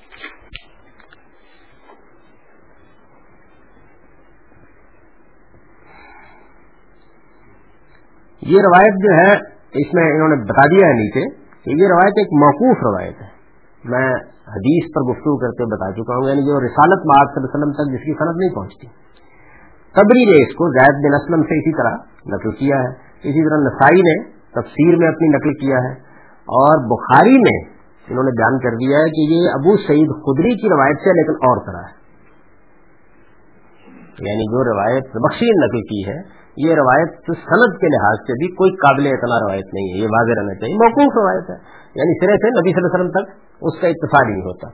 یہ 8.41 8.61
روایت 8.61 8.93
جو 8.93 9.17
ہے، 9.17 9.31
اس 9.81 9.93
میں 9.93 10.11
انہوں 10.11 10.27
نے 10.27 10.35
بتا 10.35 10.61
دیا 10.65 10.87
ہے 10.87 10.93
نیچے 10.93 11.29
کہ 11.63 11.69
یہ 11.69 11.87
روایت 11.87 12.13
ایک 12.17 12.27
موقوف 12.33 12.77
روایت 12.77 13.21
ہے۔ 13.21 13.27
میں 13.83 14.13
حدیث 14.47 14.85
پر 14.95 15.01
گفتگو 15.01 15.37
کرتے 15.37 15.65
بتا 15.65 15.91
چکا 15.91 16.15
ہوں 16.15 16.29
یعنی 16.29 16.41
جو 16.41 16.59
رسالت 16.59 17.01
صلی 17.01 17.13
اللہ 17.13 17.35
علیہ 17.35 17.55
وسلم 17.55 17.71
تک 17.71 17.93
جس 17.93 18.05
کی 18.05 18.13
صنعت 18.13 18.35
نہیں 18.35 18.55
پہنچتی۔ 18.55 19.04
قبری 19.95 20.25
نے 20.25 20.43
اس 20.43 20.55
کو 20.55 20.71
زید 20.71 20.95
بن 21.05 21.13
اسلم 21.15 21.41
سے 21.41 21.59
اسی 21.59 21.77
طرح 21.77 21.93
نقل 22.35 22.51
کیا 22.51 22.75
ہے۔ 22.75 22.89
اسی 23.29 23.49
طرح 23.49 23.57
نسائی 23.57 24.01
نے 24.01 24.29
تفسیر 24.29 24.95
میں 24.97 25.07
اپنی 25.07 25.27
نقل 25.27 25.53
کیا 25.53 25.77
ہے۔ 25.77 26.05
اور 26.55 26.97
بخاری 26.97 27.37
میں 27.37 27.75
انہوں 28.07 28.23
نے 28.23 28.31
بیان 28.31 28.59
کر 28.59 28.69
دیا 28.69 28.97
ہے 28.97 29.03
کہ 29.03 29.33
یہ 29.33 29.49
ابو 29.49 29.77
سعید 29.77 30.07
خدری 30.07 30.61
کی 30.61 30.69
روایت 30.69 30.97
سے 30.97 31.09
لیکن 31.09 31.31
اور 31.31 31.57
طرح 31.57 31.81
ہے۔ 31.81 32.05
یعنی 34.19 34.43
جو 34.43 34.73
روایت 34.73 35.03
بخشی 35.03 35.45
نقل 35.45 35.81
کی 35.81 36.09
ہے، 36.09 36.45
یہ 36.57 36.75
روایت 36.75 37.09
صنعت 37.27 37.81
کے 37.81 37.87
لحاظ 37.87 38.17
سے 38.27 38.33
بھی 38.33 38.55
کوئی 38.55 38.71
قابل 38.71 39.07
اتنا 39.07 39.47
روایت 39.47 39.65
نہیں 39.73 39.93
ہے۔ 39.93 39.97
یہ 39.97 40.05
واضح 40.05 40.31
رہنا 40.39 40.53
چاہیے، 40.53 40.75
موقوف 40.75 41.17
روایت 41.17 41.49
ہے۔ 41.49 41.55
یعنی 41.95 42.19
سرے 42.19 42.35
سے 42.35 42.49
نبی 42.49 42.71
صلی 42.71 42.81
اللہ 42.81 42.95
علیہ 42.95 43.05
وسلم 43.05 43.11
تک 43.11 43.31
اس 43.61 43.81
کا 43.81 43.87
اتفاق 43.87 44.29
نہیں 44.29 44.41
ہوتا۔ 44.41 44.67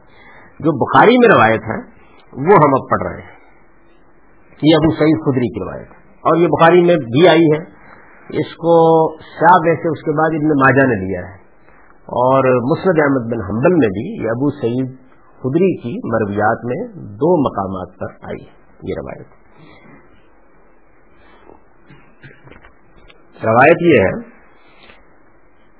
جو 0.59 0.71
بخاری 0.85 1.17
میں 1.17 1.27
روایت 1.35 1.61
ہے، 1.61 1.77
وہ 2.33 2.53
ہم 2.53 2.81
اب 2.81 2.89
پڑھ 2.89 3.13
رہے 3.13 3.21
ہیں۔ 3.21 3.40
یہ 4.63 4.75
ابو 4.75 4.95
سعید 4.95 5.25
خدری 5.25 5.53
کی 5.53 5.63
روایت 5.63 5.91
ہے۔ 5.91 6.01
اور 6.11 6.37
یہ 6.37 6.47
بخاری 6.47 6.81
میں 6.81 6.95
بھی 6.95 7.27
آئی 7.27 7.45
ہے۔ 7.53 7.81
اس 8.39 8.55
کو 8.55 8.73
شاہ 9.19 9.57
ویسے 9.65 9.91
اس 9.91 10.01
کے 10.01 10.11
بعد 10.11 10.29
ابن 10.35 10.47
ماجہ 10.47 10.87
نے 10.87 11.07
لیا 11.07 11.19
ہے۔ 11.19 11.41
اور 12.01 12.43
مسرد 12.71 12.99
احمد 12.99 13.33
بن 13.33 13.41
حنبل 13.49 13.73
میں 13.73 13.87
بھی 13.87 14.23
یہ 14.23 14.29
ابو 14.29 14.49
سعید 14.49 15.01
خدری 15.39 15.77
کی 15.77 15.97
مرویات 16.07 16.65
میں 16.65 16.87
دو 16.95 17.49
مقامات 17.49 17.99
پر 17.99 18.25
آئی 18.27 18.45
یہ 18.89 18.93
روایت۔ 18.97 19.27
روایت 23.45 23.77
یہ 23.81 24.03
ہے 24.03 24.41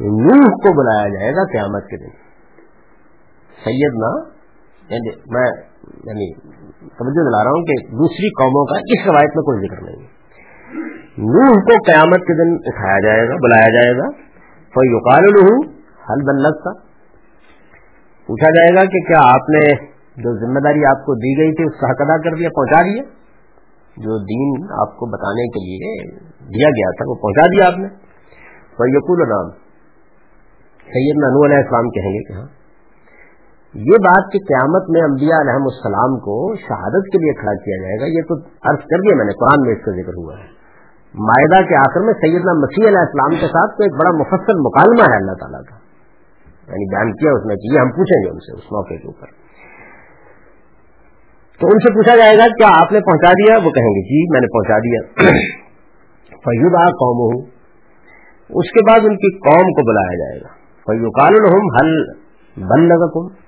نوح 0.00 0.44
کو 0.44 0.72
بلایا 0.72 1.08
جائے 1.08 1.32
گا 1.32 1.44
قیامت 1.44 1.82
کے 1.82 1.96
دن۔ 1.96 2.27
سید 3.64 3.98
نا 3.98 4.12
یعنی 4.90 5.10
میں 5.30 5.48
یعنی 6.04 6.32
توجہ 6.98 7.24
دلا 7.30 7.44
رہا 7.44 7.50
ہوں 7.50 7.64
کہ 7.64 7.76
دوسری 7.86 8.28
قوموں 8.28 8.64
کا 8.64 8.78
اس 8.78 9.06
روایت 9.06 9.36
میں 9.36 9.42
کوئی 9.42 9.66
ذکر 9.66 9.82
نہیں 9.82 10.18
نوح 11.18 11.52
کو 11.52 11.76
قیامت 11.86 12.20
کے 12.20 12.34
دن 12.42 12.54
اٹھایا 12.66 12.98
جائے 13.00 13.28
گا، 13.28 13.34
بلایا 13.34 13.68
جائے 13.68 13.96
گا۔ 13.98 14.10
تو 14.74 14.84
یوکال 14.84 15.24
حل 16.08 16.24
بلت 16.26 16.64
کا 16.64 16.72
پوچھا 18.28 18.50
جائے 18.50 18.74
گا 18.74 18.80
کہ 18.80 19.00
کیا 19.00 19.18
آپ 19.34 19.48
نے 19.48 19.74
جو 20.22 20.34
ذمہ 20.38 20.60
داری 20.60 20.84
آپ 20.84 21.06
کو 21.06 21.14
دی 21.14 21.38
گئی 21.38 21.54
تھی، 21.54 21.64
اس 21.64 21.80
کا 21.80 21.90
حق 21.90 22.00
ادا 22.00 22.16
کر 22.16 22.36
دیا، 22.36 22.48
پہنچا 22.48 22.82
دیا؟ 22.82 23.02
جو 23.96 24.24
دین 24.24 24.72
آپ 24.80 24.96
کو 24.96 25.06
بتانے 25.06 25.48
کے 25.48 25.64
لیے 25.64 26.10
دیا 26.30 26.70
گیا 26.70 26.90
تھا، 26.90 27.10
وہ 27.10 27.14
پہنچا 27.14 27.46
دیا 27.46 27.66
آپ 27.66 27.78
نے۔ 27.78 27.88
تو 28.76 28.88
یقول 28.88 29.28
نام 29.28 29.50
سید 30.86 31.16
ننو 31.16 31.44
علیہ 31.44 31.56
السلام 31.56 31.90
کہیں 31.90 32.12
گے 32.12 32.22
کہ 32.22 32.32
ہاں 32.32 32.57
یہ 33.74 33.96
بات 34.00 34.32
کہ 34.32 34.38
قیامت 34.38 34.82
میں 34.88 35.00
انبیاء 35.00 35.40
علیہ 35.40 35.58
السلام 35.60 36.18
کو 36.18 36.54
شہادت 36.56 37.12
کے 37.12 37.18
لیے 37.18 37.32
کھڑا 37.32 37.52
کیا 37.52 37.82
جائے 37.82 38.00
گا، 38.00 38.06
یہ 38.06 38.22
تو 38.28 38.34
عرض 38.44 38.78
کر 38.78 39.00
دیا 39.00 39.16
میں 39.16 39.24
نے، 39.24 39.32
قرآن 39.32 39.66
میں 39.66 39.76
اس 39.76 39.84
کا 39.84 39.90
ذکر 39.90 40.12
ہوا 40.16 40.34
ہے۔ 40.38 40.58
معاہدہ 41.14 41.68
کے 41.68 41.76
آخر 41.76 42.00
میں 42.00 42.12
سیدنا 42.12 42.52
مسیح 42.52 42.88
علیہ 42.88 42.98
السلام 42.98 43.30
کے 43.30 43.46
ساتھ 43.46 43.76
تو 43.76 43.82
ایک 43.82 43.92
بڑا 43.92 44.10
مفصل 44.10 44.58
مکالمہ 44.58 45.02
ہے 45.12 45.16
اللہ 45.16 45.32
تعالیٰ 45.32 45.60
کا۔ 45.60 45.76
یعنی 46.68 46.94
بیان 46.94 47.12
کیا 47.12 47.30
اس 47.30 47.46
نے 47.46 47.54
کہ 47.54 47.74
یہ 47.74 47.80
ہم 47.80 47.90
پوچھیں 47.90 48.24
گے 48.24 48.30
ان 48.30 48.38
سے 48.38 48.56
اس 48.56 48.72
موقع 48.72 48.94
کے 48.94 49.06
اوپر۔ 49.06 49.26
تو 51.60 51.66
ان 51.66 51.78
سے 51.78 51.94
پوچھا 51.94 52.16
جائے 52.16 52.38
گا، 52.38 52.46
کیا 52.48 52.68
آپ 52.82 52.92
نے 52.92 53.00
پہنچا 53.00 53.32
دیا؟ 53.32 53.56
وہ 53.56 53.70
کہیں 53.70 53.88
گے 53.88 54.02
جی 54.02 54.32
میں 54.32 54.40
نے 54.40 54.46
پہنچا 54.46 54.78
دیا۔ 54.78 55.00
فیود 56.30 56.74
آ 56.74 56.84
قوم 56.84 57.18
ہوں 57.18 57.46
اس 58.50 58.70
کے 58.70 58.90
بعد 58.90 59.00
ان 59.10 59.16
کی 59.16 59.38
قوم 59.38 59.72
کو 59.72 59.90
بلایا 59.90 60.18
جائے 60.18 60.40
گا۔ 60.40 60.48
فیوکال 60.86 61.34
الحم 61.38 61.66
حل 61.80 62.18
بن 62.70 62.88
لگا 62.88 63.47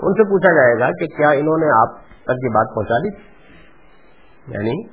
ان 0.00 0.12
سے 0.12 0.24
پوچھا 0.24 0.52
جائے 0.52 0.80
گا 0.80 0.90
کہ 0.90 1.06
کیا 1.06 1.30
انہوں 1.30 1.56
نے 1.56 1.80
آپ 1.80 1.96
تک 2.24 2.44
یہ 2.44 2.48
بات 2.48 2.74
پہنچا 2.74 2.98
دی؟ 2.98 3.08
یعنی 4.54 4.86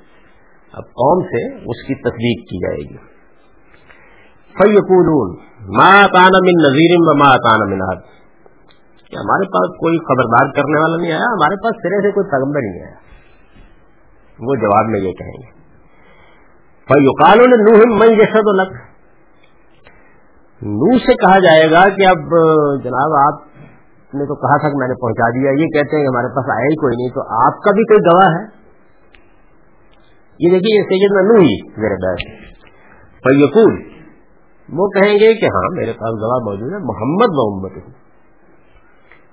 اب 0.72 0.82
قوم 0.82 1.24
سے 1.24 1.54
اس 1.54 1.86
کی 1.86 1.94
تصدیق 1.94 2.48
کی 2.48 2.66
جائے 2.66 2.90
گی۔ 2.90 2.96
فیقول 4.58 5.36
ماں 5.76 6.08
تانا 6.08 6.38
من 6.42 6.70
نظیر 6.70 6.96
ماں 7.18 7.36
تانا 7.36 7.64
من 7.64 7.82
حد 7.82 8.02
کہ 9.10 9.16
ہمارے 9.16 9.44
پاس 9.44 9.76
کوئی 9.76 9.98
خبردار 9.98 10.52
کرنے 10.52 10.80
والا 10.80 10.96
نہیں 10.96 11.12
آیا؟ 11.12 11.24
ہمارے 11.24 11.62
پاس 11.64 11.82
سرے 11.82 12.08
سے 12.08 12.12
کوئی 12.12 12.30
پیغمبر 12.30 12.60
نہیں 12.60 12.84
آیا۔ 12.84 12.96
وہ 14.38 14.54
جواب 14.54 14.84
میں 14.90 15.00
یہ 15.00 15.12
کہیں 15.12 15.32
گے۔ 15.32 15.56
یوکالوں 16.98 17.44
نے 17.46 17.70
نوہ 17.70 17.98
میں 17.98 18.16
جیسا 18.16 18.38
تو 18.38 18.52
لگ 18.52 18.72
نو 20.62 20.98
سے 20.98 21.14
کہا 21.14 21.38
جائے 21.38 21.70
گا 21.70 21.88
کہ 21.88 22.06
اب 22.06 22.18
جناب 22.84 23.34
آپ 23.34 23.45
نے 24.18 24.26
تو 24.26 24.34
کہا 24.34 24.56
تھا 24.56 24.68
کہ 24.68 24.76
میں 24.76 24.88
نے 24.88 24.94
پہنچا 24.94 25.28
دیا 25.30 25.50
یہ 25.50 25.66
کہتے 25.66 25.96
ہیں 25.96 26.04
کہ 26.04 26.08
ہمارے 26.08 26.28
پاس 26.34 26.50
آیا 26.54 26.70
ہی 26.70 26.76
کوئی 26.76 26.96
نہیں، 26.96 27.08
تو 27.08 27.20
آپ 27.20 27.60
کا 27.60 27.72
بھی 27.72 27.84
کوئی 27.84 28.04
گواہ 28.06 28.30
ہے؟ 28.36 28.44
یہ 30.40 30.50
دیکھیے 30.50 30.82
سید 30.82 31.16
نو 31.28 31.38
ہی 31.40 31.52
میرے 31.76 31.96
بیٹھ 32.06 33.34
یقول 33.40 33.76
وہ 34.68 34.88
کہیں 34.88 35.14
گے 35.14 35.34
کہ 35.34 35.46
ہاں 35.46 35.68
میرے 35.74 35.92
پاس 35.92 36.16
گواہ 36.22 36.38
موجود 36.44 36.72
ہے، 36.72 36.78
محمد 36.78 37.36
محمد 37.38 37.76
ہوں 37.76 37.92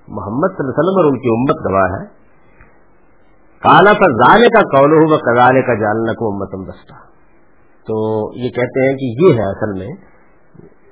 محمد 0.08 0.56
صلی 0.56 0.64
اللہ 0.64 0.70
علیہ 0.70 0.78
وسلم 0.78 0.98
اور 1.00 1.10
ان 1.10 1.18
کی 1.18 1.28
امت 1.32 1.60
گواہ 1.70 1.88
ہے۔ 1.92 2.04
کالا 3.62 3.92
کا 3.92 4.08
زالے 4.12 4.48
کا 4.48 4.60
قول 4.60 4.92
ہو 4.92 5.18
کزالے 5.18 5.62
کا 5.62 5.74
جالنا 5.74 6.12
کو 6.12 6.32
امت 6.32 6.54
وسطہ 6.54 6.94
تو 7.86 7.96
یہ 8.36 8.50
کہتے 8.50 8.88
ہیں 8.88 8.96
کہ 8.96 9.06
یہ 9.22 9.34
ہے 9.34 9.46
اصل 9.50 9.72
میں 9.78 9.92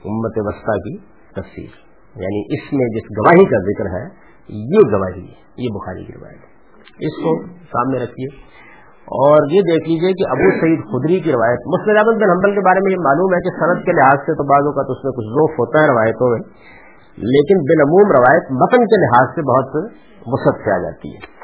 امت 0.04 0.38
وسطہ 0.38 0.76
کی 0.78 0.98
تفصیل 1.34 1.66
یعنی 2.16 2.54
اس 2.54 2.72
میں 2.72 2.88
جس 2.88 3.04
گواہی 3.18 3.44
کا 3.44 3.58
ذکر 3.58 3.86
ہے، 3.86 4.04
یہ 4.48 4.88
گواہی 4.92 5.26
ہے 5.26 5.42
یہ 5.56 5.68
بخاری 5.74 6.04
کی 6.04 6.12
روایت 6.12 6.36
اس 7.00 7.22
کو 7.24 7.46
سامنے 7.48 7.98
رکھیے۔ 7.98 8.52
اور 9.02 9.36
یہ 9.50 9.60
دیکھ 9.60 9.88
لیجیے 9.88 10.12
کہ 10.12 10.30
ابو 10.30 10.60
سعید 10.60 10.78
خدری 10.78 11.20
کی 11.20 11.32
روایت 11.32 11.58
مسلم 11.66 11.96
احمد 11.96 12.20
بن 12.22 12.30
حنبل 12.30 12.54
کے 12.54 12.60
بارے 12.60 12.80
میں 12.84 12.92
یہ 12.92 12.96
معلوم 13.00 13.34
ہے 13.34 13.38
کہ 13.38 13.50
صنعت 13.60 13.84
کے 13.84 13.92
لحاظ 13.92 14.18
سے 14.20 14.32
تو 14.32 14.44
بعضوں 14.48 14.72
کا 14.72 14.82
تو 14.82 14.92
اس 14.92 15.04
میں 15.04 15.12
کچھ 15.12 15.26
ذوف 15.26 15.50
ہوتا 15.50 15.82
ہے 15.82 15.88
روایتوں 15.88 16.30
میں، 16.30 16.40
لیکن 17.18 17.56
بالعموم 17.56 18.12
روایت 18.12 18.52
متن 18.52 18.86
کے 18.86 19.00
لحاظ 19.02 19.28
سے 19.34 19.42
بہت 19.42 19.92
وسعت 20.26 20.54
سے 20.64 20.72
آ 20.72 20.78
جاتی 20.82 21.14
ہے۔ 21.14 21.42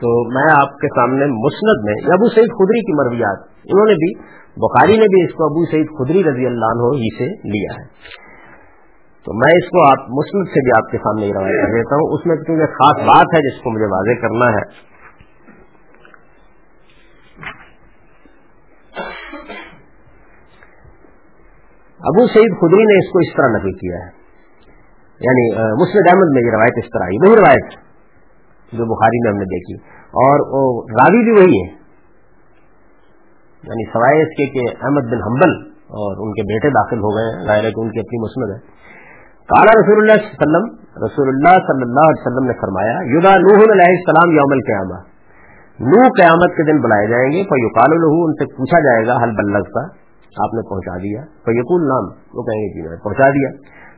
تو 0.00 0.34
میں 0.34 0.52
آپ 0.52 0.76
کے 0.76 0.86
سامنے 0.86 1.26
مسند 1.26 1.84
میں 1.84 1.94
ابو 1.94 2.28
سعید 2.28 2.48
خدری 2.48 2.80
کی 2.80 2.92
مرویات، 2.92 3.38
انہوں 3.64 3.86
نے 3.86 3.92
بھی، 3.92 4.14
بخاری 4.56 4.92
نے 4.92 5.04
بھی 5.04 5.24
اس 5.24 5.32
کو 5.32 5.44
ابو 5.44 5.64
سعید 5.70 5.86
خدری 5.98 6.24
رضی 6.24 6.46
اللہ 6.46 6.64
عنہ 6.64 6.96
ہی 6.96 7.16
سے 7.18 7.26
لیا 7.26 7.80
ہے۔ 7.80 8.14
تو 9.24 9.32
میں 9.32 9.52
اس 9.56 9.70
کو 9.70 9.90
آپ 9.90 10.06
سے 10.32 10.60
بھی 10.64 10.70
آپ 10.76 10.90
کے 10.90 10.98
سامنے 10.98 11.26
روایت 11.26 11.66
کر 11.66 11.72
دیتا 11.72 11.94
ہوں۔ 11.94 12.14
اس 12.14 12.26
میں 12.26 12.36
کیونکہ 12.36 12.66
خاص 12.66 13.06
بات 13.06 13.34
ہے 13.34 13.50
جس 13.50 13.62
کو 13.62 13.70
مجھے 13.70 13.84
واضح 13.84 14.20
کرنا 14.20 14.52
ہے۔ 14.52 14.94
ابو 21.98 22.26
سعید 22.26 22.56
خدری 22.60 22.84
نے 22.84 22.98
اس 22.98 23.12
کو 23.12 23.18
اس 23.18 23.36
طرح 23.36 23.58
نقل 23.58 23.72
کیا 23.72 23.96
ہے۔ 23.96 24.10
یعنی 25.20 25.50
مسلم 25.52 26.02
احمد 26.12 26.34
میں 26.34 26.42
یہ 26.42 26.50
روایت 26.50 26.72
اس 26.76 26.84
طرح 26.84 27.04
آئی۔ 27.04 27.16
وہی 27.16 27.36
روایت 27.36 27.70
جو 28.72 28.96
بخاری 28.96 29.18
میں 29.22 29.32
ہم 29.32 29.38
نے 29.38 29.44
دیکھی۔ 29.44 29.74
اور 29.98 30.40
وہ 30.40 30.86
راوی 30.90 31.24
بھی 31.24 31.32
وہی 31.32 31.62
ہے۔ 31.62 31.74
یعنی 33.62 33.92
سوائے 33.92 34.22
اس 34.22 34.28
کے 34.28 34.46
کہ 34.46 34.84
احمد 34.84 35.02
بن 35.02 35.22
حنبل 35.22 35.70
اور 35.72 36.26
ان 36.26 36.32
کے 36.32 36.42
بیٹے 36.42 36.68
داخل 36.70 36.98
ہو 36.98 37.10
گئے 37.16 37.46
ظاہر 37.46 37.64
ہے 37.64 37.70
کہ 37.70 37.80
ان 37.80 37.90
کی 37.90 37.98
اپنی 37.98 38.22
مسند 38.22 38.56
ہے۔ 38.56 38.74
کالا 39.52 39.72
رسول 39.80 39.98
اللہ 39.98 40.12
صلی 40.12 40.28
اللہ 40.28 40.44
علیہ 40.44 40.44
وسلم، 40.44 40.66
رسول 41.04 41.28
اللہ 41.28 41.56
صلی 41.66 41.82
اللہ 41.82 42.06
علیہ 42.10 42.20
وسلم 42.20 42.44
نے 42.44 42.52
فرمایا، 42.52 42.94
یودا 43.14 43.32
نوح 43.36 43.64
علیہ 43.74 43.90
السلام 43.94 44.30
یوم 44.30 44.52
القیامہ۔ 44.52 44.98
نو 45.80 46.00
قیامت 46.10 46.56
کے 46.56 46.62
دن 46.62 46.80
بلائے 46.80 47.06
جائیں 47.06 47.32
گے 47.32 47.42
تو 47.50 47.58
یقال 47.64 47.96
الح 47.96 48.14
ان 48.20 48.32
سے 48.32 48.44
پوچھا 48.44 48.80
جائے 48.80 49.06
گا 49.06 49.16
حل 49.24 49.30
بلغ 49.30 49.62
کا 49.62 49.82
آپ 50.46 50.54
نے 50.54 50.68
پہنچا 50.70 50.96
دیا۔ 50.96 51.20
تو 51.44 51.52
یقول 51.52 51.82
نام 51.82 52.04
وہ 52.34 52.42
کہیں 52.42 52.62
گے 52.62 52.74
جی 52.74 52.88
میں 52.88 52.96
پہنچا 52.96 53.28
دیا۔ 53.28 53.50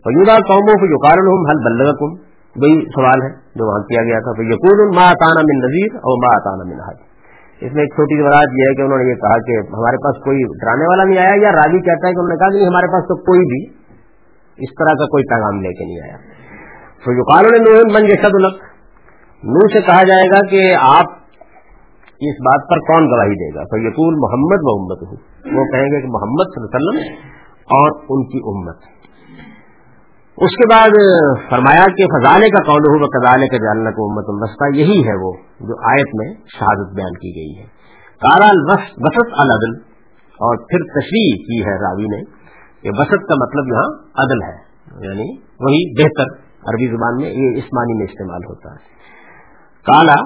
فیودا 0.09 0.37
قوموں 0.51 0.75
کو 0.83 0.87
جو 0.87 0.99
کارن 0.99 1.31
حل 1.51 1.63
بلغکم؟ 1.69 2.11
وہی 2.57 2.81
سوال 2.97 3.23
ہے 3.23 3.31
جو 3.55 3.71
وہاں 3.71 3.81
کیا 3.81 4.03
گیا 4.03 4.19
تھا۔ 4.19 4.33
تو 4.33 4.43
یقول 4.43 4.97
ما 4.97 5.09
اتانا 5.11 5.47
من 5.49 5.65
نذیر 5.67 5.97
اور 5.97 6.21
ما 6.27 6.35
اتانا 6.37 6.69
من 6.71 6.85
حج 6.89 6.99
اس 7.63 7.73
میں 7.73 7.83
ایک 7.83 7.95
چھوٹی 7.95 8.23
بات 8.23 8.59
یہ 8.59 8.69
ہے 8.69 8.75
کہ 8.75 8.83
انہوں 8.83 8.99
نے 8.99 9.05
یہ 9.11 9.15
کہا 9.15 9.37
کہ 9.39 9.59
ہمارے 9.73 9.97
پاس 9.97 10.23
کوئی 10.25 10.43
ڈرانے 10.45 10.85
والا 10.85 11.05
نہیں 11.05 11.19
آیا 11.19 11.35
یا 11.43 11.53
راوی 11.53 11.81
کہتا 11.81 12.09
ہے 12.09 12.13
کہ 12.13 12.19
انہوں 12.19 12.33
نے 12.33 12.37
کہا 12.37 12.49
کہ 12.49 12.69
ہمارے 12.71 12.87
پاس 12.87 13.09
تو 13.09 13.17
کوئی 13.31 13.41
بھی 13.41 13.76
اس 14.59 14.71
طرح 14.79 14.95
کا 14.95 15.07
کوئی 15.07 15.25
پیغام 15.25 15.61
لے 15.61 15.73
کے 15.73 15.85
نہیں 15.85 16.01
آیا۔ 16.03 16.17
تو 17.05 17.13
جو 17.13 17.25
کارن 17.25 17.63
نو 17.63 17.95
من 17.95 18.07
جیسد 18.07 18.35
الگ 18.35 18.65
نو 19.45 19.69
سے 19.69 19.81
کہا 19.81 20.03
جائے 20.03 20.29
گا 20.29 20.47
کہ 20.47 20.75
آپ 20.81 21.05
اس 22.21 22.37
بات 22.41 22.69
پر 22.71 22.79
کون 22.79 23.07
گواہی 23.07 23.35
دے 23.35 23.55
گا؟ 23.55 23.63
تو 23.63 23.79
یقول 23.79 24.15
محمد 24.15 24.63
محمد 24.63 25.03
ہوں۔ 25.03 25.17
وہ 25.59 25.65
کہیں 25.65 25.85
گے 25.85 26.01
کہ 26.01 26.07
محمد 26.07 26.55
صلی 26.55 26.65
اللہ 26.65 26.91
علیہ 26.91 27.01
وسلم 27.01 27.37
اور 27.79 27.91
ان 28.09 28.27
کی 28.27 28.39
امت۔ 28.39 28.77
اس 30.39 30.57
کے 30.57 30.69
بعد 30.71 30.91
فرمایا 31.51 31.85
کہ 31.97 32.05
فضالے 32.05 32.51
کا 32.51 32.63
قول 32.63 32.81
ہو 32.81 33.09
کزالے 33.11 33.49
کا 33.49 33.57
جالنا 33.57 33.91
کو 33.91 34.11
امت 34.11 34.25
الوسطی، 34.29 34.81
یہی 34.81 35.09
ہے 35.09 35.25
وہ 35.25 35.33
جو 35.61 35.91
آیت 35.91 36.09
میں 36.15 36.35
شہادت 36.59 36.97
بیان 36.97 37.13
کی 37.13 37.31
گئی 37.37 37.59
ہے۔ 37.59 37.65
کارا 38.27 38.47
وسط 38.47 39.29
العدل، 39.33 39.79
اور 40.37 40.57
پھر 40.57 40.79
تشریح 40.79 41.37
کی 41.37 41.61
ہے 41.69 41.77
راوی 41.77 42.05
نے۔ 42.05 42.36
کہ 42.87 42.97
وسط 42.99 43.29
کا 43.29 43.39
مطلب 43.43 43.71
یہاں 43.75 43.87
عدل 44.25 44.43
ہے 44.49 44.57
یعنی 45.07 45.29
وہی 45.61 45.85
بہتر 46.01 46.35
عربی 46.73 46.91
زبان 46.97 47.17
میں 47.17 47.31
یہ 47.31 47.63
اسمانی 47.63 47.95
میں 47.95 48.05
استعمال 48.05 48.45
ہوتا 48.49 48.73
ہے۔ 48.73 48.83
کالا 49.87 50.19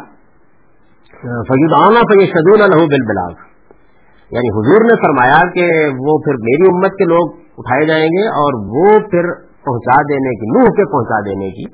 فیود 1.20 1.72
آنا 1.80 2.00
فی 2.00 2.26
شدون 2.26 2.62
الح 2.62 2.82
بل 2.84 3.06
بلاغ 3.08 3.30
یعنی 4.30 4.50
حضور 4.50 4.84
نے 4.84 4.96
فرمایا 4.96 5.38
کہ 5.50 5.64
وہ 6.08 6.18
پھر 6.18 6.32
میری 6.32 6.66
امت 6.74 6.90
کے 6.90 7.04
لوگ 7.04 7.32
اٹھائے 7.58 7.86
جائیں 7.86 8.06
گے 8.06 8.28
اور 8.28 8.58
وہ 8.74 8.98
پھر 9.10 9.28
پہنچا 9.64 10.02
دینے 10.02 10.34
کی، 10.34 10.58
نوح 10.58 10.68
کے 10.76 10.84
پہنچا 10.92 11.20
دینے 11.20 11.50
کی 11.50 11.64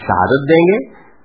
شہادت 0.00 0.48
دیں 0.48 0.64
گے۔ 0.66 0.78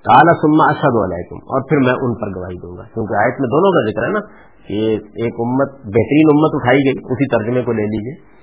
کالا 0.09 0.33
سما 0.33 0.65
اشد 0.69 0.99
علیکم 1.05 1.35
اور 1.35 1.61
پھر 1.69 1.77
میں 1.77 1.93
ان 1.93 2.13
پر 2.15 2.39
گواہی 2.39 2.57
دوں 2.57 2.77
گا۔ 2.77 2.83
کیونکہ 2.93 3.13
آیت 3.23 3.39
میں 3.39 3.49
دونوں 3.49 3.71
کا 3.71 3.91
ذکر 3.91 4.07
ہے 4.07 4.11
نا 4.11 4.19
کہ 4.67 4.97
ایک 5.23 5.33
امت، 5.39 5.69
بہترین 5.71 6.33
امت 6.33 6.51
اٹھائی 6.53 6.79
گئی۔ 6.85 6.97
اسی 7.05 7.27
ترجمے 7.37 7.61
کو 7.63 7.71
لے 7.71 7.83
لیجیے 7.83 8.38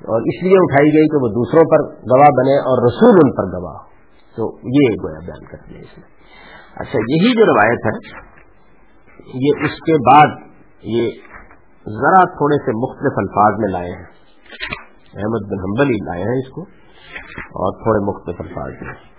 اور 0.00 0.20
اس 0.20 0.42
لیے 0.42 0.52
اٹھائی 0.56 0.88
گئی 0.88 1.08
کہ 1.08 1.22
وہ 1.22 1.28
دوسروں 1.28 1.62
پر 1.70 1.96
گواہ 1.96 2.30
بنے 2.30 2.58
اور 2.58 2.86
رسول 2.86 3.14
ان 3.24 3.32
پر 3.32 3.58
گواہ 3.58 3.78
تو 4.36 4.56
یہ 4.56 4.94
گویا 5.02 5.18
بیان 5.18 5.44
کر 5.44 5.56
دیا 5.70 5.78
اس 5.78 5.98
میں۔ 5.98 6.06
اچھا 6.76 6.98
یہی 6.98 7.38
جو 7.38 7.46
روایت 7.46 7.86
ہے، 7.86 8.30
یہ 9.34 9.64
اس 9.64 9.70
کے 9.70 10.14
بعد 10.14 10.48
یہ 10.82 11.08
ذرا 11.88 12.24
تھوڑے 12.24 12.56
سے 12.56 12.88
مختلف 12.88 13.12
الفاظ 13.16 13.54
میں 13.58 13.72
لائے 13.72 13.90
ہیں۔ 13.90 14.04
احمد 15.14 15.46
بن 15.46 15.58
حنبل 15.58 15.90
ہی 15.90 16.04
لائے 16.04 16.22
ہیں 16.22 16.38
اس 16.38 16.50
کو 16.50 16.62
اور 17.32 17.72
تھوڑے 17.72 18.06
مختلف 18.06 18.40
الفاظ 18.40 18.72
میں۔ 18.82 19.09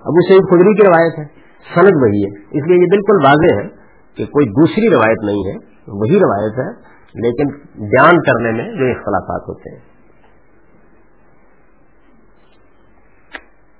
ابو 0.00 0.28
سعید 0.28 0.50
خدری 0.50 0.74
کی 0.74 0.86
روایت 0.86 1.18
ہے، 1.18 1.24
سند 1.74 2.02
وہی 2.02 2.22
ہے۔ 2.24 2.58
اس 2.58 2.66
لیے 2.66 2.76
یہ 2.76 2.86
بالکل 2.90 3.16
واضح 3.16 3.60
ہے 3.60 3.68
کہ 4.16 4.24
کوئی 4.24 4.46
دوسری 4.46 4.90
روایت 4.94 5.24
نہیں 5.24 5.48
ہے، 5.48 5.56
وہی 5.88 6.18
روایت 6.18 6.58
ہے، 6.58 6.90
لیکن 7.14 7.48
بیان 7.76 8.22
کرنے 8.22 8.52
میں 8.52 8.78
جو 8.78 8.84
اختلافات 8.84 9.48
ہوتے 9.48 9.74
ہیں۔ 9.74 9.90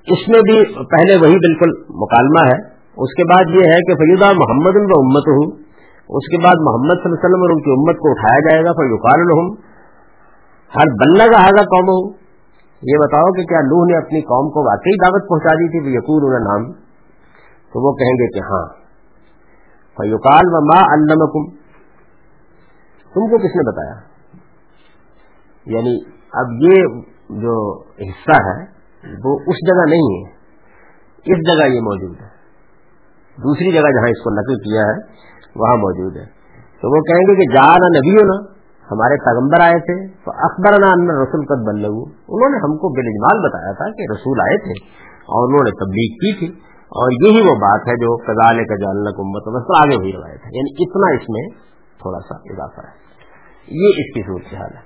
اس 0.07 0.29
میں 0.29 0.41
بھی 0.41 0.85
پہلے 0.85 1.17
وہی 1.17 1.37
بالکل 1.37 1.71
مکالمہ 1.91 2.47
ہے۔ 2.47 2.81
اس 2.91 3.15
کے 3.17 3.25
بعد 3.25 3.51
یہ 3.51 3.71
ہے 3.73 3.81
کہ 3.81 3.95
فیودہ 3.95 4.25
محمد 4.25 4.77
ان 4.77 4.87
کا 4.87 5.01
امت 5.01 5.29
ہوں 5.29 5.71
اس 6.09 6.29
کے 6.31 6.39
بعد 6.45 6.55
محمد 6.61 6.95
صلی 6.95 7.05
اللہ 7.05 7.15
علیہ 7.15 7.29
وسلم 7.29 7.43
اور 7.43 7.51
ان 7.51 7.63
کی 7.63 7.71
امت 7.71 7.97
کو 7.97 8.11
اٹھایا 8.11 8.51
جائے 8.51 8.65
گا 8.65 8.73
فیوقال 8.73 9.21
الحم 9.21 9.51
ہر 10.77 10.89
بلّہ 10.95 11.33
کا 11.33 11.43
حاضر 11.45 11.65
قوم 11.65 11.89
ہوں 11.89 12.20
یہ 12.83 12.97
بتاؤ 12.99 13.33
کہ 13.33 13.43
کیا 13.43 13.61
لوہ 13.61 13.85
نے 13.85 13.97
اپنی 13.97 14.21
قوم 14.21 14.51
کو 14.51 14.71
واقعی 14.71 15.05
دعوت 15.05 15.29
پہنچا 15.29 15.55
دی 15.55 15.69
تھی 15.69 15.95
یقون 15.95 16.23
انہیں 16.25 16.41
نام؟ 16.41 16.73
تو 17.73 17.89
وہ 17.89 17.95
کہیں 17.95 18.13
گے 18.13 18.29
کہ 18.33 18.39
ہاں۔ 18.39 18.67
فیوکال 19.97 20.41
و 20.45 20.65
ماں 20.65 20.85
المکم 20.93 21.57
تم 23.15 23.31
کو 23.31 23.39
کس 23.39 23.57
نے 23.57 23.73
بتایا؟ 23.73 24.11
یعنی 25.67 25.99
اب 26.33 26.47
یہ 26.53 27.01
جو 27.43 27.83
حصہ 27.83 28.43
ہے، 28.43 28.63
وہ 29.25 29.39
اس 29.47 29.69
جگہ 29.69 29.91
نہیں 29.91 30.17
ہے۔ 30.17 30.31
اس 31.17 31.47
جگہ 31.47 31.65
یہ 31.65 31.81
موجود 31.81 32.17
ہے۔ 32.21 32.27
دوسری 33.37 33.73
جگہ 33.73 33.81
جہاں 33.81 34.09
اس 34.09 34.23
کو 34.23 34.31
نقل 34.31 34.55
کیا 34.55 34.81
ہے، 34.81 35.13
وہاں 35.55 35.77
موجود 35.77 36.17
ہے۔ 36.17 36.25
تو 36.81 36.97
وہ 36.97 37.03
کہیں 37.03 37.21
گے 37.21 37.35
کہ 37.35 37.55
جانا 37.55 37.99
نبی 37.99 38.11
ہو 38.11 38.27
نا 38.27 38.60
ہمارے 38.91 39.17
پیغمبر 39.25 39.61
آئے 39.61 39.79
تھے 39.79 40.07
تو 40.25 40.31
اکبر 40.31 40.73
رسول 41.23 41.47
قد 41.47 41.61
بن 41.69 41.85
انہوں 42.29 42.51
نے 42.51 42.57
ہم 42.57 42.77
کو 42.77 42.89
بالاجمال 42.89 43.49
بتایا 43.49 43.73
تھا 43.73 43.85
کہ 43.91 44.13
رسول 44.13 44.41
آئے 44.41 44.59
تھے 44.59 44.85
اور 45.21 45.49
انہوں 45.49 45.65
نے 45.65 45.71
تبلیغ 45.71 46.13
کی 46.15 46.39
تھی۔ 46.39 46.71
اور 46.91 47.13
یہی 47.13 47.49
وہ 47.49 47.55
بات 47.55 47.81
ہے 47.89 47.93
جو 47.93 48.17
کزال 48.17 48.57
کا 48.65 48.75
جالنا 48.75 49.11
امت 49.11 49.49
آگے 49.85 49.97
ہوئی 49.97 50.13
روایت 50.13 50.41
ہے۔ 50.45 50.51
یعنی 50.53 50.83
اتنا 50.83 51.15
اس 51.15 51.29
میں 51.29 51.49
تھوڑا 51.99 52.19
سا 52.19 52.35
اضافہ 52.35 52.81
ہے۔ 52.81 52.95
یہ 53.69 53.89
اس 53.89 54.15
کی 54.15 54.23
صورت 54.23 54.55
حال 54.55 54.71
ہے۔ 54.75 54.83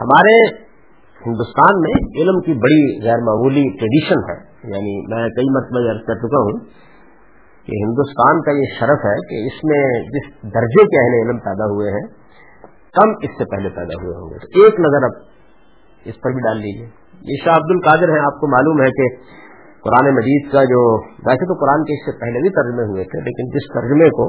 ہمارے 0.00 0.54
ہندوستان 1.26 1.80
میں 1.80 1.92
علم 1.92 2.40
کی 2.40 2.52
بڑی 2.52 3.04
غیر 3.04 3.18
معمولی 3.18 3.76
ٹریڈیشن 3.78 4.18
ہے۔ 4.30 4.56
یعنی 4.74 5.14
میں 5.14 5.28
کئی 5.28 5.50
مرتبہ 5.50 5.90
عرض 5.90 6.06
کر 6.06 6.14
چکا 6.14 6.36
ہوں 6.36 6.58
کہ 7.66 7.72
ہندوستان 7.84 8.42
کا 8.42 8.50
یہ 8.50 8.64
شرف 8.80 9.04
ہے 9.04 9.16
کہ 9.28 9.46
اس 9.46 9.64
میں 9.64 10.00
جس 10.00 10.54
درجے 10.54 10.84
کے 10.84 11.00
اہل 11.00 11.28
علم 11.28 11.38
پیدا 11.38 11.64
ہوئے 11.64 11.90
ہیں 11.90 12.25
کم 12.96 13.08
اس 13.22 13.32
سے 13.38 13.44
پہلے 13.44 13.68
پیدا 13.68 13.94
ہوئے 14.02 14.14
ہوں 14.16 14.30
گے۔ 14.30 14.38
تو 14.38 14.64
ایک 14.64 14.80
نظر 14.80 15.04
اب 15.04 15.14
اس 16.04 16.20
پر 16.20 16.30
بھی 16.30 16.40
ڈال 16.40 16.56
لیجیے 16.56 16.88
یہ 17.22 17.44
شاہ 17.44 17.56
عبد 17.56 17.70
القادر 17.70 18.08
ہیں، 18.12 18.20
آپ 18.20 18.40
کو 18.40 18.46
معلوم 18.46 18.82
ہے 18.82 18.90
کہ 18.90 19.06
قرآن 19.84 20.14
مجید 20.14 20.52
کا 20.52 20.64
جو 20.64 20.80
ویسے 21.02 21.44
تو 21.46 21.54
قرآن 21.54 21.84
کے 21.84 21.92
اس 21.92 22.02
سے 22.06 22.20
پہلے 22.20 22.40
بھی 22.40 22.48
ترجمے 22.48 22.82
ہوئے 22.82 23.04
تھے، 23.04 23.20
لیکن 23.20 23.44
جس 23.46 23.66
ترجمے 23.74 24.08
کو 24.10 24.24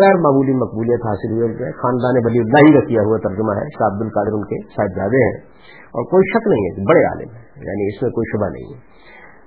غیر 0.00 0.14
معمولی 0.14 0.54
مقبولیت 0.54 1.06
حاصل 1.06 1.32
ہوئی 1.32 1.50
ہے 1.50 1.72
خاندان 1.72 2.20
ولی 2.24 2.38
اللہ 2.38 2.62
ہی 2.66 2.72
کا 2.72 2.84
کیا 2.86 3.02
ہوا 3.02 3.18
ترجمہ 3.18 3.52
ہے، 3.52 3.66
شاہ 3.78 3.86
عبد 3.86 4.02
القادر 4.02 4.32
ان 4.32 4.44
کے 4.44 4.58
شاید 4.68 4.94
زیادہ 4.94 5.18
ہیں۔ 5.24 5.36
اور 5.96 6.02
کوئی 6.04 6.30
شک 6.30 6.48
نہیں 6.48 6.64
ہے 6.64 6.84
بڑے 6.84 7.04
عالم 7.04 7.30
ہیں 7.36 7.44
یعنی 7.56 7.88
اس 7.88 8.02
میں 8.02 8.10
کوئی 8.10 8.30
شبہ 8.32 8.48
نہیں 8.52 8.68
ہے۔ 8.74 8.78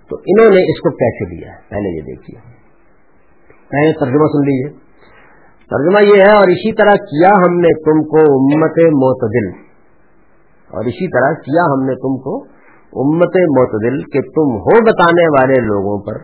تو 0.10 0.16
انہوں 0.16 0.50
نے 0.50 0.62
اس 0.72 0.80
کو 0.80 0.90
کیسے 0.90 1.24
دیا 1.36 1.54
ہے، 1.54 1.58
پہلے 1.70 1.98
یہ 1.98 2.02
دیکھیے۔ 2.02 2.38
پہلے 3.72 3.94
ترجمہ 4.00 4.26
سن 4.26 4.46
لیجیے 4.50 4.87
ترجمہ 5.72 6.02
یہ 6.04 6.22
ہے، 6.22 6.36
اور 6.36 6.48
اسی 6.48 6.72
طرح 6.74 6.94
کیا 7.08 7.30
ہم 7.46 7.56
نے 7.60 7.72
تم 7.86 7.98
کو 8.04 8.22
امت 8.36 8.78
معتدل؟ 8.96 9.48
اور 10.72 10.86
اسی 10.86 11.08
طرح 11.12 11.34
کیا 11.40 11.66
ہم 11.74 11.84
نے 11.86 11.96
تم 11.96 12.18
کو 12.18 12.36
امت 12.94 13.38
معتدل 13.58 14.02
کہ 14.04 14.22
تم 14.22 14.56
ہو 14.68 14.76
بتانے 14.84 15.26
والے 15.28 15.60
لوگوں 15.62 16.00
پر 16.06 16.16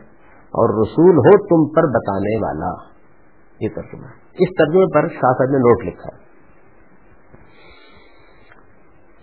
اور 0.54 0.74
رسول 0.82 1.18
ہو 1.18 1.34
تم 1.48 1.66
پر 1.76 1.88
بتانے 1.90 2.36
والا؟ 2.38 2.72
یہ 3.60 3.70
ترجمہ 3.76 4.06
اس 4.40 4.54
ترجمے 4.58 4.86
پر 4.94 5.08
شاہ 5.08 5.36
صاحب 5.38 5.52
نے 5.52 5.58
نوٹ 5.58 5.86
لکھا۔ 5.86 6.12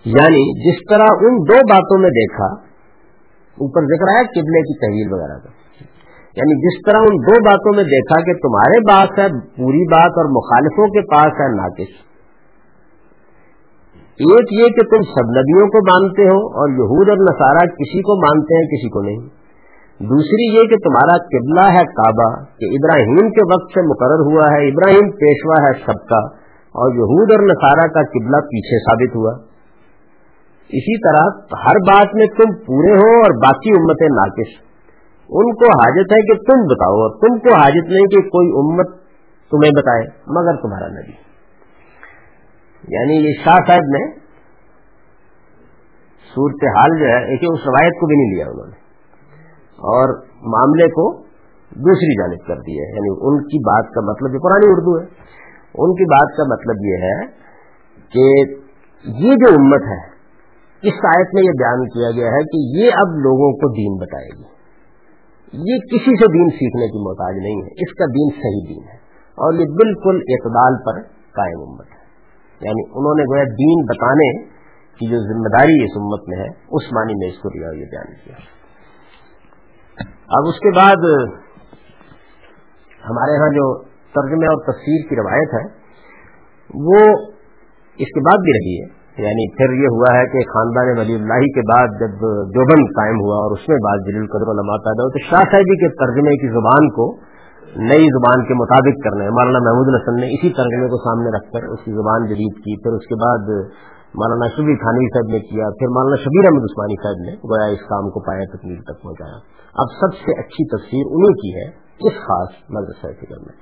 یعنی 0.04 0.44
جس 0.60 0.84
طرح 0.90 1.24
ان 1.24 1.40
دو 1.48 1.56
باتوں 1.70 1.98
میں 1.98 2.10
دیکھا، 2.10 2.46
اوپر 3.58 3.82
ذکر 3.84 4.12
آیا 4.14 4.22
قبلے 4.22 4.60
کی 4.60 4.78
تحویل 4.78 5.12
وغیرہ 5.12 5.38
کا۔ 5.38 5.50
یعنی 6.36 6.54
جس 6.60 6.76
طرح 6.86 6.98
ان 7.00 7.16
دو 7.16 7.40
باتوں 7.44 7.76
میں 7.76 7.84
دیکھا 7.84 8.20
کہ 8.22 8.32
تمہارے 8.32 8.80
بات 8.80 9.18
ہے، 9.18 9.28
پوری 9.56 9.88
بات 9.88 10.18
اور 10.18 10.30
مخالفوں 10.30 10.86
کے 10.86 11.00
پاس 11.00 11.40
ہے، 11.40 11.48
ناقص۔ 11.56 11.98
ایک 14.20 14.52
یہ 14.52 14.64
کہ 14.64 14.86
تم 14.90 15.02
سب 15.02 15.28
نبیوں 15.38 15.66
کو 15.66 15.84
مانتے 15.86 16.22
ہو 16.22 16.40
اور 16.60 16.68
یہود 16.68 17.08
اور 17.08 17.16
نصارہ 17.16 17.66
کسی 17.66 18.02
کو 18.02 18.16
مانتے 18.26 18.56
ہیں، 18.56 18.64
کسی 18.66 18.88
کو 18.88 19.02
نہیں۔ 19.02 19.40
دوسری 20.00 20.56
یہ 20.56 20.62
کہ 20.62 20.76
تمہارا 20.76 21.16
قبلہ 21.30 21.78
ہے 21.78 21.84
کعبہ، 21.84 22.44
کہ 22.58 22.64
ابراہیم 22.72 23.30
کے 23.30 23.46
وقت 23.54 23.72
سے 23.74 23.86
مقرر 23.88 24.24
ہوا 24.32 24.46
ہے، 24.52 24.68
ابراہیم 24.68 25.10
پیشوا 25.10 25.62
ہے 25.62 25.72
سب 25.86 26.08
کا، 26.08 26.18
اور 26.74 26.94
یہود 26.94 27.32
اور 27.32 27.46
نصارہ 27.46 27.86
کا 27.88 28.02
قبلہ 28.02 28.36
پیچھے 28.36 28.78
ثابت 28.78 29.16
ہوا۔ 29.16 29.32
اسی 30.70 30.98
طرح 30.98 31.54
ہر 31.66 31.76
بات 31.76 32.14
میں 32.14 32.26
تم 32.26 32.52
پورے 32.66 32.92
ہو 32.92 33.20
اور 33.20 33.38
باقی 33.42 33.70
امتیں 33.70 34.08
ناقص۔ 34.12 34.69
ان 35.30 35.50
کو 35.58 35.68
حاجت 35.78 36.12
ہے 36.12 36.20
کہ 36.28 36.36
تم 36.46 36.62
بتاؤ 36.70 37.02
اور 37.02 37.12
تم 37.18 37.36
کو 37.42 37.56
حاجت 37.56 37.90
نہیں 37.90 38.08
کہ 38.14 38.22
کوئی 38.30 38.48
امت 38.60 38.94
تمہیں 39.50 39.70
بتائے 39.76 40.06
مگر 40.36 40.58
تمہارا 40.62 40.88
نبی۔ 40.94 41.14
یعنی 42.84 43.18
یہ 43.18 43.38
شاہ 43.44 43.62
صاحب 43.68 43.94
نے 43.94 44.02
صورت 46.30 46.66
حال 46.74 46.98
جو 46.98 47.08
ہے 47.08 47.20
ایک 47.32 47.46
اس 47.46 47.64
روایت 47.66 47.98
کو 48.00 48.06
بھی 48.06 48.18
نہیں 48.18 48.34
لیا 48.34 48.50
انہوں 48.50 48.68
نے، 48.68 48.76
اور 49.92 50.14
معاملے 50.50 50.92
کو 50.98 51.08
دوسری 51.72 52.12
جانب 52.18 52.44
کر 52.46 52.62
دیا 52.68 52.84
یعنی 52.90 53.16
ان 53.28 53.42
کی 53.48 53.64
بات 53.66 53.90
کا 53.94 54.04
مطلب 54.06 54.34
یہ 54.34 54.44
پرانی 54.44 54.70
اردو 54.70 54.94
ہے، 55.00 55.06
ان 55.84 55.98
کی 55.98 56.06
بات 56.12 56.36
کا 56.36 56.46
مطلب 56.52 56.86
یہ 56.86 57.04
ہے 57.06 57.16
کہ 58.14 58.28
یہ 59.04 59.42
جو 59.42 59.52
امت 59.56 59.90
ہے، 59.90 59.98
اس 60.82 61.04
آیت 61.08 61.34
میں 61.34 61.42
یہ 61.42 61.58
بیان 61.58 61.84
کیا 61.88 62.10
گیا 62.16 62.32
ہے 62.34 62.40
کہ 62.54 62.62
یہ 62.78 63.02
اب 63.02 63.20
لوگوں 63.24 63.50
کو 63.62 63.70
دین 63.76 64.00
بتائے 64.00 64.30
گی۔ 64.30 64.48
یہ 65.52 65.78
کسی 65.78 66.16
سے 66.16 66.32
دین 66.32 66.50
سیکھنے 66.50 66.86
کی 66.86 67.04
محتاج 67.04 67.34
نہیں 67.36 67.56
ہے، 67.56 67.66
اس 67.66 67.94
کا 67.94 68.04
دین 68.04 68.28
صحیح 68.30 68.74
دین 68.74 68.88
ہے۔ 68.88 68.96
اور 69.30 69.54
یہ 69.54 69.64
بالکل 69.64 70.16
اعتدال 70.16 70.74
پر 70.74 71.08
قائم 71.12 71.70
امت 71.70 71.86
ہے۔ 71.90 72.00
یعنی 72.60 72.82
انہوں 72.90 73.14
نے 73.14 73.22
گویا 73.22 73.44
دین 73.44 73.84
بتانے 73.84 74.42
کی 74.70 75.06
جو 75.10 75.16
ذمہ 75.16 75.58
داری 75.58 75.84
اس 75.84 75.90
امت 75.96 76.28
میں 76.28 76.38
ہے، 76.38 76.48
اس 76.48 76.92
معنی 76.92 77.14
میں 77.14 77.28
اس 77.28 77.38
کو 77.38 77.74
یہ 77.74 77.84
بیان 77.84 78.14
کیا۔ 78.24 78.34
اب 80.28 80.48
اس 80.48 80.58
کے 80.58 80.76
بعد 80.76 81.28
ہمارے 83.10 83.36
ہاں 83.36 83.48
جو 83.48 83.82
ترجمے 83.84 84.46
اور 84.46 84.72
تفسیر 84.72 85.08
کی 85.08 85.16
روایت 85.16 85.54
ہے، 85.54 85.80
وہ 86.74 87.26
اس 87.98 88.08
کے 88.08 88.20
بعد 88.20 88.38
بھی 88.38 88.52
رہی 88.52 88.82
ہے۔ 88.82 88.99
یعنی 89.20 89.44
پھر 89.56 89.72
یہ 89.78 89.94
ہوا 89.94 90.10
ہے 90.16 90.26
کہ 90.32 90.42
خاندان 90.50 90.90
ولی 90.98 91.14
اللہ 91.14 91.46
کے 91.56 91.62
بعد 91.70 91.96
جب 92.02 92.22
دیوبند 92.54 92.92
قائم 92.98 93.18
ہوا 93.24 93.40
اور 93.46 93.56
اس 93.56 93.68
میں 93.68 93.78
بعد 93.86 94.06
جلیل 94.06 94.28
قدر 94.34 94.52
علماء 94.52 94.78
پیدا 94.86 95.06
ہوئے 95.06 95.14
تو 95.16 95.22
شاہ 95.30 95.44
صاحبی 95.54 95.76
کے 95.82 95.90
ترجمے 96.02 96.34
کی 96.44 96.50
زبان 96.56 96.88
کو 96.98 97.06
نئی 97.90 98.06
زبان 98.14 98.44
کے 98.44 98.54
مطابق 98.54 98.96
کرنا 99.04 99.24
ہے۔ 99.24 99.30
مولانا 99.30 99.58
محمود 99.58 99.90
الحسن 99.92 100.16
نے 100.20 100.28
اسی 100.36 100.50
ترجمے 100.50 100.88
کو 100.88 101.00
سامنے 101.02 101.32
رکھ 101.36 101.50
کر 101.52 101.66
اس 101.74 101.84
کی 101.84 101.92
زبان 101.92 102.26
جدید 102.26 102.56
کی، 102.64 102.76
پھر 102.82 102.96
اس 103.00 103.06
کے 103.06 103.18
بعد 103.24 103.50
مولانا 104.22 104.48
شبیر 104.56 104.80
خانوی 104.84 105.10
صاحب 105.10 105.28
نے 105.30 105.40
کیا، 105.40 105.68
پھر 105.78 105.92
مولانا 105.98 106.16
شبیر 106.22 106.48
احمد 106.50 106.64
عثمانی 106.70 106.96
صاحب 107.02 107.20
نے 107.26 107.36
گویا 107.44 107.66
اس 107.66 107.84
کام 107.88 108.08
کو 108.10 108.20
پایا، 108.20 108.48
تکمیل 108.56 108.80
تک 108.82 109.02
پہنچایا۔ 109.02 109.36
اب 109.74 109.94
سب 110.00 110.16
سے 110.22 110.38
اچھی 110.38 110.66
تصویر 110.68 111.12
انہیں 111.12 111.38
کی 111.42 111.52
ہے، 111.58 111.68
اس 112.08 112.18
خاص 112.24 112.58
مدرسہ 112.70 113.12
فکر 113.20 113.38
میں۔ 113.38 113.54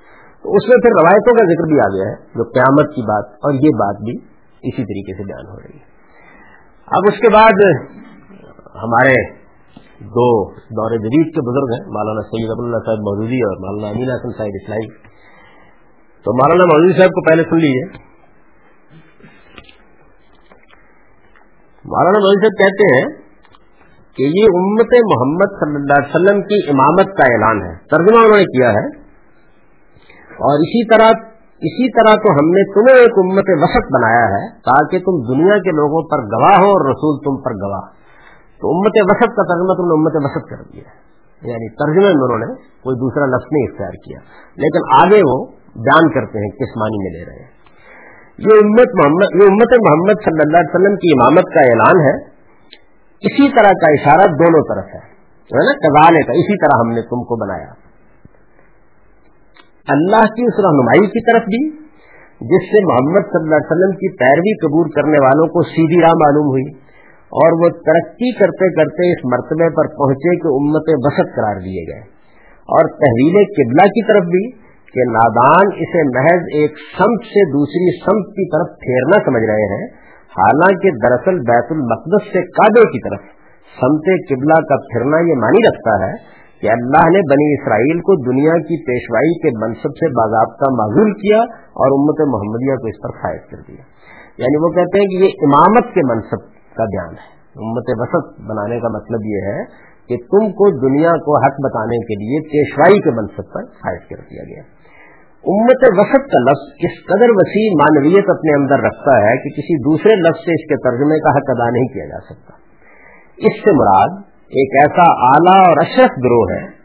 تو 0.43 0.55
اس 0.55 0.67
میں 0.69 0.77
پھر 0.77 0.97
روایتوں 0.99 1.33
کا 1.33 1.45
ذکر 1.45 1.69
بھی 1.69 1.79
آ 1.79 1.87
گیا 1.93 2.09
ہے، 2.09 2.15
جو 2.35 2.43
قیامت 2.43 2.95
کی 2.95 3.01
بات 3.01 3.25
اور 3.43 3.53
یہ 3.53 3.79
بات 3.83 4.03
بھی 4.09 4.28
اسی 4.61 4.83
طریقے 4.83 5.17
سے 5.17 5.23
بیان 5.23 5.51
ہو 5.51 5.59
رہی 5.59 5.77
ہے۔ 5.79 5.83
اب 6.87 7.03
اس 7.11 7.19
کے 7.19 7.29
بعد 7.33 7.61
ہمارے 8.75 9.39
دو 9.99 10.53
دور 10.53 10.97
جدید 10.97 11.35
کے 11.35 11.41
بزرگ 11.41 11.71
ہیں، 11.73 11.85
مولانا 11.87 12.21
سید 12.21 12.49
اللہ 12.57 12.77
صاحب 12.85 12.97
مودودی 12.97 13.37
اور 13.37 13.57
مولانا 13.57 13.93
امین 13.93 14.11
حسن 14.11 14.37
صاحب 14.37 14.59
اسلائی 14.61 14.87
تو 16.25 16.33
مولانا 16.33 16.65
مودودی 16.65 16.97
صاحب 16.97 17.09
کو 17.09 17.23
پہلے 17.29 17.43
سن 17.43 17.57
لیجیے 17.57 17.87
مولانا 21.85 22.19
مودودی 22.19 22.45
صاحب 22.45 22.57
کہتے 22.59 22.93
ہیں 22.95 23.07
کہ 24.17 24.23
یہ 24.23 24.57
امت 24.61 24.95
محمد 25.11 25.59
صلی 25.59 25.75
اللہ 25.75 25.99
علیہ 25.99 26.15
وسلم 26.15 26.41
کی 26.41 26.69
امامت 26.69 27.17
کا 27.17 27.33
اعلان 27.33 27.61
ہے، 27.61 27.75
ترجمہ 27.85 28.19
انہوں 28.19 28.37
نے 28.37 28.43
کیا 28.43 28.69
ہے۔ 28.69 28.87
اور 30.39 30.59
اسی 30.59 30.87
طرح 30.87 31.28
اسی 31.59 31.91
طرح 31.91 32.15
تو 32.15 32.31
ہم 32.31 32.49
نے 32.49 32.73
تمہیں 32.73 32.99
ایک 32.99 33.13
امت 33.17 33.43
وسط 33.47 33.93
بنایا 33.93 34.25
ہے 34.25 34.49
تاکہ 34.49 34.99
تم 34.99 35.33
دنیا 35.33 35.57
کے 35.57 35.69
لوگوں 35.69 36.01
پر 36.09 36.17
گواہ 36.17 36.57
ہو 36.59 36.69
اور 36.69 36.89
رسول 36.89 37.19
تم 37.25 37.43
پر 37.43 37.51
گواہ۔ 37.51 37.81
تو 38.59 38.69
امت 38.69 38.91
وسط 39.03 39.29
کا 39.35 39.43
ترجمہ 39.43 39.73
تم 39.73 39.83
نے 39.83 39.93
امت 39.93 40.11
وسط 40.15 40.49
کر 40.49 40.71
دیا 40.73 41.09
یعنی 41.51 41.69
ترجمے 41.69 42.05
میں 42.05 42.23
انہوں 42.23 42.37
نے 42.37 42.45
کوئی 42.55 42.95
دوسرا 42.95 43.25
لفظ 43.25 43.47
نہیں 43.51 43.67
اختیار 43.71 43.91
کیا۔ 43.91 44.19
لیکن 44.55 45.03
آگے 45.03 45.21
وہ 45.31 45.45
بیان 45.75 46.09
کرتے 46.09 46.39
ہیں 46.39 46.49
کس 46.49 46.77
معنی 46.77 46.97
میں 46.97 47.19
لے 47.19 47.29
رہے 47.29 47.43
ہیں۔ 47.43 47.59
یہ 48.37 48.57
امت 48.63 48.87
محمد، 48.97 49.43
یہ 49.43 49.47
امت 49.47 49.73
محمد 49.87 50.25
صلی 50.25 50.41
اللہ 50.41 50.57
علیہ 50.57 50.75
وسلم 50.75 50.95
کی 50.95 51.09
امامت 51.19 51.43
کا 51.43 51.59
اعلان 51.59 52.01
ہے۔ 52.01 52.15
اسی 53.21 53.49
طرح 53.49 53.69
کا 53.69 53.91
اشارہ 53.91 54.27
دونوں 54.27 54.75
طرف 54.75 54.85
ہے۔ 54.93 55.19
نا؟ 55.53 55.73
کزالے 55.73 56.21
کا، 56.21 56.31
اسی 56.31 56.67
طرح 56.67 56.79
ہم 56.79 56.89
نے 56.89 57.01
تم 57.01 57.23
کو 57.23 57.45
بنایا۔ 57.45 57.88
اللہ 59.89 60.25
کی 60.35 60.43
اس 60.43 60.59
رہنمائی 60.65 61.07
کی 61.07 61.23
طرف 61.31 61.47
بھی، 61.47 61.61
جس 62.51 62.67
سے 62.73 62.81
محمد 62.85 63.25
صلی 63.31 63.43
اللہ 63.43 63.55
علیہ 63.55 63.71
وسلم 63.71 63.95
کی 63.95 64.09
پیروی 64.17 64.53
قبول 64.59 64.91
کرنے 64.91 65.25
والوں 65.25 65.47
کو 65.47 65.63
سیدھی 65.63 66.01
راہ 66.01 66.15
معلوم 66.21 66.47
ہوئی 66.49 66.67
اور 67.33 67.57
وہ 67.61 67.69
ترقی 67.87 68.31
کرتے 68.37 68.69
کرتے 68.75 69.09
اس 69.11 69.25
مرتبے 69.25 69.69
پر 69.69 69.89
پہنچے 69.97 70.35
کہ 70.35 70.53
امت 70.53 70.93
وسط 71.07 71.35
قرار 71.35 71.59
دیے 71.59 71.83
گئے۔ 71.89 71.99
اور 72.69 72.89
تحویل 73.03 73.39
قبلہ 73.57 73.85
کی 73.89 74.05
طرف 74.07 74.23
بھی 74.23 74.43
کہ 74.93 75.05
نادان 75.09 75.73
اسے 75.77 76.03
محض 76.09 76.47
ایک 76.53 76.79
سمت 76.97 77.27
سے 77.33 77.43
دوسری 77.49 77.89
سمت 77.99 78.31
کی 78.31 78.45
طرف 78.49 78.71
پھیرنا 78.79 79.19
سمجھ 79.25 79.43
رہے 79.43 79.67
ہیں، 79.73 79.83
حالانکہ 80.37 80.91
دراصل 81.03 81.39
بیت 81.39 81.71
المقدس 81.71 82.31
سے 82.33 82.41
کابے 82.51 82.87
کی 82.91 82.99
طرف 82.99 83.27
سمت 83.77 84.09
قبلہ 84.29 84.59
کا 84.69 84.77
پھرنا 84.89 85.19
یہ 85.27 85.39
مانی 85.39 85.67
رکھتا 85.67 85.95
ہے 86.05 86.38
کہ 86.61 86.67
اللہ 86.67 87.05
نے 87.09 87.19
بنی 87.31 87.61
اسرائیل 87.61 87.99
کو 87.99 88.31
دنیا 88.31 88.51
کی 88.51 88.85
پیشوائی 88.85 89.39
کے 89.39 89.65
منصب 89.65 89.91
سے 89.91 90.07
باضابطہ 90.07 90.71
معذول 90.71 91.13
کیا 91.13 91.37
اور 91.81 91.99
امت 91.99 92.19
محمدیہ 92.27 92.75
کو 92.75 92.87
اس 92.87 92.95
پر 93.03 93.09
فائد 93.09 93.41
کر 93.51 93.57
دیا۔ 93.67 93.83
یعنی 94.37 94.63
وہ 94.63 94.69
کہتے 94.69 94.99
ہیں 94.99 95.07
کہ 95.07 95.15
یہ 95.23 95.29
امامت 95.41 95.93
کے 95.93 96.01
منصب 96.13 96.41
کا 96.75 96.83
بیان 96.83 97.13
ہے۔ 97.13 97.39
امت 97.55 97.83
وسط 97.87 98.39
بنانے 98.39 98.79
کا 98.79 98.87
مطلب 98.87 99.19
یہ 99.23 99.41
ہے 99.47 99.63
کہ 100.07 100.15
تم 100.17 100.51
کو 100.51 100.89
دنیا 100.89 101.11
کو 101.11 101.45
حق 101.45 101.57
بتانے 101.65 101.97
کے 101.97 102.15
لیے 102.23 102.39
پیشوائی 102.39 102.99
کے 103.01 103.09
منصب 103.09 103.53
پر 103.53 103.63
فائد 103.63 103.99
کر 104.09 104.23
دیا 104.31 104.43
گیا۔ 104.43 104.63
امت 105.47 105.83
وسط 105.97 106.31
کا 106.31 106.39
لفظ 106.39 106.73
اس 106.79 107.05
قدر 107.05 107.29
وسیع 107.29 107.69
معنویت 107.81 108.29
اپنے 108.29 108.61
اندر 108.61 108.79
رکھتا 108.79 109.17
ہے 109.17 109.37
کہ 109.37 109.49
کسی 109.49 109.77
دوسرے 109.83 110.15
لفظ 110.15 110.39
سے 110.45 110.51
اس 110.51 110.69
کے 110.69 110.89
ترجمے 110.89 111.19
کا 111.19 111.29
حق 111.29 111.49
ادا 111.49 111.69
نہیں 111.69 111.87
کیا 111.87 112.05
جا 112.05 112.19
سکتا۔ 112.19 112.53
اس 113.37 113.63
سے 113.63 113.71
مراد 113.71 114.28
ایک 114.49 114.75
ایسا 114.81 115.03
اعلیٰ 115.27 115.67
اور 115.67 115.77
اشرف 115.81 116.09
گروہ 116.23 116.45
ہے 116.51 116.79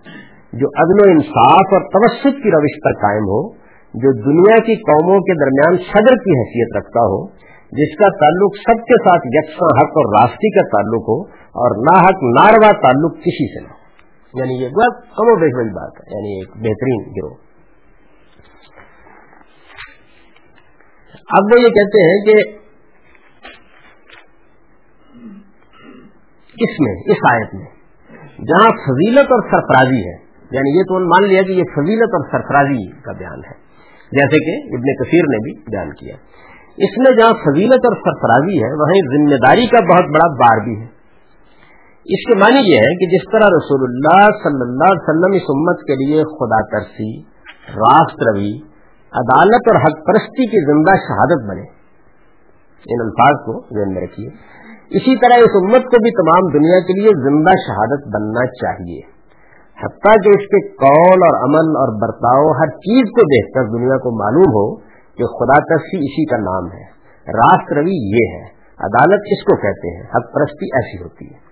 جو 0.53 0.67
عدل 0.67 1.09
و 1.09 1.13
انصاف 1.13 1.73
اور 1.73 1.81
توسط 1.81 2.43
کی 2.43 2.51
روش 2.51 2.85
پر 2.85 2.93
قائم 2.93 3.23
ہو، 3.23 3.53
جو 3.95 4.13
دنیا 4.13 4.57
کی 4.57 4.75
قوموں 4.75 5.21
کے 5.21 5.45
درمیان 5.45 5.77
صدر 5.93 6.15
کی 6.15 6.31
حیثیت 6.31 6.77
رکھتا 6.77 7.01
ہو، 7.01 7.29
جس 7.73 7.97
کا 7.99 8.09
تعلق 8.09 8.57
سب 8.57 8.85
کے 8.85 8.95
ساتھ 9.09 9.23
یکساں 9.27 9.69
حق 9.79 9.89
اور 9.89 10.21
راستی 10.21 10.51
کا 10.51 10.63
تعلق 10.63 11.03
ہو 11.03 11.23
اور 11.33 11.77
نہ 11.83 11.99
حق، 12.01 12.23
ناروا 12.41 12.73
تعلق 12.83 13.17
کسی 13.17 13.59
سے 13.59 13.65
نہ 13.65 13.69
ہو۔ 13.69 13.85
یعنی 14.35 14.55
یہ 14.63 14.69
بہت 14.69 15.17
کم 15.17 15.33
و 15.33 15.37
بیش 15.37 15.73
بات 15.73 15.93
ہے 16.01 16.17
یعنی 16.17 16.39
ایک 16.39 16.49
بہترین 16.49 17.03
گروہ۔ 17.03 17.35
اب 21.31 21.43
وہ 21.55 21.61
یہ 21.61 21.69
کہتے 21.69 22.03
ہیں 22.05 22.25
کہ 22.25 22.64
اس 26.59 26.81
میں، 26.81 26.95
اس 27.07 27.17
آیت 27.33 27.55
میں۔ 27.55 27.67
جہاں 28.39 28.71
فضیلت 28.71 29.33
اور 29.33 29.43
سرفرازی 29.51 30.01
ہے 30.01 30.25
یعنی 30.53 30.79
یہ 30.79 30.83
تو 30.83 30.99
مان 31.09 31.29
لیا 31.29 31.43
کہ 31.43 31.53
یہ 31.53 31.63
فضیلت 31.77 32.15
اور 32.15 32.25
سرفرازی 32.33 32.91
کا 33.01 33.13
بیان 33.13 33.39
ہے، 33.39 33.55
جیسے 34.13 34.37
کہ 34.45 34.75
ابن 34.75 35.05
کثیر 35.05 35.23
نے 35.23 35.39
بھی 35.43 35.59
بیان 35.61 35.91
کیا۔ 35.91 36.15
اس 36.77 36.99
میں 36.99 37.17
جہاں 37.17 37.33
فضیلت 37.33 37.87
اور 37.87 37.97
سرفرازی 37.97 38.59
ہے، 38.59 38.83
وہیں 38.83 39.03
ذمہ 39.03 39.47
داری 39.47 39.67
کا 39.67 39.81
بہت 39.81 40.11
بڑا 40.15 40.35
بار 40.35 40.65
بھی 40.65 40.81
ہے۔ 40.81 41.05
اس 42.05 42.27
کے 42.29 42.35
معنی 42.35 42.73
یہ 42.73 42.77
ہے 42.77 42.95
کہ 42.97 43.07
جس 43.07 43.31
طرح 43.33 43.47
رسول 43.47 43.81
اللہ 43.83 44.25
صلی 44.25 44.63
اللہ 44.63 44.85
علیہ 44.85 45.03
وسلم 45.03 45.33
اس 45.35 45.43
امت 45.49 45.81
کے 45.81 45.95
لیے 45.95 46.23
خدا 46.23 46.79
ترسی، 46.79 47.23
راست 47.77 48.29
روی، 48.29 48.75
عدالت 49.13 49.63
اور 49.71 49.77
حق 49.77 50.07
پرستی 50.07 50.47
کی 50.47 50.73
زندہ 50.73 50.97
شہادت 50.97 51.51
بنے۔ 51.51 51.85
ان 52.87 53.01
الفاظ 53.01 53.47
کو 53.47 53.79
ذہن 53.79 53.95
میں 53.95 54.03
رکھیے۔ 54.03 54.29
اسی 54.91 55.19
طرح 55.19 55.45
اس 55.45 55.51
امت 55.63 55.83
کو 55.83 56.03
بھی 56.03 56.11
تمام 56.11 56.59
دنیا 56.59 56.81
کے 56.81 57.01
لیے 57.01 57.11
زندہ 57.11 57.51
شہادت 57.51 58.07
بننا 58.17 58.47
چاہیے۔ 58.47 59.15
حتیٰ 59.85 60.15
کہ 60.25 60.29
اس 60.29 60.47
کے 60.47 60.69
قول 60.69 61.21
اور 61.23 61.45
عمل 61.45 61.69
اور 61.77 62.01
برتاؤ 62.03 62.53
ہر 62.53 62.67
چیز 62.67 63.03
کو 63.03 63.23
دیکھ 63.23 63.53
کر 63.55 63.65
دنیا 63.65 63.99
کو 63.99 64.19
معلوم 64.19 64.51
ہو 64.51 64.77
کہ 65.17 65.25
خدا 65.25 65.59
ترسی 65.59 65.99
اسی 65.99 66.25
کا 66.27 66.37
نام 66.37 66.65
ہے۔ 66.73 66.95
راست 67.33 67.73
روی 67.73 68.17
یہ 68.17 68.39
ہے۔ 68.39 68.55
عدالت 68.79 69.21
اس 69.27 69.45
کو 69.45 69.57
کہتے 69.57 69.97
ہیں۔ 69.97 70.03
حق 70.03 70.35
پرستی 70.35 70.67
ایسی 70.67 71.03
ہوتی 71.03 71.25
ہے۔ 71.25 71.45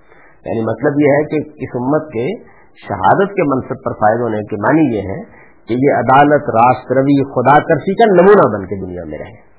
یعنی 0.47 0.61
مطلب 0.61 1.01
یہ 1.01 1.13
ہے 1.13 1.25
کہ 1.25 1.49
اس 1.49 1.71
امت 1.75 2.09
کے 2.09 2.27
شہادت 2.89 3.29
کے 3.29 3.43
منصب 3.43 3.85
پر 3.85 3.93
فائد 3.93 4.21
ہونے 4.21 4.43
کے 4.43 4.57
معنی 4.57 4.97
یہ 4.97 5.03
ہے 5.03 5.23
کہ 5.69 5.73
یہ 5.73 5.99
عدالت 5.99 6.43
راست 6.43 6.93
روی 6.93 7.25
خدا 7.25 7.63
ترسی 7.63 7.95
کا 7.95 8.23
نمونہ 8.23 8.57
بن 8.57 8.67
کے 8.67 8.87
دنیا 8.87 9.05
میں 9.05 9.19
رہے۔ 9.19 9.53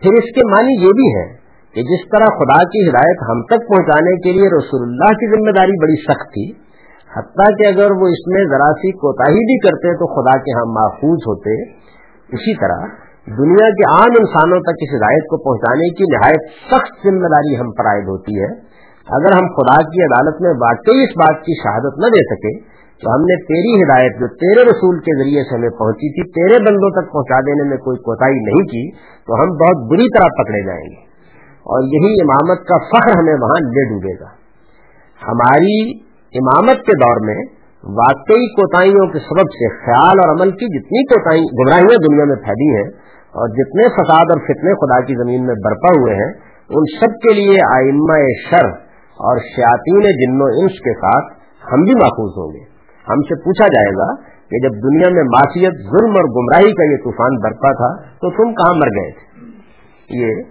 پھر 0.00 0.10
اس 0.12 0.34
کے 0.34 0.46
معنی 0.50 0.82
یہ 0.82 0.88
بھی 0.88 1.14
ہے 1.16 1.41
کہ 1.74 1.82
جس 1.82 2.08
طرح 2.08 2.26
خدا 2.38 2.64
کی 2.64 2.88
ہدایت 2.88 3.22
ہم 3.30 3.42
تک 3.42 3.68
پہنچانے 3.68 4.16
کے 4.16 4.32
لیے 4.32 4.48
رسول 4.48 4.82
اللہ 4.82 5.12
کی 5.12 5.30
ذمہ 5.30 5.52
داری 5.52 5.78
بڑی 5.80 6.02
سخت 6.02 6.32
تھی، 6.32 6.50
حتیٰ 7.16 7.56
کہ 7.58 7.66
اگر 7.66 7.90
وہ 7.92 8.08
اس 8.08 8.26
میں 8.26 8.44
ذرا 8.44 8.72
سی 8.72 8.92
کوتا 8.92 9.30
بھی 9.30 9.58
کرتے 9.58 9.94
تو 9.94 10.06
خدا 10.06 10.38
کے 10.38 10.58
ہم 10.58 10.72
محفوظ 10.72 11.18
ہوتے۔ 11.28 11.62
اسی 12.32 12.56
طرح 12.56 12.84
دنیا 13.38 13.70
کے 13.70 13.88
عام 13.90 14.18
انسانوں 14.20 14.60
تک 14.60 14.80
اس 14.80 14.94
ہدایت 14.96 15.26
کو 15.30 15.36
پہنچانے 15.36 15.88
کی 15.88 16.04
نہایت 16.12 16.40
سخت 16.70 17.08
ذمہ 17.08 17.28
داری 17.28 17.60
ہم 17.60 17.70
پر 17.70 17.84
عائد 17.84 18.08
ہوتی 18.08 18.40
ہے۔ 18.40 18.52
اگر 19.08 19.36
ہم 19.36 19.46
خدا 19.46 19.82
کی 19.82 20.02
عدالت 20.02 20.40
میں 20.40 20.50
واقعی 20.50 21.04
اس 21.04 21.16
بات 21.16 21.44
کی 21.44 21.52
شہادت 21.62 21.98
نہ 21.98 22.06
دے 22.06 22.24
سکے، 22.24 22.82
تو 23.02 23.14
ہم 23.14 23.20
نے 23.20 23.36
تیری 23.44 23.82
ہدایت 23.82 24.20
جو 24.20 24.26
تیرے 24.26 24.70
رسول 24.70 24.98
کے 24.98 25.22
ذریعے 25.22 25.42
سے 25.42 25.56
ہمیں 25.56 25.70
پہنچی 25.70 26.12
تھی، 26.12 26.30
تیرے 26.30 26.64
بندوں 26.64 26.90
تک 26.90 27.12
پہنچا 27.12 27.40
دینے 27.40 27.68
میں 27.68 27.76
کوئی 27.76 27.96
کوتا 27.96 28.26
نہیں 28.26 28.68
کی، 28.68 28.90
تو 29.26 29.34
ہم 29.34 29.56
بہت 29.56 29.90
بری 29.90 30.18
طرح 30.18 30.42
پکڑے 30.42 30.66
جائیں 30.66 30.84
گے۔ 30.84 31.11
اور 31.64 31.82
یہی 31.82 32.14
امامت 32.20 32.64
کا 32.68 32.78
فخر 32.92 33.18
ہمیں 33.18 33.34
وہاں 33.34 33.58
لے 33.66 33.88
ڈوبے 33.88 34.14
گا۔ 34.20 34.30
ہماری 35.20 35.76
امامت 36.34 36.86
کے 36.86 36.92
دور 36.92 37.20
میں 37.26 37.42
واقعی 37.84 38.46
کوتاہیوں 38.46 39.06
کے 39.06 39.18
سبب 39.18 39.52
سے 39.52 39.68
خیال 39.84 40.20
اور 40.24 40.36
عمل 40.36 40.50
کی 40.50 40.66
جتنی 40.78 41.04
کوتاہی 41.04 41.42
گمراہیاں 41.60 41.98
دنیا 42.08 42.24
میں 42.24 42.36
پھیلی 42.36 42.68
ہیں 42.76 42.88
اور 43.34 43.48
جتنے 43.48 43.88
فساد 43.88 44.32
اور 44.34 44.40
فتنے 44.48 44.74
خدا 44.74 45.00
کی 45.00 45.14
زمین 45.14 45.46
میں 45.46 45.54
برپا 45.54 45.92
ہوئے 46.00 46.14
ہیں، 46.14 46.32
ان 46.70 46.84
سب 47.00 47.20
کے 47.22 47.34
لیے 47.34 47.58
آئمہ 47.70 48.18
شر 48.50 48.68
اور 49.18 49.38
شیاطین 49.38 50.00
جن 50.00 50.42
و 50.42 50.44
انس 50.44 50.80
کے 50.80 50.94
ساتھ 50.94 51.32
ہم 51.72 51.82
بھی 51.82 51.94
محفوظ 51.94 52.32
ہوں 52.36 52.52
گے۔ 52.52 52.64
ہم 53.08 53.22
سے 53.22 53.34
پوچھا 53.44 53.68
جائے 53.68 53.92
گا 53.92 54.14
کہ 54.22 54.58
جب 54.62 54.70
دنیا 54.70 55.08
میں 55.14 55.22
معاشیت 55.22 55.74
ظلم 55.74 56.10
اور 56.10 56.24
گمراہی 56.24 56.72
کا 56.72 56.84
یہ 56.90 56.96
طوفان 56.96 57.36
برپا 57.42 57.72
تھا 57.72 57.90
تو 58.04 58.30
تم 58.30 58.54
کہاں 58.54 58.74
مر 58.74 58.86
گئے 58.86 59.10
تھے؟ 59.10 59.46
یہ 60.22 60.42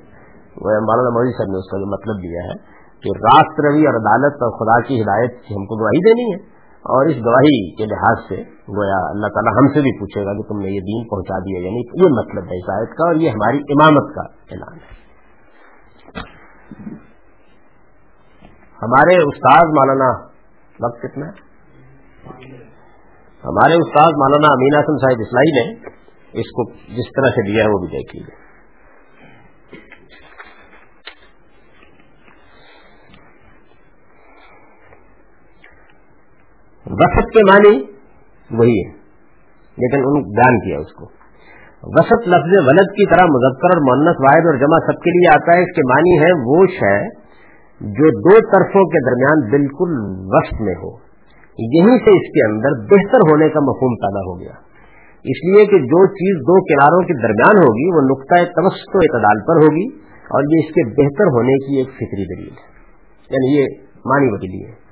مولانا 0.62 1.09
مودی 1.09 1.32
صاحب 1.32 1.51
نے 1.51 1.57
اس 1.57 1.70
کا 1.72 1.78
جو 1.78 1.86
مطلب 1.86 2.24
دیا 2.24 2.41
ہے 2.45 2.55
کہ 3.03 3.14
راست 3.18 3.59
روی 3.59 3.86
اور 3.86 3.93
عدالت 3.93 4.43
اور 4.43 4.51
خدا 4.51 4.88
کی 4.88 5.01
ہدایت 5.01 5.32
سے 5.47 5.53
ہم 5.53 5.66
کو 5.66 5.76
گواہی 5.76 6.01
دینی 6.03 6.26
ہے 6.32 6.62
اور 6.86 7.05
اس 7.05 7.18
گواہی 7.26 7.76
کے 7.76 7.86
لحاظ 7.86 8.18
سے 8.28 8.38
گویا 8.78 8.99
اللہ 9.09 9.28
تعالیٰ 9.28 9.53
ہم 9.57 9.68
سے 9.74 9.82
بھی 9.82 9.99
پوچھے 9.99 10.26
گا 10.26 10.34
کہ 10.34 10.41
تم 10.41 10.59
نے 10.59 10.70
یہ 10.70 10.80
دین 10.80 11.07
پہنچا 11.07 11.39
دیا 11.39 11.59
یعنی 11.59 11.84
یہ 12.03 12.14
مطلب 12.14 12.43
ہے 12.43 12.57
عیسائیت 12.57 12.89
کا 12.89 13.07
اور 13.07 13.16
یہ 13.16 13.30
ہماری 13.30 13.57
امامت 13.57 14.16
کا 14.16 14.22
اعلان 14.51 14.78
ہے۔ 14.78 14.99
ہمارے 18.80 19.18
استاد 19.24 19.74
مولانا 19.74 20.12
وقت 20.86 21.01
کتنا 21.01 21.26
ہے؟ 21.26 21.49
ہمارے 23.43 23.74
استاد 23.74 24.12
مولانا 24.12 24.53
امین 24.53 24.76
اعظم 24.76 24.97
صاحب 24.97 25.20
اسلائی 25.20 25.51
نے 25.51 25.66
اس 26.34 26.51
کو 26.51 26.72
جس 26.72 27.12
طرح 27.16 27.30
سے 27.30 27.51
دیا 27.51 27.64
ہے 27.64 27.70
وہ 27.70 27.80
بھی 27.80 27.88
دیکھ 27.88 28.16
لیجیے 28.16 28.40
وسط 36.86 37.38
کے 37.38 37.39
معنی 37.51 37.82
وہی 38.51 38.79
ہے۔ 38.79 39.01
لیکن 39.77 39.97
انہوں 39.97 40.13
نے 40.13 40.36
بیان 40.36 40.59
کیا 40.59 40.77
اس 40.79 40.93
کو۔ 40.93 41.05
وسط 41.84 42.27
لفظ 42.27 42.67
ولد 42.67 42.91
کی 42.91 43.05
طرح 43.05 43.25
مظفر 43.25 43.77
اور 43.77 43.82
مونس 43.82 44.15
واحد 44.19 44.45
اور 44.45 44.53
جمع 44.53 44.77
سب 44.77 45.01
کے 45.01 45.09
لیے 45.09 45.29
آتا 45.29 45.57
ہے۔ 45.57 45.61
اس 45.61 45.75
کے 45.75 45.82
معنی 45.93 46.19
ہے 46.19 46.32
وہ 46.45 46.65
شے 46.65 47.07
جو 47.82 48.19
دو 48.19 48.39
طرفوں 48.39 48.86
کے 48.86 49.05
درمیان 49.09 49.51
بالکل 49.51 49.89
وسط 50.36 50.61
میں 50.61 50.75
ہو۔ 50.75 51.11
یہیں 51.57 51.97
سے 51.97 52.09
اس 52.09 52.27
کے 52.32 52.51
اندر 52.51 52.82
بہتر 52.82 53.17
ہونے 53.17 53.49
کا 53.49 53.59
مفہوم 53.59 53.95
پیدا 53.95 54.19
ہو 54.19 54.39
گیا۔ 54.39 54.71
اس 55.23 55.45
لیے 55.45 55.65
کہ 55.65 55.77
جو 55.79 56.07
چیز 56.07 56.41
دو 56.41 56.63
کناروں 56.63 57.07
کے 57.07 57.13
درمیان 57.21 57.57
ہوگی، 57.57 57.95
وہ 57.95 58.01
نقطۂ 58.01 58.36
توسط 58.36 58.95
و 58.95 58.97
اعتدال 58.97 59.39
پر 59.39 59.55
ہوگی 59.55 59.88
اور 60.05 60.43
یہ 60.43 60.65
اس 60.65 60.73
کے 60.73 61.01
بہتر 61.01 61.25
ہونے 61.25 61.53
کی 61.53 61.77
ایک 61.77 61.88
فکری 61.88 62.36
دلیل 62.36 62.49
ہے۔ 62.49 62.71
یعنی 63.29 63.57
یہ 63.57 63.65
مانی 64.05 64.27
وکیلی 64.34 64.71
ہے۔ 64.71 64.90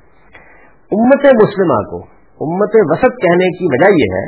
امت 0.92 1.26
مسلمہ 1.44 1.80
کو، 1.90 1.98
امت 2.42 2.76
وسط 2.92 3.18
کہنے 3.24 3.50
کی 3.58 3.66
وجہ 3.66 3.92
یہ 3.96 4.16
ہے 4.18 4.26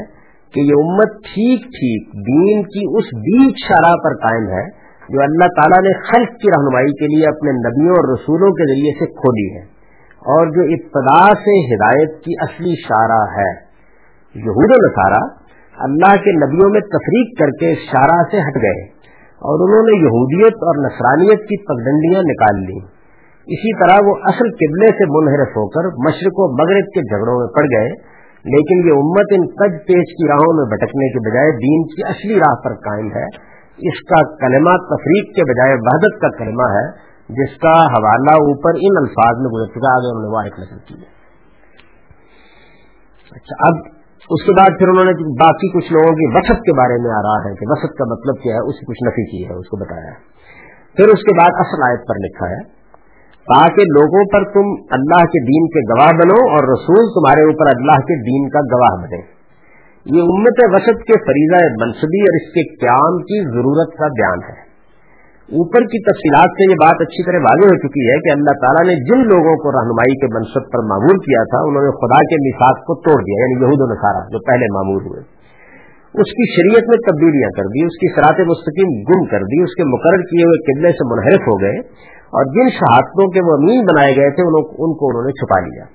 کہ 0.53 0.59
یہ 0.59 0.81
امت 0.81 1.13
ٹھیک 1.23 1.63
ٹھیک 1.75 2.13
دین 2.27 2.63
کی 2.63 2.83
اس 2.97 3.09
بیچ 3.19 3.63
شرح 3.67 3.95
پر 4.03 4.15
قائم 4.15 4.47
ہے 4.49 4.63
جو 5.09 5.21
اللہ 5.23 5.51
تعالیٰ 5.55 5.79
نے 5.83 5.93
خلق 6.01 6.35
کی 6.41 6.51
رہنمائی 6.51 6.91
کے 6.91 7.07
لیے 7.07 7.25
اپنے 7.27 7.51
نبیوں 7.51 7.95
اور 7.95 8.09
رسولوں 8.13 8.51
کے 8.51 8.67
ذریعے 8.67 8.93
سے 8.99 9.07
کھولی 9.13 9.47
ہے 9.55 9.63
اور 10.29 10.47
جو 10.47 10.61
ابتدا 10.61 11.21
سے 11.45 11.57
ہدایت 11.73 12.19
کی 12.19 12.33
اصلی 12.41 12.75
شارہ 12.87 13.21
ہے۔ 13.37 13.49
یہود 14.35 14.75
و 14.75 14.79
نصارہ 14.81 15.21
اللہ 15.77 16.15
کے 16.23 16.31
نبیوں 16.31 16.69
میں 16.69 16.81
تفریق 16.81 17.39
کر 17.39 17.51
کے 17.59 17.73
شارہ 17.91 18.21
سے 18.31 18.41
ہٹ 18.41 18.61
گئے 18.61 18.81
اور 19.41 19.67
انہوں 19.67 19.87
نے 19.89 19.99
یہودیت 20.01 20.63
اور 20.63 20.79
نصرانیت 20.85 21.47
کی 21.49 21.57
پگڈنڈیاں 21.63 22.21
نکال 22.21 22.59
لی 22.65 22.79
اسی 23.47 23.71
طرح 23.79 24.01
وہ 24.07 24.15
اصل 24.31 24.49
قبلے 24.59 24.89
سے 24.97 25.05
منحرف 25.11 25.55
ہو 25.57 25.67
کر 25.69 25.87
مشرق 26.05 26.41
و 26.41 26.47
مغرب 26.57 26.89
کے 26.95 27.01
جھگڑوں 27.01 27.37
میں 27.39 27.47
پڑ 27.55 27.63
گئے، 27.71 27.93
لیکن 28.45 28.83
یہ 28.87 28.99
امت 29.03 29.33
ان 29.37 29.47
کج 29.61 29.77
پیش 29.87 30.11
کی 30.19 30.27
راہوں 30.27 30.51
میں 30.57 30.65
بھٹکنے 30.65 31.07
کے 31.15 31.23
بجائے 31.29 31.51
دین 31.63 31.87
کی 31.93 32.03
اصلی 32.03 32.39
راہ 32.39 32.55
پر 32.63 32.73
قائم 32.73 33.07
ہے۔ 33.15 33.25
اس 33.79 34.03
کا 34.09 34.19
کلمہ 34.41 34.75
تفریق 34.89 35.31
کے 35.35 35.45
بجائے 35.51 35.75
وحدت 35.87 36.19
کا 36.21 36.29
کلمہ 36.37 36.67
ہے، 36.73 36.85
جس 37.29 37.57
کا 37.57 37.73
حوالہ 37.93 38.35
اوپر 38.41 38.79
ان 38.81 38.99
الفاظ 39.01 39.41
میں 39.43 39.51
گزر 39.55 39.71
چکا، 39.71 39.93
آگے 39.93 40.09
انہوں 40.11 40.25
نے 40.27 40.31
واحد 40.33 40.59
نظر 40.59 40.81
کی 40.87 40.99
ہے۔ 41.01 41.09
اچھا 43.31 43.57
اب 43.67 43.79
اس 44.29 44.43
کے 44.45 44.51
بعد 44.51 44.77
پھر 44.79 44.87
انہوں 44.87 45.05
نے 45.05 45.13
باقی 45.39 45.69
کچھ 45.69 45.93
لوگوں 45.93 46.11
کی 46.11 46.27
وسط 46.33 46.59
کے 46.61 46.73
بارے 46.73 46.97
میں 46.97 47.11
آ 47.11 47.21
رہا 47.21 47.39
ہے 47.45 47.53
کہ 47.55 47.69
وسط 47.69 47.95
کا 47.97 48.07
مطلب 48.11 48.43
کیا 48.43 48.55
ہے 48.55 48.67
اس 48.67 48.79
کی 48.79 48.85
کچھ 48.85 49.01
نفی 49.07 49.25
کی 49.31 49.41
ہے، 49.49 49.53
اس 49.53 49.67
کو 49.67 49.77
بتایا 49.77 50.11
پھر 50.95 51.07
اس 51.07 51.23
کے 51.29 51.35
بعد 51.39 51.59
اصل 51.63 51.83
آیت 51.89 52.07
پر 52.07 52.21
لکھا 52.25 52.49
ہے۔ 52.49 52.80
تاکہ 53.51 53.81
لوگوں 53.81 54.23
پر 54.33 54.43
تم 54.53 54.71
اللہ 54.91 55.23
کے 55.25 55.45
دین 55.45 55.67
کے 55.67 55.79
گواہ 55.93 56.11
بنو 56.11 56.51
اور 56.51 56.63
رسول 56.63 57.05
تمہارے 57.15 57.43
اوپر 57.43 57.65
اللہ 57.75 58.01
کے 58.01 58.15
دین 58.23 58.49
کا 58.49 58.59
گواہ 58.59 59.03
بنے۔ 59.03 59.41
یہ 60.17 60.21
امت 60.21 60.59
وسط 60.63 61.01
کے 61.01 61.13
فریضہ 61.13 61.85
منصبی 61.85 62.21
اور 62.21 62.35
اس 62.41 62.53
کے 62.53 62.75
قیام 62.75 63.17
کی 63.23 63.39
ضرورت 63.53 63.97
کا 63.97 64.07
بیان 64.07 64.39
ہے۔ 64.49 64.71
اوپر 65.59 65.81
کی 65.81 66.03
تفصیلات 66.03 66.49
سے 66.51 66.71
یہ 66.71 66.75
بات 66.75 67.01
اچھی 67.01 67.25
طرح 67.25 67.37
واضح 67.37 67.67
ہو 67.67 67.77
چکی 67.77 68.03
ہے 68.09 68.15
کہ 68.19 68.31
اللہ 68.31 68.55
تعالیٰ 68.61 68.93
نے 68.93 68.95
جن 69.09 69.27
لوگوں 69.27 69.55
کو 69.55 69.71
رہنمائی 69.71 70.15
کے 70.19 70.27
منصب 70.35 70.71
پر 70.71 70.79
معمور 70.79 71.17
کیا 71.17 71.43
تھا، 71.43 71.59
انہوں 71.67 71.83
نے 71.83 71.91
خدا 71.91 72.19
کے 72.21 72.35
مثاق 72.47 72.77
کو 72.79 72.95
توڑ 72.95 73.23
دیا 73.23 73.41
یعنی 73.41 73.65
یہود 73.65 73.81
و 73.81 73.93
نصارہ 73.93 74.23
جو 74.31 74.39
پہلے 74.39 74.65
معمور 74.73 75.01
ہوئے۔ 75.01 75.21
اس 76.21 76.31
کی 76.31 76.45
شریعت 76.55 76.89
میں 76.89 76.97
تبدیلیاں 76.97 77.49
کر 77.57 77.63
دی، 77.63 77.85
اس 77.85 77.97
کی 78.01 78.07
سرات 78.15 78.39
مستقیم 78.47 78.89
گم 79.09 79.25
کر 79.25 79.43
دی، 79.43 79.63
اس 79.63 79.75
کے 79.75 79.83
مقرر 79.83 80.21
کیے 80.21 80.43
ہوئے 80.43 80.57
قبلے 80.71 80.89
سے 80.91 81.07
منحرف 81.11 81.41
ہو 81.47 81.61
گئے۔ 81.61 81.77
اور 82.31 82.45
جن 82.45 82.69
شہادتوں 82.69 83.27
کے 83.27 83.41
وہ 83.45 83.53
امین 83.53 83.81
بنائے 83.85 84.11
گئے 84.15 84.29
تھے، 84.29 84.43
ان 84.67 84.93
کو 84.93 85.09
انہوں 85.09 85.23
نے 85.23 85.31
چھپا 85.31 85.59
لیا۔ 85.59 85.85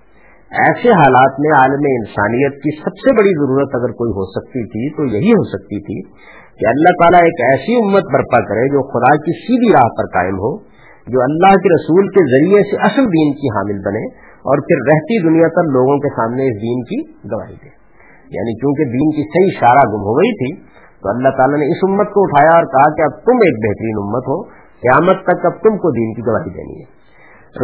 ایسے 0.51 0.91
حالات 0.91 1.41
میں 1.41 1.51
عالم 1.51 1.87
انسانیت 1.91 2.53
کی 2.53 2.73
سب 2.81 2.99
سے 3.05 3.13
بڑی 3.13 3.31
ضرورت 3.39 3.69
اگر 3.75 3.93
کوئی 3.93 4.11
ہو 4.11 4.25
سکتی 4.25 4.65
تھی، 4.67 4.97
تو 4.97 5.05
یہی 5.17 5.31
ہو 5.31 5.45
سکتی 5.45 5.81
تھی 5.81 6.03
کہ 6.61 6.69
اللہ 6.69 6.95
تعالیٰ 7.03 7.21
ایک 7.23 7.41
ایسی 7.45 7.75
امت 7.85 8.05
برپا 8.13 8.41
کرے 8.41 8.69
جو 8.69 8.83
خدا 8.83 9.17
کی 9.17 9.33
سیدھی 9.41 9.73
راہ 9.73 9.89
پر 9.99 10.05
قائم 10.05 10.35
ہو، 10.35 10.57
جو 11.07 11.23
اللہ 11.23 11.57
کے 11.57 11.73
رسول 11.75 12.09
کے 12.09 12.25
ذریعے 12.31 12.63
سے 12.63 12.77
اصل 12.77 13.05
دین 13.05 13.33
کی 13.33 13.47
حامل 13.57 13.83
بنے 13.85 14.05
اور 14.23 14.59
پھر 14.59 14.93
رہتی 14.93 15.29
دنیا 15.29 15.49
پر 15.57 15.65
لوگوں 15.65 15.99
کے 15.99 16.09
سامنے 16.09 16.43
اس 16.43 16.63
دین 16.63 16.83
کی 16.83 17.03
گواہی 17.33 17.55
دے۔ 17.55 17.75
یعنی 18.31 18.55
چونکہ 18.57 18.85
دین 18.85 19.11
کی 19.11 19.27
صحیح 19.29 19.61
شارہ 19.61 19.89
گم 19.89 20.07
ہو 20.11 20.15
گئی 20.19 20.33
تھی، 20.35 20.67
تو 21.03 21.09
اللہ 21.09 21.29
تعالیٰ 21.29 21.59
نے 21.59 21.67
اس 21.67 21.85
امت 21.89 22.07
کو 22.07 22.23
اٹھایا 22.23 22.57
اور 22.57 22.65
کہا 22.65 22.95
کہ 22.95 23.03
اب 23.03 23.19
تم 23.27 23.45
ایک 23.47 23.57
بہترین 23.67 23.99
امت 24.03 24.29
ہو 24.29 24.56
قیامت 24.83 25.23
تک 25.25 25.47
اب 25.47 25.53
تم 25.53 25.77
کو 25.77 25.91
دین 25.91 26.15
کی 26.15 26.23
گواہی 26.27 26.51
دینی 26.51 26.81
ہے۔ 26.81 26.97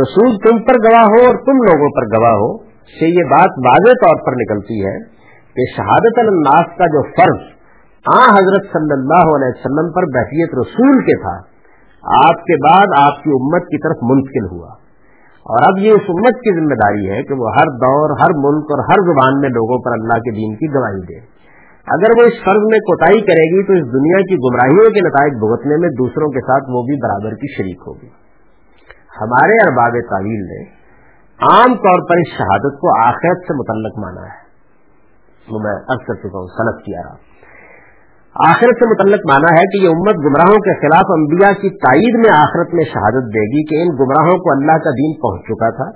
رسول 0.03 0.37
تم 0.37 0.59
پر 0.59 0.75
گواہ 0.75 1.03
ہو 1.03 1.27
اور 1.27 1.35
تم 1.35 1.57
لوگوں 1.57 1.89
پر 1.89 2.19
گواہ 2.19 2.33
ہو 2.33 2.59
سے 2.99 3.07
یہ 3.07 3.25
بات 3.31 3.51
واضح 3.67 3.91
طور 3.91 4.27
پر 4.27 4.33
نکلتی 4.33 4.87
ہے 4.87 4.99
کہ 5.57 5.63
شہادت 5.77 6.19
الناس 6.19 6.79
کا 6.79 6.87
جو 6.87 7.03
فرض 7.03 7.63
آ 8.15 8.25
حضرت 8.25 8.63
صلی 8.73 8.93
اللہ 8.93 9.27
علیہ 9.37 9.49
وسلم 9.49 9.93
پر 9.93 10.03
بحثیت 10.03 10.55
رسول 10.55 11.01
کے 11.01 11.23
تھا، 11.23 11.37
آپ 12.29 12.45
کے 12.45 12.69
بعد 12.69 12.87
آپ 13.01 13.23
کی 13.25 13.31
امت 13.31 13.63
کی 13.63 13.79
طرف 13.79 13.97
منتقل 14.03 14.57
ہوا۔ 14.57 14.69
اور 15.43 15.59
اب 15.63 15.79
یہ 15.79 15.93
اس 15.93 16.03
امت 16.09 16.35
کی 16.35 16.61
ذمہ 16.61 16.75
داری 16.75 17.11
ہے 17.11 17.23
کہ 17.23 17.35
وہ 17.35 17.49
ہر 17.51 17.71
دور، 17.71 18.11
ہر 18.11 18.31
ملک 18.35 18.65
اور 18.65 18.79
ہر 18.79 19.05
زبان 19.13 19.41
میں 19.41 19.49
لوگوں 19.49 19.79
پر 19.85 19.91
اللہ 19.93 20.15
کے 20.15 20.31
دین 20.31 20.57
کی 20.57 20.75
گواہی 20.75 21.07
دے۔ 21.07 21.42
اگر 21.87 22.11
وہ 22.19 22.27
اس 22.27 22.45
فرض 22.45 22.63
میں 22.71 22.79
کوتاہی 22.79 23.21
کرے 23.21 23.47
گی 23.53 23.67
تو 23.67 23.73
اس 23.73 23.93
دنیا 23.93 24.21
کی 24.21 24.37
گمراہیوں 24.37 24.91
کے 24.91 25.01
نتائج 25.01 25.33
بھگتنے 25.33 25.77
میں 25.77 25.89
دوسروں 25.89 26.31
کے 26.31 26.41
ساتھ 26.41 26.65
وہ 26.69 26.83
بھی 26.83 26.97
برابر 27.03 27.35
کی 27.35 27.53
شریک 27.57 27.81
ہوگی۔ 27.87 28.09
ہمارے 29.21 29.53
ارباب 29.53 29.93
تعویل 30.11 30.43
نے 30.45 30.63
عام 31.41 31.75
طور 31.75 32.09
پر 32.09 32.17
اس 32.17 32.39
شہادت 32.39 32.81
کو 32.81 33.01
آخرت 33.03 33.39
سے 33.39 33.55
متعلق 33.55 33.99
مانا 33.99 34.21
ہے۔ 34.21 34.43
وہ 35.51 35.59
میں 35.59 35.73
عرض 35.73 36.07
کر 36.07 36.15
چکا 36.15 36.39
ہوں 36.39 36.47
صنعت 36.47 36.85
کیا 36.85 37.01
رہا 37.01 37.17
آخرت 38.51 38.77
سے 38.79 38.89
متعلق 38.89 39.21
مانا 39.31 39.61
ہے 39.61 39.65
کہ 39.65 39.83
یہ 39.83 39.89
امت 39.89 40.15
گمراہوں 40.15 40.59
کے 40.59 40.81
خلاف 40.81 41.05
انبیاء 41.09 41.53
کی 41.53 41.71
تائید 41.71 42.15
میں 42.27 42.39
آخرت 42.39 42.75
میں 42.75 42.85
شہادت 42.85 43.25
دے 43.27 43.41
گی 43.41 43.65
کہ 43.65 43.83
ان 43.83 43.95
گمراہوں 43.97 44.39
کو 44.39 44.53
اللہ 44.53 44.73
کا 44.73 44.91
دین 44.91 45.21
پہنچ 45.21 45.43
چکا 45.43 45.71
تھا۔ 45.71 45.91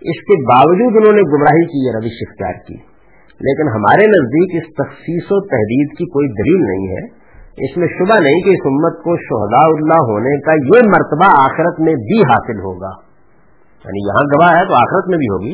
اس 0.00 0.24
کے 0.24 0.42
باوجود 0.42 0.96
انہوں 0.96 1.12
نے 1.12 1.22
گمراہی 1.22 1.66
کی 1.66 1.86
یہ 1.86 1.92
روش 1.94 2.22
اختیار 2.28 2.66
کی۔ 2.66 2.93
لیکن 3.40 3.68
ہمارے 3.68 4.06
نزدیک 4.06 4.62
اس 4.62 4.74
تخصیص 4.74 5.24
و 5.30 5.40
تحدید 5.40 5.98
کی 5.98 6.04
کوئی 6.04 6.28
دلیل 6.28 6.62
نہیں 6.70 6.96
ہے۔ 6.96 7.24
اس 7.66 7.76
میں 7.76 7.88
شبہ 7.88 8.20
نہیں 8.20 8.40
کہ 8.40 8.50
اس 8.50 8.66
امت 8.66 8.98
کو 9.04 9.16
شہداء 9.16 9.68
اللہ 9.68 10.12
ہونے 10.12 10.40
کا 10.40 10.52
یہ 10.52 10.88
مرتبہ 10.88 11.42
آخرت 11.42 11.80
میں 11.80 11.94
بھی 11.94 12.20
حاصل 12.20 12.58
ہوگا۔ 12.58 12.90
یعنی 13.84 14.08
یہاں 14.08 14.24
گواہ 14.24 14.60
ہے 14.60 14.68
تو 14.68 14.74
آخرت 14.74 15.08
میں 15.08 15.18
بھی 15.18 15.26
ہوگی، 15.26 15.52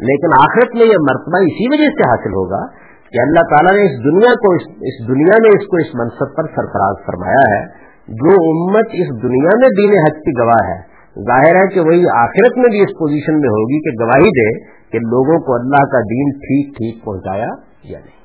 لیکن 0.00 0.28
آخرت 0.40 0.74
میں 0.74 0.86
یہ 0.86 0.96
مرتبہ 1.10 1.38
اسی 1.38 1.68
وجہ 1.72 1.90
سے 1.90 2.08
حاصل 2.08 2.30
ہوگا 2.30 2.66
کہ 3.10 3.20
اللہ 3.20 3.40
تعالیٰ 3.40 3.76
نے 3.76 3.82
اس 3.82 4.04
دنیا 4.04 4.34
کو 4.34 4.54
اس 4.54 4.62
اس 4.68 5.08
دنیا 5.08 5.36
میں 5.42 5.50
اس 5.50 5.66
کو 5.66 5.76
اس 5.76 5.94
منصب 5.94 6.36
پر 6.36 6.44
سرفراز 6.44 6.96
فرمایا 7.06 7.58
ہے۔ 7.58 7.82
جو 8.08 8.32
امت 8.32 8.86
اس 8.92 9.22
دنیا 9.22 9.58
میں 9.58 9.68
دین 9.68 9.92
حق 10.00 10.16
کی 10.16 10.40
گواہ 10.40 10.68
ہے، 10.68 10.92
ظاہر 11.22 11.56
ہے 11.56 11.74
کہ 11.74 11.80
وہی 11.80 12.04
آخرت 12.18 12.56
میں 12.56 12.70
بھی 12.70 12.80
اس 12.80 12.90
پوزیشن 12.98 13.32
میں 13.32 13.48
ہوگی 13.48 13.90
کہ 13.90 14.04
گواہی 14.04 14.28
دے 14.28 14.81
کہ 14.92 14.98
لوگوں 14.98 15.40
کو 15.40 15.54
اللہ 15.54 15.84
کا 15.84 16.00
دین 16.00 16.30
ٹھیک 16.30 16.76
ٹھیک 16.76 17.04
پہنچایا 17.04 17.48
یا 17.82 17.98
نہیں۔ 17.98 18.22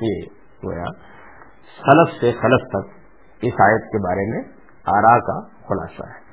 یہ 0.00 0.22
گویا 0.64 0.84
خلف 1.82 2.20
سے 2.20 2.32
خلف 2.32 2.68
تک 2.68 2.90
اس 3.42 3.52
آیت 3.60 3.82
کے 3.82 3.98
بارے 3.98 4.30
میں 4.30 4.42
آرا 4.84 5.18
کا 5.18 5.40
خلاصہ 5.68 6.08
ہے۔ 6.08 6.26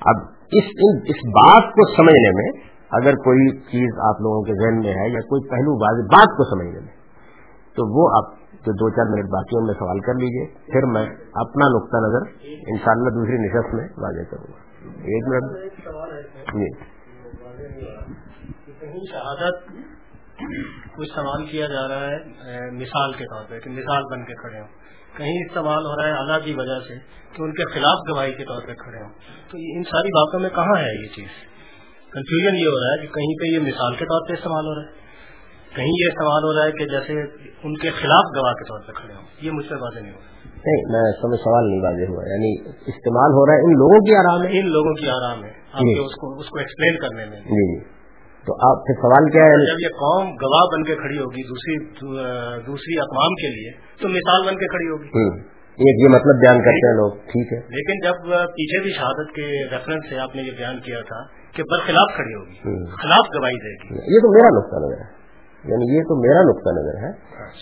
اب 0.00 0.22
اس 0.52 0.64
اس 1.04 1.28
بات 1.28 1.72
کو 1.72 1.96
سمجھنے 1.96 2.30
میں 2.36 2.68
اگر 2.90 3.14
کوئی 3.14 3.58
چیز 3.58 3.98
آپ 3.98 4.20
لوگوں 4.20 4.42
کے 4.42 4.52
ذہن 4.52 4.78
میں 4.78 4.94
ہے 4.94 5.08
یا 5.12 5.20
کوئی 5.20 5.48
پہلو 5.48 5.78
بات 6.02 6.36
کو 6.36 6.44
سمجھنے 6.44 6.80
میں، 6.80 6.96
تو 7.74 7.98
وہ 7.98 8.10
آپ 8.16 8.38
جو 8.52 8.72
دو 8.72 8.90
چار 8.90 9.16
منٹ 9.16 9.30
باقی 9.30 9.66
میں 9.66 9.74
سوال 9.74 10.00
کر 10.00 10.14
لیجیے۔ 10.14 10.72
پھر 10.72 10.86
میں 10.86 11.06
اپنا 11.34 11.68
نقطہ 11.68 11.96
نظر 11.96 12.48
انشاءاللہ 12.68 13.08
دوسری 13.08 13.34
نشست 13.34 13.74
میں 13.74 13.84
واضح 13.84 14.30
کروں 14.30 14.52
گا۔ 14.52 14.88
ایک 14.88 15.28
منٹ۔ 15.28 15.72
جی۔ 16.54 16.95
شہادت 19.10 19.68
کچھ 20.96 21.08
سوال 21.14 21.46
کیا 21.46 21.66
جا 21.66 21.88
رہا 21.88 22.06
ہے 22.06 22.16
مثال 22.70 23.12
کے 23.12 23.24
طور 23.24 23.44
پہ 23.48 23.58
کہ 23.60 23.70
مثال 23.70 24.02
بن 24.12 24.24
کے 24.24 24.34
کھڑے 24.34 24.60
ہوں۔ 24.60 24.68
کہیں 25.16 25.44
استعمال 25.48 25.86
ہو 25.86 26.00
رہا 26.00 26.08
ہے 26.08 26.12
اللہ 26.12 26.44
کی 26.44 26.54
وجہ 26.54 26.88
سے 26.88 26.94
کہ 27.36 27.42
ان 27.42 27.52
کے 27.52 27.72
خلاف 27.74 27.98
گواہی 28.10 28.32
کے 28.32 28.44
طور 28.44 28.62
پہ 28.66 28.74
کھڑے 28.74 29.02
ہوں۔ 29.02 29.12
تو 29.50 29.58
ان 29.58 29.84
ساری 29.84 30.08
باتوں 30.08 30.40
میں 30.40 30.50
کہاں 30.50 30.80
ہے 30.80 31.02
یہ 31.02 31.08
چیز؟ 31.08 31.28
کنفیوژن 32.12 32.56
یہ 32.56 32.66
ہو 32.66 32.80
رہا 32.80 32.92
ہے 32.92 33.06
کہ 33.06 33.14
کہیں 33.14 33.34
پہ 33.34 33.54
یہ 33.54 33.58
مثال 33.58 33.92
کے 33.94 34.04
طور 34.04 34.28
پہ 34.28 34.32
استعمال 34.32 34.66
ہو 34.66 34.74
رہا 34.74 34.82
ہے۔ 34.82 35.06
کہیں 35.76 35.86
یہ 35.86 36.08
استعمال 36.08 36.44
ہو 36.44 36.58
رہا 36.58 36.66
ہے 36.66 36.72
کہ 36.72 36.84
جیسے 36.84 37.12
ان 37.62 37.76
کے 37.76 37.90
خلاف 37.90 38.24
گواہ 38.36 38.52
کے 38.52 38.64
طور 38.64 38.80
پہ 38.86 38.92
کھڑے 38.92 39.14
ہوں۔ 39.14 39.22
یہ 39.40 39.50
مجھ 39.50 39.66
سے 39.66 39.74
باتیں 39.74 40.02
نہیں 40.02 40.12
ہو 40.12 40.18
رہا۔ 40.18 40.48
نہیں 40.48 40.82
میں 40.92 41.12
سمجھ 41.12 41.40
سوال 41.40 41.68
نہیں 41.68 41.80
واضح 41.80 42.12
ہوا۔ 42.12 42.32
یعنی 42.32 42.60
استعمال 42.70 43.30
ہو 43.32 43.46
رہا 43.46 43.54
ہے 43.54 43.58
ان 43.58 43.72
لوگوں 43.72 43.98
کی 43.98 44.14
آرام 44.16 44.42
ہے 44.42 44.60
ان 44.60 44.66
لوگوں 44.66 44.94
کی 44.94 45.10
آرام 45.10 45.44
ہے 45.44 45.50
جی۔ 45.50 45.98
اس 45.98 46.46
کو 46.46 46.58
ایکسپلین 46.58 46.96
کرنے 46.96 47.24
میں۔ 47.24 47.40
جی 47.40 47.78
جی۔ 47.78 47.95
تو 48.46 48.54
آپ 48.54 48.86
پھر 48.86 48.94
سوال 48.94 49.30
کیا 49.30 49.44
ہے؟ 49.44 49.54
جب 49.70 49.78
یہ 49.80 49.88
قوم 49.88 50.26
گواہ 50.42 50.66
بن 50.72 50.82
کے 50.84 50.94
کھڑی 50.94 51.18
ہوگی 51.18 51.42
دوسری 51.48 51.74
دوسری 52.66 52.98
اقوام 52.98 53.34
کے 53.34 53.48
لیے 53.48 53.70
تو 54.02 54.08
مثال 54.08 54.40
بن 54.46 54.58
کے 54.58 54.66
کھڑی 54.66 54.88
ہوگی۔ 54.88 55.10
ایک 55.86 55.96
یہ 56.02 56.08
مطلب 56.08 56.36
بیان 56.40 56.58
کرتے 56.58 56.86
ہیں 56.86 56.96
لوگ 56.96 57.10
ٹھیک 57.12 57.52
ہے۔ 57.52 57.58
لیکن 57.58 57.94
جب 58.04 58.16
پیچھے 58.30 58.82
بھی 58.82 58.90
شہادت 58.90 59.34
کے 59.34 59.74
ریفرنس 59.76 60.10
سے 60.10 60.18
آپ 60.18 60.36
نے 60.36 60.42
یہ 60.42 60.52
بیان 60.58 60.80
کیا 60.80 61.00
تھا 61.00 61.20
کہ 61.56 61.62
برخلاف 61.62 62.16
کھڑی 62.16 62.34
ہوگی 62.34 62.84
خلاف 62.86 63.26
گواہی 63.38 63.54
دے 63.54 63.72
گی۔ 63.74 64.14
یہ 64.14 64.18
تو 64.18 64.32
میرا 64.32 64.48
نقطہ 64.58 64.76
نظر 64.76 65.00
ہے۔ 65.02 65.26
یعنی 65.72 65.96
یہ 65.96 66.02
تو 66.02 66.20
میرا 66.20 66.42
نقطہ 66.42 66.68
نظر 66.68 66.96
ہے۔ 66.96 67.10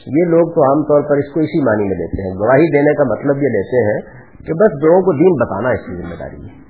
یہ 0.06 0.24
لوگ 0.24 0.54
تو 0.54 0.60
عام 0.70 0.82
طور 0.82 1.02
پر 1.10 1.16
اس 1.16 1.32
کو 1.34 1.40
اسی 1.40 1.64
معنی 1.64 1.82
میں 1.82 1.96
لیتے 1.96 2.28
ہیں۔ 2.28 2.34
گواہی 2.38 2.72
دینے 2.72 2.94
کا 2.94 3.04
مطلب 3.04 3.36
یہ 3.36 3.48
لیتے 3.48 3.84
ہیں 3.84 4.00
کہ 4.46 4.52
بس 4.52 4.72
لوگوں 4.84 5.02
کو 5.02 5.12
دین 5.12 5.34
بتانا 5.42 5.68
اس 5.68 5.86
کی 5.86 5.94
ذمہ 6.02 6.18
داری 6.20 6.48
ہے۔ 6.48 6.64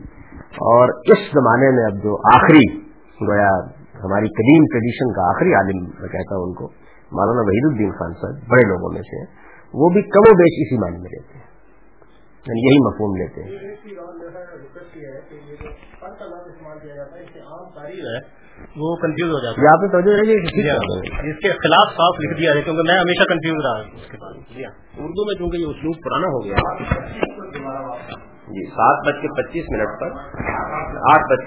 اور 0.73 0.89
اس 1.05 1.19
زمانے 1.35 1.71
میں 1.71 1.85
اب 1.85 1.95
جو 2.03 2.17
آخری 2.37 2.85
گویا 3.29 3.74
ہماری 4.05 4.29
قدیم 4.29 4.65
ٹریڈیشن 4.65 5.13
کا 5.13 5.29
آخری 5.29 5.55
عالم 5.55 5.83
میں 6.01 6.09
کہتا 6.09 6.37
ہوں 6.37 6.47
ان 6.47 6.55
کو 6.55 6.69
مولانا 7.13 7.47
وحید 7.49 7.65
الدین 7.65 7.91
خان 7.91 8.13
صاحب 8.13 8.47
بڑے 8.49 8.69
لوگوں 8.69 8.93
میں 8.93 9.03
سے 9.03 9.25
وہ 9.75 9.91
بھی 9.91 10.03
کم 10.03 10.31
و 10.31 10.37
بیش 10.37 10.57
اسی 10.59 10.79
معنی 10.79 10.99
میں 10.99 11.11
رہتے 11.15 11.39
ہیں۔ 11.39 11.55
یعنی 12.47 12.61
یہی 12.61 12.81
مفہوم 12.85 13.17
لیتے 13.17 13.43
ہیں۔ 13.43 13.59
وہ 18.77 18.97
کنفیوز 18.97 19.33
ہو 19.33 19.39
جاتا 19.45 19.63
یہ 19.63 19.69
آپ 19.73 19.83
نے 19.83 19.89
توجہ 19.89 20.17
رہے 20.17 20.33
ہے 20.33 21.31
اس 21.31 21.39
کے 21.39 21.53
خلاف 21.53 21.93
صاف 21.93 22.21
لکھ 22.21 22.41
دیا 22.41 22.53
ہے 22.55 22.63
کیونکہ 22.63 22.83
میں 22.83 22.99
ہمیشہ 23.01 23.25
کنفیوز 23.25 23.65
رہا 23.65 23.97
اس 23.97 24.11
کے 24.11 24.17
بعد۔ 24.17 24.57
جی 24.57 24.65
ہاں۔ 24.65 24.73
اردو 24.99 25.25
میں 25.25 25.35
چونکہ 25.39 25.57
یہ 25.57 25.67
اسلوب 25.67 25.97
پرانا 26.05 26.27
ہو 26.27 26.45
گیا۔ 26.45 26.57
جی 28.49 28.67
سات 28.71 29.07
بج 29.07 29.21
کے 29.23 29.29
پچیس 29.29 29.65
منٹ 29.71 30.01
پر 30.01 30.11
آٹھ 31.11 31.33
بج 31.33 31.43